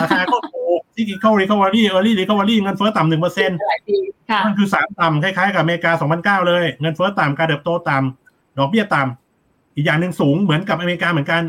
[0.00, 3.96] ราคาก็ถูกที่กิเข้า recovery early recovery เงินเฟ้อต่ำหนึ่งเปอร์เซ็นต์หลายปี
[4.30, 11.42] ค่ะมันคือสามต่ำคล้ายๆกับอเมริกา2009เลย เงินเฟ้อต่ำการเติบโตต่ำดอกเบี้ยต่ำอีกอย่างหนึ่งสูงเหมือนกับอเมริกาเหมือนกัน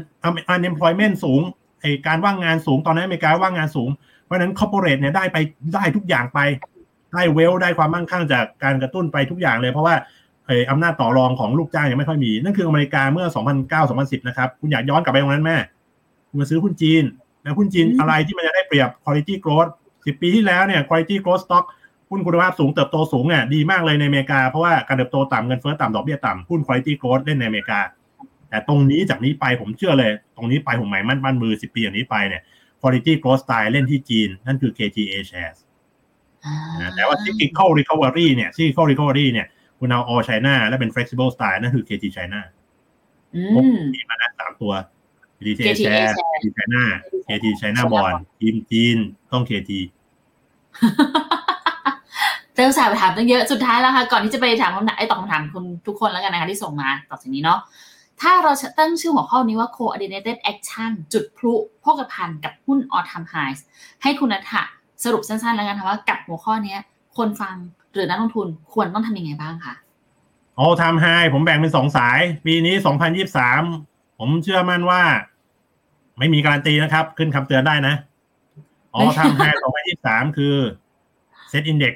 [0.53, 1.41] unemployment สูง
[1.82, 5.38] ไอการว่างงานสูงตอนนั้นอเมริกาว่างงานสูงเพ ราะฉะนั้น corporate เนี่ยได้ไป
[5.75, 6.39] ได้ทุกอย่างไป
[7.13, 9.95] ได้เวลได้ความมั่งคั่งจากการกระตุ้นไปทุกอย่างเลยเพราะว่า
[10.47, 13.27] เอออำนาจต่อรองของลูกจ้างยังไม่ค่อยมี นั่นคืออเมริกาเมื่อ
[13.77, 15.57] 2009-2010 นะครับ คุณอยากย้อนกลับไปตรงนั้นแม่
[16.29, 17.03] คุณมาซื้อหุ้นจีน
[17.41, 21.65] แล้วหุ้นจีนอืมอะไรที่มันจะได้เปรียบ quality growth 10 ปีที่แล้วเนี่ย quality growth stock
[22.09, 27.79] หุ้นคุณภาพสูงเติบโตสูงเนี่ยดีมากเลยในอเมริกา เพราะว่าการเติบโตต่ำเงินเฟ้อต่ำดอกเบี้ยต่ำหุ้น quality growth เล่นในอเมริกา
[28.49, 32.41] แต่ตรงนี้จากนี้ไปผมเชื่อเลย ตรงนี้ไปผมหมายมั่นมั่นมือ 10 ปีอย่างนี้ไปเนี่ย
[32.84, 35.57] quality growth style เล่นที่จีน นั่นคือ KTA shares
[36.81, 39.47] นะแต่ว่า cyclical recovery เนี่ย cyclical recovery เนี่ย
[39.79, 42.39] คุณเอา all China และเป็น flexible style นั่นคือ KT China
[43.36, 44.73] อืผมมมีมานะสามตัว
[45.38, 46.84] KTA KTA share share KT China
[47.27, 48.97] KT China China bond bond ทีมจีน
[49.31, 49.71] ต้อง KT
[52.55, 57.59] เติมสายไปถามตั้งเยอะ สุดท้ายแล้วค่ะ ก่อนที่จะไปถามคำถามไอ้ตอบคำถามคุณทุกคนแล้วกันนะคะที่ส่งมาต่อจากนี้เนาะ
[58.22, 63.59] ถ้าเราจะตั้งชื่อหัวข้อนี้ว่า coordinated action จุดพลุโภคภัณฑ์กับหุ้น all time highs
[64.03, 64.64] ให้คุณนัทธะ
[65.03, 66.80] สรุปสั้นๆ แล้วกันค่ะว่ากับหัวข้อเนี้ย
[67.18, 67.55] คนฟัง
[67.93, 69.74] หรือนักลงทุนควรต้องทำยังไงบ้างคะ
[70.64, 72.76] all time high ผมแบ่งเป็นสองสาย ปีนี้
[73.47, 75.01] 2023 ผมเชื่อมั่นว่า
[76.18, 77.95] ไม่มีการันตีนะครับ ขึ้นคำเตือนได้นะ
[78.97, 79.57] all time high
[79.95, 80.55] 2023 คือ
[81.51, 81.95] set index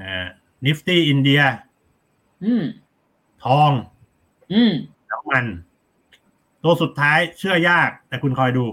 [0.00, 0.26] นะ
[0.66, 1.44] nifty India
[2.44, 2.64] อืม
[3.44, 3.70] ทอง
[4.52, 4.72] อืม
[5.10, 5.44] น้ำมัน
[6.62, 8.66] ตัวสุดท้ายเชื่อยาก แต่คุณคอยดู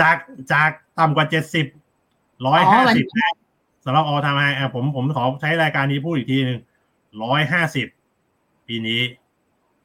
[0.00, 0.16] จาก
[0.52, 1.66] จากต่ำกว่าเจ็ดสิบ
[2.46, 3.06] ร้อยห้าสิบ
[3.84, 6.58] สำหรับออทามไฮผมผมขอใช้รายการนี้พูดอีกทีหนึ่ง
[7.22, 7.86] ร้อยห้าสิบ
[8.66, 9.00] ปีนี้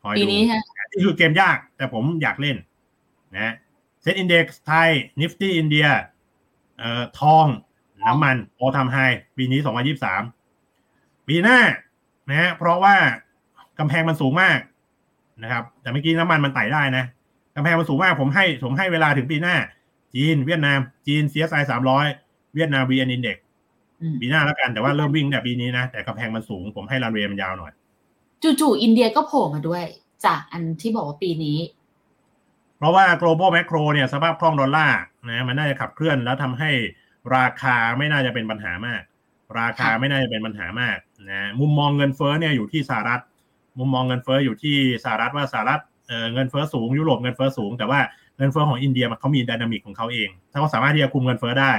[0.02, 0.60] คอยปีดูนี้ค่ะ
[0.92, 2.58] นี่คือเกมยาก แต่ผมอยากเล่น
[3.36, 3.54] นะ
[4.02, 5.88] เซ็ตอินดี x ไทยนิฟตี้อินเดีย
[6.78, 7.46] เอ่อทอง
[8.08, 8.98] น้ำมันโอทำไฮ
[9.38, 10.24] ปีนี้สองพันยี่สาม
[11.28, 11.60] ปีหน้า
[12.30, 12.96] นะฮะเพราะว่า
[13.80, 14.60] กำแพงมันสูงมาก
[15.44, 17.06] นะครับ แต่เมื่อกี้น้ำมันมันไต่ได้นะ
[17.56, 19.56] กำแพงมันสูงมากผมให้ผมให้เวลาถึงปีหน้า
[20.16, 22.06] จีนเวียดนาม จีน CSI สามร้อย
[22.56, 23.38] เวียดนาม VN Index
[24.02, 27.72] อืมปีหน้าแล้วกันแต่ว่าเริ่มวิ่งแต่ปีนี้นะ แต่กำแพงมันสูง ผมให้รันเวย์มันยาวหน่อย
[28.60, 29.84] จู่ๆอินเดียก็โผล่มาด้วย
[30.26, 31.58] จากอันที่บอกว่าปีนี้
[32.78, 35.00] เพราะว่า global macro เนี่ยสภาพคล่องดอลลาร์
[35.30, 36.72] นะมันน่าจะขับเคลื่อนแล้วทำให้
[37.36, 39.02] ราคาไม่น่าจะเป็นปัญหามาก
[39.60, 40.98] ราคาค่ะไม่น่าจะเป็นปัญหามาก
[41.30, 43.22] นะมุมมองเงินเฟ้อเนี่ยอยู่ที่สหรัฐ
[43.80, 48.00] มุมมองเงินเฟ้ออยู่ที่สหรัฐว่าสหรัฐเงินเฟ้อสูงยุโรปเงินเฟ้อสูง แต่ว่า
[48.38, 51.74] เงินเฟ้อของอินเดียมันเขามี dynamic ของเขาเอง ถ้าเขาสามารถที่จะคุมเงินเฟ้อได้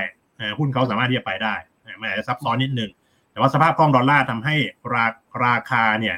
[0.58, 2.90] หุ้นเขาสามารถที่จะไปได้นะมันอาจจะซับซ้อนนิดนึง
[3.32, 4.56] แต่ว่าสภาพคล่องดอลลาร์ทำให้
[4.94, 5.06] รา
[5.44, 6.16] ราคาเนี่ย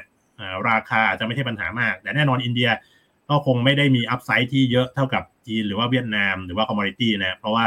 [0.69, 2.69] ราคาอาจจะไม่ใช่ปัญหามาก แต่แน่นอนอินเดีย
[3.29, 7.65] ก็คงไม่ได้มี upside ที่เยอะเท่ากับจีนหรือว่าเวียดนามหรือว่า commodity นะเพราะว่า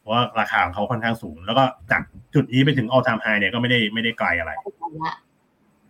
[0.00, 2.02] เพราะว่าราคาของเขาค่อนข้างสูง แล้วก็จาก
[2.34, 4.52] จุดนี้ไปถึง all time high เนี่ยก็ไม่ได้ไม่ได้ไกลอะไร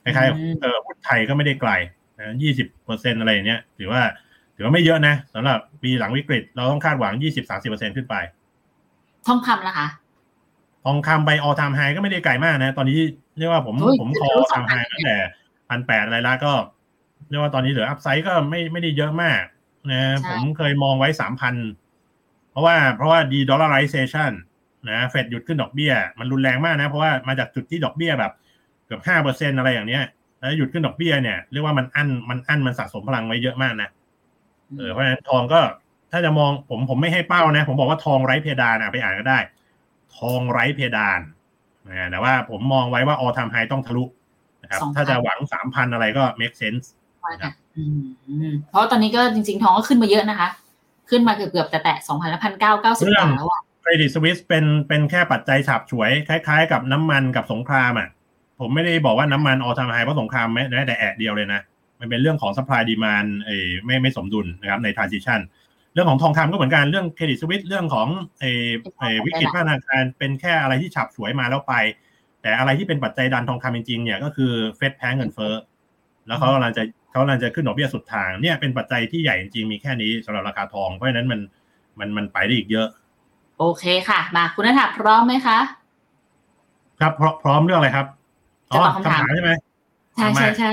[0.04, 1.70] คล้ายอืมๆเออหุ้นไทยก็ไม่ได้ไกล
[2.18, 4.02] นะยี่สิบเปอร์เซ็นอะไรอย่างเนี้ย ถือว่า
[4.56, 8.14] ถือว่าไม่เยอะนะสำหรับปีหลังวิกฤต เราต้องคาดหวังยี่สิบสามสิบเปอร์เซ็นขึ้นไป
[9.26, 9.86] ทองคำนะคะ
[10.84, 12.98] ทองคำไป all time high ก็ไม่ได้ไกลมากนะ ตอนนี้
[13.38, 15.16] เรียกว่าผมโอ้ยผมคอทะลุ all time high ตั้งแต่
[15.68, 16.52] พันแปดอะไรละก็
[17.30, 19.42] เรียกว่าตอนนี้เหลืออัพไซด์ก็ไม่ไม่ได้เยอะมาก
[19.90, 21.54] นะใช่ผมเคยมองไว้สามพัน
[22.50, 24.32] เพราะว่าเพราะว่า de dollarization
[24.90, 28.32] นะเฟดหยุดขึ้นดอกเบี้ย มันรุนแรงมากนะ เพราะว่ามาจากจุดที่ดอกเบี้ยแบบ
[28.86, 30.04] เกือบห้าเปอร์เซ็นอะไรอย่างเนี้ย
[30.38, 33.88] แล้วหยุดขึ้นดอกเบี้ยเนี่ยเรียกว่ามันอั้นมันอั้นมันสะสมพลังไว้เยอะมากนะ
[34.76, 35.60] เออเพราะฉะนั้นทองก็
[36.12, 39.38] ถ้าจะมองผมผมไม่ให้เป้านะ ผมบอกว่าทองไร้เพดานอะไปอ่านก็ได้
[40.18, 41.20] ทองไร้เพดาน
[41.88, 44.04] นะแต่ว่าผมมองไว้ว่าออทามไฮต้องทะลุ
[44.62, 46.86] นะครับ2,000ถ้าจะหวังสามพันอะไรก็ make sense
[47.20, 50.48] ใช่ค่ะอืมเพราะตอนนี้ก็จริง ๆ ทองก็ขึ้นมาเยอะนะคะ
[51.10, 58.08] ขึ้นมาเกือบๆแต่แตะสองพันละพันเก้าเก้าสิบเรื่กองว่าแล้วอะเครดิตสวิสเป็นเป็นแค่ปัจจัยฉับฉวย คล้าย ๆ กับน้ำมันกับสงครามอะ
[58.60, 61.60] ผมไม่ได้บอกว่าน้ำมันออทามไฮเพราะสงครามแม้แต่แอะเดียวเลยนะ
[62.00, 65.40] มันเป็นเรื่องของ supply demand เอ้ไม่ไม่สมดุลนะครับใน transition
[65.94, 68.08] เรื่องของทองคำก็เหมือนกันเรื่องเครดิตสวิสเรื่องของ
[68.40, 68.44] เอ
[68.98, 71.74] เอวิกฤตภาคธนาคารเป็นแค่อะไรที่ฉับฉวยมาแล้วไป
[72.42, 75.54] แต่อะไรที่เป็นปัจจัยดันทองคำจริงๆเนี่ยก็คือเฟดแพ้เงินเฟ้อ
[76.26, 81.40] แล้วเขากำลังจะเขากำลังจะขึ้นดอกเบี้ยสุดทางเนี่ยเป็นปัจจัยที่ใหญ่จริงๆมีแค่นี้สำหรับราคาทองเพราะฉะนั้นมัน
[81.98, 82.88] มันมันไปได้อีกเยอะ
[83.58, 85.58] โอเคค่ะ มาคุณนัทพร้อมไหมคะ
[87.00, 88.23] ครับพร้อมพร้อมเรื่องอะไรครับอ๋อ
[88.68, 89.52] จะตอบคำถามคำถามใช่ไหม
[90.16, 90.70] ใช่ใช่ใช่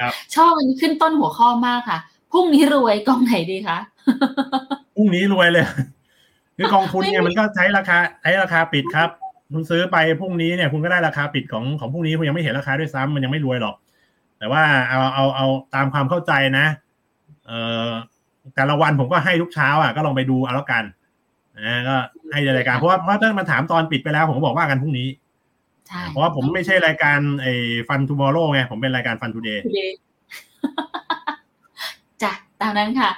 [0.00, 1.98] ครับชอบมันขึ้นต้นหัวข้อมากค่ะ
[2.32, 3.78] พรุ่งนี้รวยกองไหนดีคะ
[4.94, 5.66] พรุ่งนี้รวยเลย
[6.56, 9.08] คือกองทุนเนี่ยไม่มีมันก็ใช้ราคาใช้ราคาปิดครับ
[9.52, 13.74] คุณซื้อไปพรุ่งนี้เนี่ยคุณก็ได้ราคาปิดของของพรุ่งนี้คุณยังไม่เห็นราคาด้วยซ้ำมันยังไม่รวยหรอก
[14.38, 16.66] แต่ว่าเอาเอาเอาตามความเข้าใจนะ
[17.46, 17.90] เอ่อ
[18.54, 20.84] แต่ละวันผมก็ให้ทุกเช้าอะก็ลองไปดูเอาแล้วกัน
[21.58, 21.96] นะก็
[22.32, 25.25] ให้ในรายการเพราะว่าเพราะถ้ามาถามตอนปิดไปแล้ว ผมก็บอกว่ากันพรุ่งนี้ใช่
[26.08, 27.52] เพราะว่าผมไม่ใช่รายการไอ้
[27.88, 29.62] Fund Tomorrow ไง ผมเป็นรายการ Fund Today
[32.22, 33.10] จ้ะตามนั้นค่ะ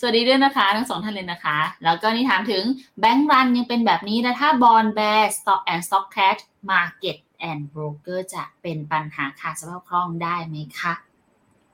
[0.00, 2.64] สวัสดีด้วยนะคะ ทั้งสองท่านเลยนะคะ แล้วก็นี่ถามถึง
[3.00, 6.36] bank run ยังเป็นแบบนี้นะถ้า bond bear stock and stock crash
[6.70, 10.92] market and broker จะเป็นปัญหาขาดสภาพคล่องได้ไหมคะ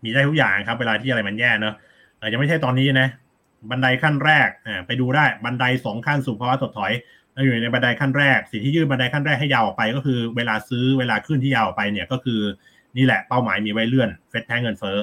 [0.03, 1.75] มีได้ทุกอย่างครับ เวลาที่อะไรมันแย่เนอะ
[2.19, 3.09] เออยังไม่ใช่ตอนนี้นะ
[3.71, 6.93] บันไดขั้นแรกอ่าไปดูได้บันไดสองขั้นสู่ภาวะถดถอย
[7.35, 12.41] เราอยู่ในบันไดขั้นแรก สิ่งที่ยืดบันไดขั้นแรกให้ยาวออกไป ก็คือเวลาซื้อเวลาขึ้นที่ยาวออกไปเนี่ยก็คือ
[12.97, 14.99] นี่แหละเป้าหมายมีไว้เลื่อนเฟดแท้เงินเฟ้อ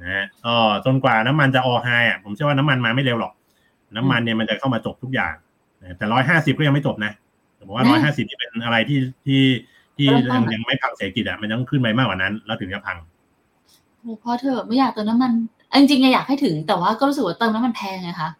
[0.00, 0.54] นะฮะก็
[0.84, 3.32] จนกว่าน้ำมันจะออไฮอะผมเชื่อว่าน้ำมันมาไม่เร็วหรอก
[3.96, 5.34] น้ำมันเนี่ยมันจะเข้ามาจบทุกอย่าง
[5.82, 7.12] นะแต่ร้อยห้าสิบก็ยังไม่จบนะ
[7.58, 9.42] ผมว่าร้อยห้าสิบนี่เป็นอะไรที่ที่
[9.96, 12.96] ที่ยังยังไม่พังเศรษฐกิจอะมันต้องขึ้นไปมากกว่านั้น แล้วถึงจะพัง
[14.00, 15.32] โอ้พ่อเธอะไม่อยากเติมน้ำมัน
[15.70, 18.30] เอ้ยจริงๆอยากให้ถึงแต่ว่าก็รู้สึกว่าเติมน้ำมันแพงไงคะ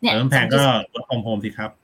[0.00, 0.62] เนี่ยเติมแพงก็
[0.94, 1.81] work from home สิครับอ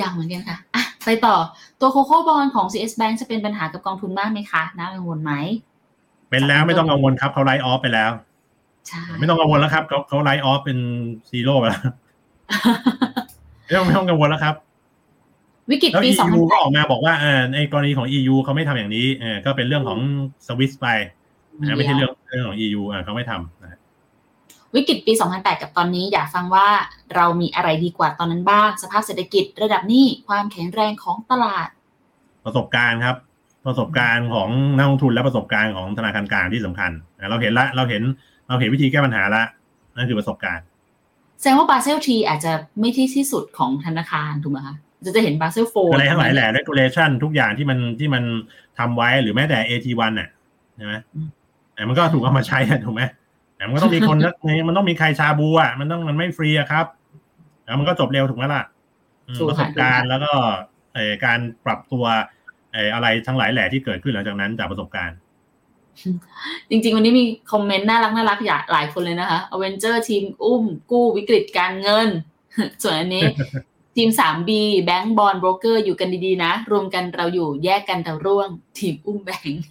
[0.00, 1.36] ย่างเหมือนกันค่ะอะไปต่อ
[1.80, 5.32] ตัว CoCo bond ของ CS Bank จะเป็นปัญหากับกองทุนมากไหมคะน่ากังวลไหม
[6.30, 8.10] เป็นแล้วไม่ต้องกังวลครับเขา write off ไปแล้ว
[8.88, 10.78] ใช่ไม่ต้องกังวลแล้วครับเขาเขา write off เป็น
[11.30, 11.82] ซีโร่ไปแล้ว
[13.66, 14.54] ไม่ต้องไม่ต้องกังวลแล้วครับ
[15.70, 19.98] วิกฤตแล้วปี EU ก็ออกมาบอกว่าเออในกรณีของ EU เขาไม่ทำอย่างนี้เออก็เป็นเรื่องของ
[20.46, 20.86] สวิสไป
[21.60, 23.79] นะไม่ใช่เรื่องเรื่องของ EU อ่าเขาไม่ทำนะ
[24.74, 26.68] วิกฤตปี 2008 กับตอนนี้อยากฟังว่า
[27.14, 31.68] เรามีอะไรดีกว่าตอนนั้นบ้าง สภาพเศรษฐกิจระดับหนี้ความแข็งแรงของตลาด
[32.44, 33.16] ประสบการณ์ครับ
[33.66, 38.02] ประสบการณ์ของนักลงทุนและประสบการณ์ของธนาคารกลางที่สำคัญนะเราเห็นละเราเห็น
[38.48, 39.42] เราเห็นวิธีแก้ปัญหาละ
[39.96, 40.64] นั่นคือประสบการณ์
[41.40, 48.22] แสดงว่าบาเซลทีอาจจะไม่ที่ที่สุดของธนาคารถูกไหมคะจะจะเห็นบาเซลโฟอะไรทั้งหลายแหละ regulation ทุกอย่างที่มันที่มัน
[48.78, 50.28] ทำไว้หรือแม้แต่ AT1 น่ะ
[50.76, 50.94] ใช่ไหม
[51.74, 53.02] แต่มันก็ถูกเอามาใช้อะถูกไหม
[53.60, 54.16] แต่มันก็ต้องมีคน
[54.68, 56.86] มันต้องมีใครชาบูอะมันต้องมันไม่ฟรีอะครับ
[57.64, 58.62] แล้วมันก็จบเร็วถูกไหมล่ะ
[59.28, 60.32] อืมประสบการณ์แล้วก็
[60.94, 62.04] เอ่อการปรับตัว
[62.72, 65.16] เอ่ออะไรทั้งหลายแหล่ที่เกิดขึ้นหลังจากนั้นจากประสบการณ์
[66.70, 72.08] จริง ๆ วันนี้มีคอมเมนต์น่ารักน่ารักอยากหลายคนเลยนะคะอเวนเจอร์ทีมอุ้ม กู้วิกฤตการเงิน
[72.82, 73.24] ส่วนอันนี้
[73.96, 74.50] ทีม 3B
[74.84, 78.48] แบงก์บอลโบรกเกอร์อยู่กันดีๆนะ รวมกันเราอยู่แยกกันเราร่วง
[78.78, 79.62] ทีมอุ้มแบงก์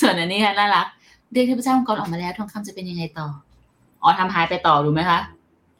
[0.00, 0.86] ส่วนอันนี้ค่ะน่ารัก
[1.34, 3.28] เรียกเทพเจ้ามังกรออกมาแล้ว ทองคำจะเป็นยังไงต่อ
[4.02, 5.20] อ๋อทำหายไปต่อรู้ไหมคะ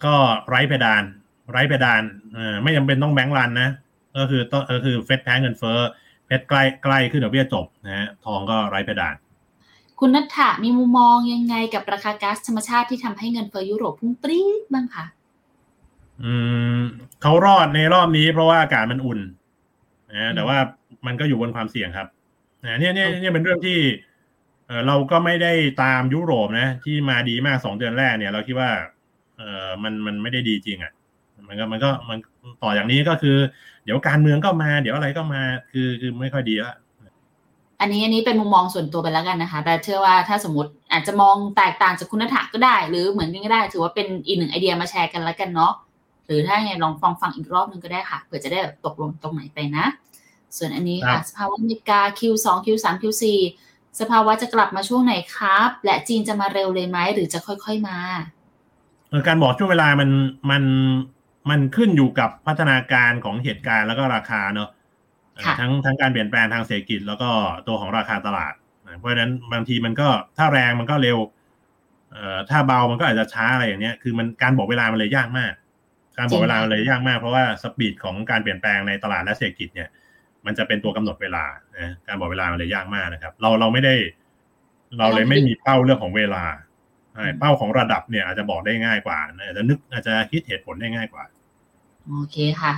[0.05, 0.15] ก็
[0.49, 1.03] ไร้เพดาน
[1.51, 2.03] ไร้เพดาน
[2.35, 3.71] เออไม่จำเป็นต้องแบงก์รันนะ
[4.17, 5.79] ก็คือต้องก็คือเฟดแพ้เงินเฟ้อ
[6.27, 9.15] เฟดใกล้ใกล้ขึ้นดอกเบี้ยจบนะฮะทองก็ไร้เพดาน
[10.01, 15.05] คุณนัทธะมีมุมมองยังไงกับราคาก๊าซธรรมชาติที่ทำให้เงินเฟ้อยุโรปพุ่งปรี๊ดบ้างคะ
[16.23, 16.35] อื
[16.79, 16.81] ม
[17.23, 19.21] เขารอดในรอบนี้เพราะว่าอากาศมันอุ่น
[20.13, 20.59] นะแต่ว่า
[21.07, 22.09] มันก็อยู่บนความเสี่ยงครับ
[22.65, 23.79] นะเนี่ยเนี่ยเนี่ยเป็นเรื่องที่
[24.67, 25.53] เออเราก็ไม่ได้
[25.83, 28.71] ตามยุโรปนะ ที่มาดีมากสองเดือนแรกเนี่ย เราคิดว่า
[29.39, 30.93] เออมันมันไม่ได้ดีจริงอะ่ะ
[31.49, 32.19] มันก็มันก็มัน
[32.63, 33.37] ต่ออย่างนี้ก็คือ
[33.85, 36.77] เดี๋ยวการเมืองก็มา เดี๋ยวอะไรก็มาคือคือไม่ค่อยดีละ
[37.81, 45.73] อันนี้อันนี้เป็นมุมมองส่วนตัวไปแล้วกันนะคะ แต่เชื่อว่าถ้าสมมติอาจจะมองแตกต่างจากคุณนัทธะก็ได้ หรือเหมือนกันก็ได้ ถือว่าเป็นอีกหนึ่งไอเดียมาแชร์กันแล้วกันเนาะ
[46.27, 49.85] หรือถ้าไงลองฟังฟังอีกรอบนึงก็ได้ค่ะเผื่อจะได้แบบตกลงตรงไหนไปนะ
[50.57, 53.25] ส่วนอันนี้ค่ะสภาวะอเมริกา Q2 Q3 Q4
[54.01, 57.99] สภาวะจะกลับมาช่วงไหนครับ และจีนจะมาเร็วเลยไหมหรือจะค่อยๆมา
[59.09, 60.11] เออการบอกช่วงเวลามัน
[60.51, 60.63] มัน
[61.51, 64.71] มันขึ้นอยู่กับพัฒนาการของเหตุการณ์แล้วก็ราคาเนอะ
[65.35, 67.31] เอ่อค่ะทั้งทั้งการเปลี่ยนแปลงทางเศรษฐกิจ แล้วก็
[67.69, 68.55] ตัวของราคาตลาด
[68.87, 71.19] นะเพราะฉะนั้นบางทีมันก็ถ้าแรงมันก็เร็ว
[72.13, 75.53] เอ่อถ้าเบามันก็อาจจะช้าอะไรอย่างเนี้ยคือมันการบอกเวลามันเลยยากมาก
[76.19, 79.89] การบอกเวลามันเลยยากมากเพราะว่าสปีดของการเปลี่ยนแปลงในตลาดและเศรษฐกิจเนี่ย
[80.47, 81.45] มันจะเป็นตัวกำหนดเวลา
[81.79, 83.95] นะการบอกเวลามันเลยยากมากนะครับ เราเราไม่ได้
[84.99, 86.45] เราเลยไม่มีเป้าเรื่องของเวลา
[87.15, 91.25] ใช่เป้าของระดับเนี่ยอาจจะบอกได้ง่ายกว่าอาจจะนึกอาจจะคิดเหตุผลได้ง่ายกว่า
[92.09, 92.75] โอเคค่ะ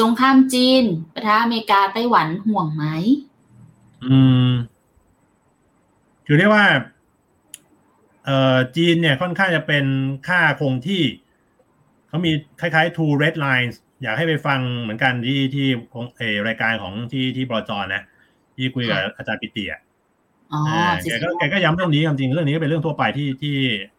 [0.00, 0.84] สงครามจีน
[1.14, 2.84] ประทะอเมริกาไต้หวันห่วงไหม
[4.04, 4.18] อื
[4.48, 4.50] ม
[6.26, 6.66] คือเรียกว่า
[8.24, 9.84] เอ่อจีนเนี่ยค่อนข้างจะเป็น
[10.28, 11.02] ค่าคงที่
[12.08, 18.02] เขามีคล้ายๆ two red lines อยากให้ไปฟังเหมือนกันที่ที่ของเออรายการของที่ที่บรจนะ
[18.56, 19.80] ที่คุยกับอาจารย์ปิติอะ
[20.52, 23.56] อ๋ออ่าสิแกก็แกก็ย้ำเรื่องนี้ความจริงเรื่องนี้ก็เป็นเรื่องทั่วไปที่ที่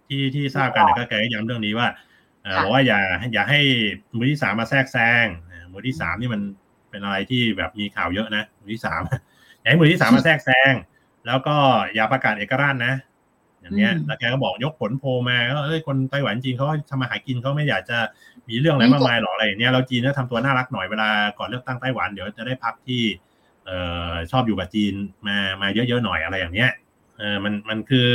[0.07, 1.87] ที่ที่ทราบกันแต่ก็แกก็ย้ำเรื่องนี้ว่า
[2.43, 2.99] เอ่อบอกว่าอย่า
[3.33, 3.59] อย่าให้
[4.17, 6.41] มือที่สามมาแทรกแซงอ่ามือที่สามนี่มัน
[6.89, 9.01] เป็นอะไรที่แบบมีข่าวเยอะนะมือที่สาม
[9.59, 10.73] อย่าให้มือที่สามมาแทรกแซง
[11.27, 11.55] แล้วก็
[11.95, 12.93] อย่าประกาศเอกราชนะ
[13.61, 17.97] อย่างเนี้ยแล้วแกก็บอกยกผลโพลมาก็เอ้ยคนไต้หวันจริงเขาทำมาหากินเขาไม่อยากจะ
[18.49, 21.09] มีเรื่องอะไรมากมายหรอกอะไรอย่างเนี้ยเราจีนก็ทำตัวน่ารักหน่อยเวลา
[21.39, 23.01] ก่อนเลือกตั้งไต้หวันเดี๋ยวจะได้พักที่
[23.65, 23.77] เอ่
[24.11, 24.93] อชอบอยู่กับจีน
[25.27, 26.71] มามาเยอะๆหน่อยอะไรอย่างเนี้ย
[27.17, 28.07] เออมันมันคือ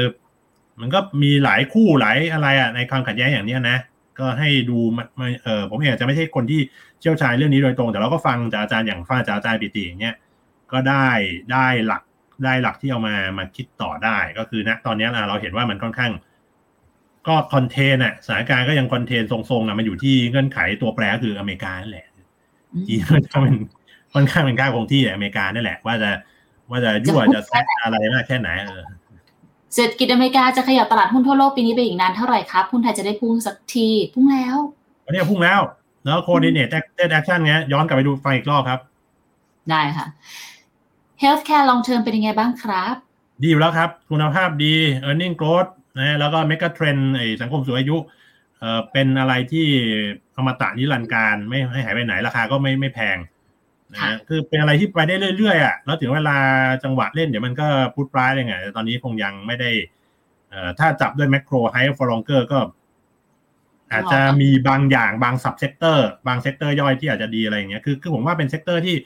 [0.80, 3.78] มันก็มีหลายคู่หลายอะไรอะในความขัดแย้งอย่างเนี้ยนะ
[4.18, 4.78] ก็ให้ดู
[5.44, 6.60] เออผมเองอาจจะไม่ใช่คนที่
[7.00, 10.14] เชี่ยวชาญเรื่องนี้โดยตรง แต่เราก็ฟังจากอาจารย์อย่างฟังจากอาจารย์ปิติอย่างเงี้ย
[10.72, 11.08] ก็ได้
[11.52, 12.02] ได้หลัก
[12.44, 16.12] ได้หลักที่เอามามาคิดต่อได้ ก็คือณตอนนี้เราเห็นว่ามันค่อนข้าง
[17.28, 22.06] ก็คอนเทนอะสถานการณ์ก็ยังคอนเทนทรงๆอะมันอยู่ที่เงื่อนไขตัวแปรก็คืออเมริกานั่นแหละ
[22.88, 23.54] จีนมันก็เป็น
[24.14, 26.10] ค่อนข้างเป็นค่าคงที่อเมริกานั่นแหละ ว่าจะ
[26.70, 28.82] ว่าจะยั่วจะแซะอะไรมากแค่ไหนเออ
[29.74, 34.56] เศรษฐกิจอเมริกาจะขยับตลาดหุ้นทั่วโลกปีนี้ไปอีกนานเท่าไหร่ครับหุ้นไทยจะได้พุ่งสักทีพุ่งแล้ว
[35.04, 35.60] วันนี้พุ่งแล้ว
[36.04, 38.80] แล้ว coordinated action เงี้ยย้อนกลับไปดูฟังอีกรอบครับ
[39.70, 40.06] ได้ค่ะ
[41.22, 42.94] Healthcare long term เป็นยังไงบ้างครับ
[43.42, 44.74] ดีอยู่แล้วครับ คุณภาพดี
[45.08, 47.96] e a r n i n g growth นะแล้วก็ mega trend ไอ้สังคมสูงอายุ
[48.58, 49.66] เอ่อเป็นอะไรที่
[50.36, 53.18] อมตะนิรันดร์การไม่ให้หายไปไหนราคาก็ไม่ไม่แพง
[53.92, 56.36] นะคือเป็นอะไรที่ไปได้เรื่อยๆอะแล้วถึงเวลา
[56.84, 59.70] จังหวะเล่นเดี๋ยวมันก็พูดปลายเลยไงแต่ตอนนี้คงยังไม่ได้
[60.50, 62.58] เอ่อถ้าจับด้วย macro high for longer ก็
[63.92, 68.96] อาจจะมีบางอย่างบาง sub sector บาง sector ย่อยที่อาจจะดีอะไรอย่างเงี้ยคือคือผมว่าเป็น sector ที่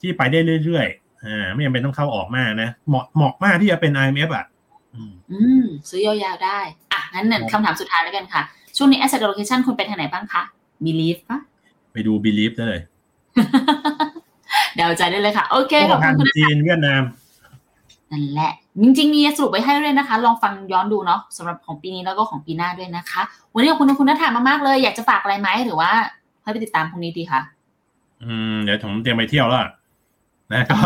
[0.00, 4.44] ที่ไปได้เรื่อยๆ อ่าไม่จำเป็นต้องเข้าออกมากนะเหมาะเหมาะมากที่จะเป็น RMF อะ
[4.94, 6.58] อืมซื้อยาวๆได้
[6.92, 8.42] อะ งั้นหนึ่งคำถามสุดท้ายแล้วกันค่ะ
[8.76, 10.42] ช่วงนี้ asset allocation คุณไปทางไหนบ้างคะ
[10.84, 11.38] believe ปะ
[11.92, 12.82] ไปดู believe ได้เลย
[14.76, 17.02] เดาใจได้เลยค่ะ โอเคขอบทาคุงณคุณจีนเวียดนาม
[18.10, 18.52] นั่นแหละ
[18.82, 23.22] จริงๆ มีสรุปไว้ให้ด้วยนะคะ ลองฟังย้อนดูเนาะสำหรับของปีนี้แล้วก็ของปีหน้าด้วยนะคะ
[23.54, 25.90] วันนี้ขอบคุณคุณนัทธามากๆเลย อยากจะฝากอะไรไหมหรือว่า
[26.42, 27.40] ให้ไปติดตามพรุ่งนี้ดีคะ
[28.24, 29.60] อืมเดี๋ยวผมเตรียมไปเที่ยวแล้ว
[30.52, 30.78] นะก็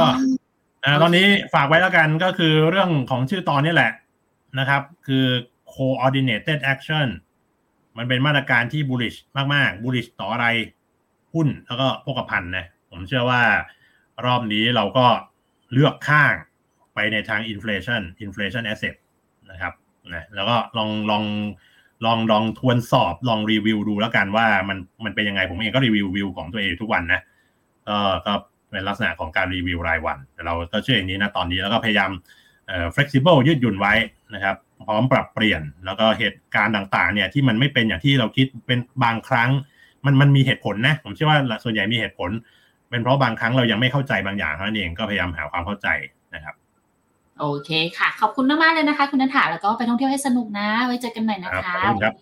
[0.85, 3.93] อ่าตอนนี้ฝากไว้แล้วกันก็คือเรื่องของชื่อตอนนี้แหละ
[4.59, 5.27] นะครับ คือ
[5.73, 7.09] coordinated action
[7.99, 9.19] มันเป็นมาตรการที่ bullish
[9.55, 10.47] มาก ๆ bullish ต่ออะไร
[11.35, 13.43] หุ้นแล้วก็พวกพันธ์นะผมเชื่อว่า
[14.27, 15.07] รอบนี้เราก็
[15.73, 16.35] เลือกข้าง
[16.95, 18.95] ไปในทาง inflation inflation asset
[19.51, 19.73] นะครับ
[20.15, 21.25] นะแล้วก็ลองลอง
[22.05, 27.21] ลองลองทวนสอบลองรีวิวดูแล้วกันว่ามันมันเป็นยังไงผมเองก็รีวิววิวของตัวเองทุกวันนะ
[27.89, 28.35] ก็ก็
[28.71, 32.11] เป็นลักษณะของการรีวิวรายวันแต่เราก็เชื่ออย่างนี้นะตอนนี้แล้วก็พยายาม
[32.67, 33.95] เอ่อ flexible ยืดหยุ่นไว้
[34.35, 34.57] นะครับ
[34.87, 39.51] พร้อมปรับเปลี่ยนแล้วก็เหตุการณ์ต่างๆเนี่ยที่มันไม่เป็นอย่างที่เราคิดเป็นบางครั้ง
[40.05, 42.31] มันมันมีเหตุผลนะผมเชื่อว่าส่วนใหญ่มีเหตุผล
[42.91, 45.89] เป็นเพราะบางครั้งเรายังไม่เข้าใจบางอย่างเท่านั้นเองก็พยายามหาความเข้าใจ
[46.35, 46.55] นะครับ
[47.41, 52.15] โอเคค่ะ ขอบคุณมากๆเลยนะคะ คุณนัทธาแล้วก็ไปท่องเที่ยวให้สนุกนะ ไว้เจอกันใหม่นะครัคะบขอบคุณครับ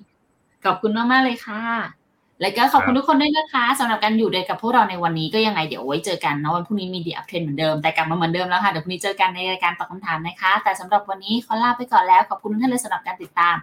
[0.64, 1.97] ขอบคุณมากๆเลยค่ะ
[2.41, 13.57] แล้วก็ขอบคุณทุกคนด้วยนะคะสำหรับการอยู่ด้วยกับพวกเราในวันนี้ก็ยังไงเดี๋ยวไว้เจอกันเนาะวันพรุ่งนี้มี The Uptrend เหมือนเดิมแต่กลับมาเหมือนเดิมแล้วค่ะเดี๋ยวพรุ่งนี้เจอกันในรายการตอบคำถามนะคะ แต่สำหรับวันนี้ขอลาไปก่อนแล้วขอบคุณทุกท่านเลยสำหรับการติดตาม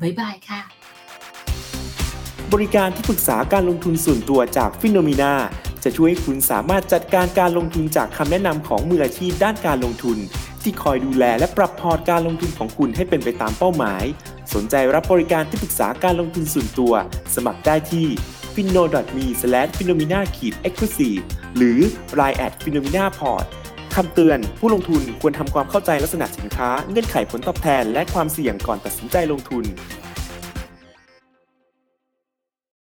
[0.00, 0.60] บ๊ายบายค่ะ
[2.52, 5.34] บริการที่ปรึกษาการลงทุนส่วนตัวจาก FINNOMENA
[5.84, 10.18] จะช่วยให้คุณสามารถจัดการการลงทุนจากคำแนะนำของมืออาชีพด้านการลงทุน
[10.62, 14.04] ที่คอยดูแลและปรับพอร์ตการลงทุนของคุณให้เป็นไปตามเป้าหมาย
[14.54, 16.92] สนใจรับบริการที่ปรึกษาการลงทุนส่วนตัว
[17.34, 18.06] สมัครได้ที่
[18.54, 18.82] f i n o
[19.16, 19.26] m e
[19.76, 20.24] f i n o m i n a e
[20.72, 21.22] x c l u s i v e
[21.56, 21.78] หรือ
[22.20, 23.44] line at f i n o m i n a p o r t
[23.94, 29.64] คำเตือน ผู้ลงทุนควรทำความเข้าใจลักษณะสินค้า เงื่อนไขผลตอบแทน และความเสี่ยงก่อนตัดสินใจลงทุน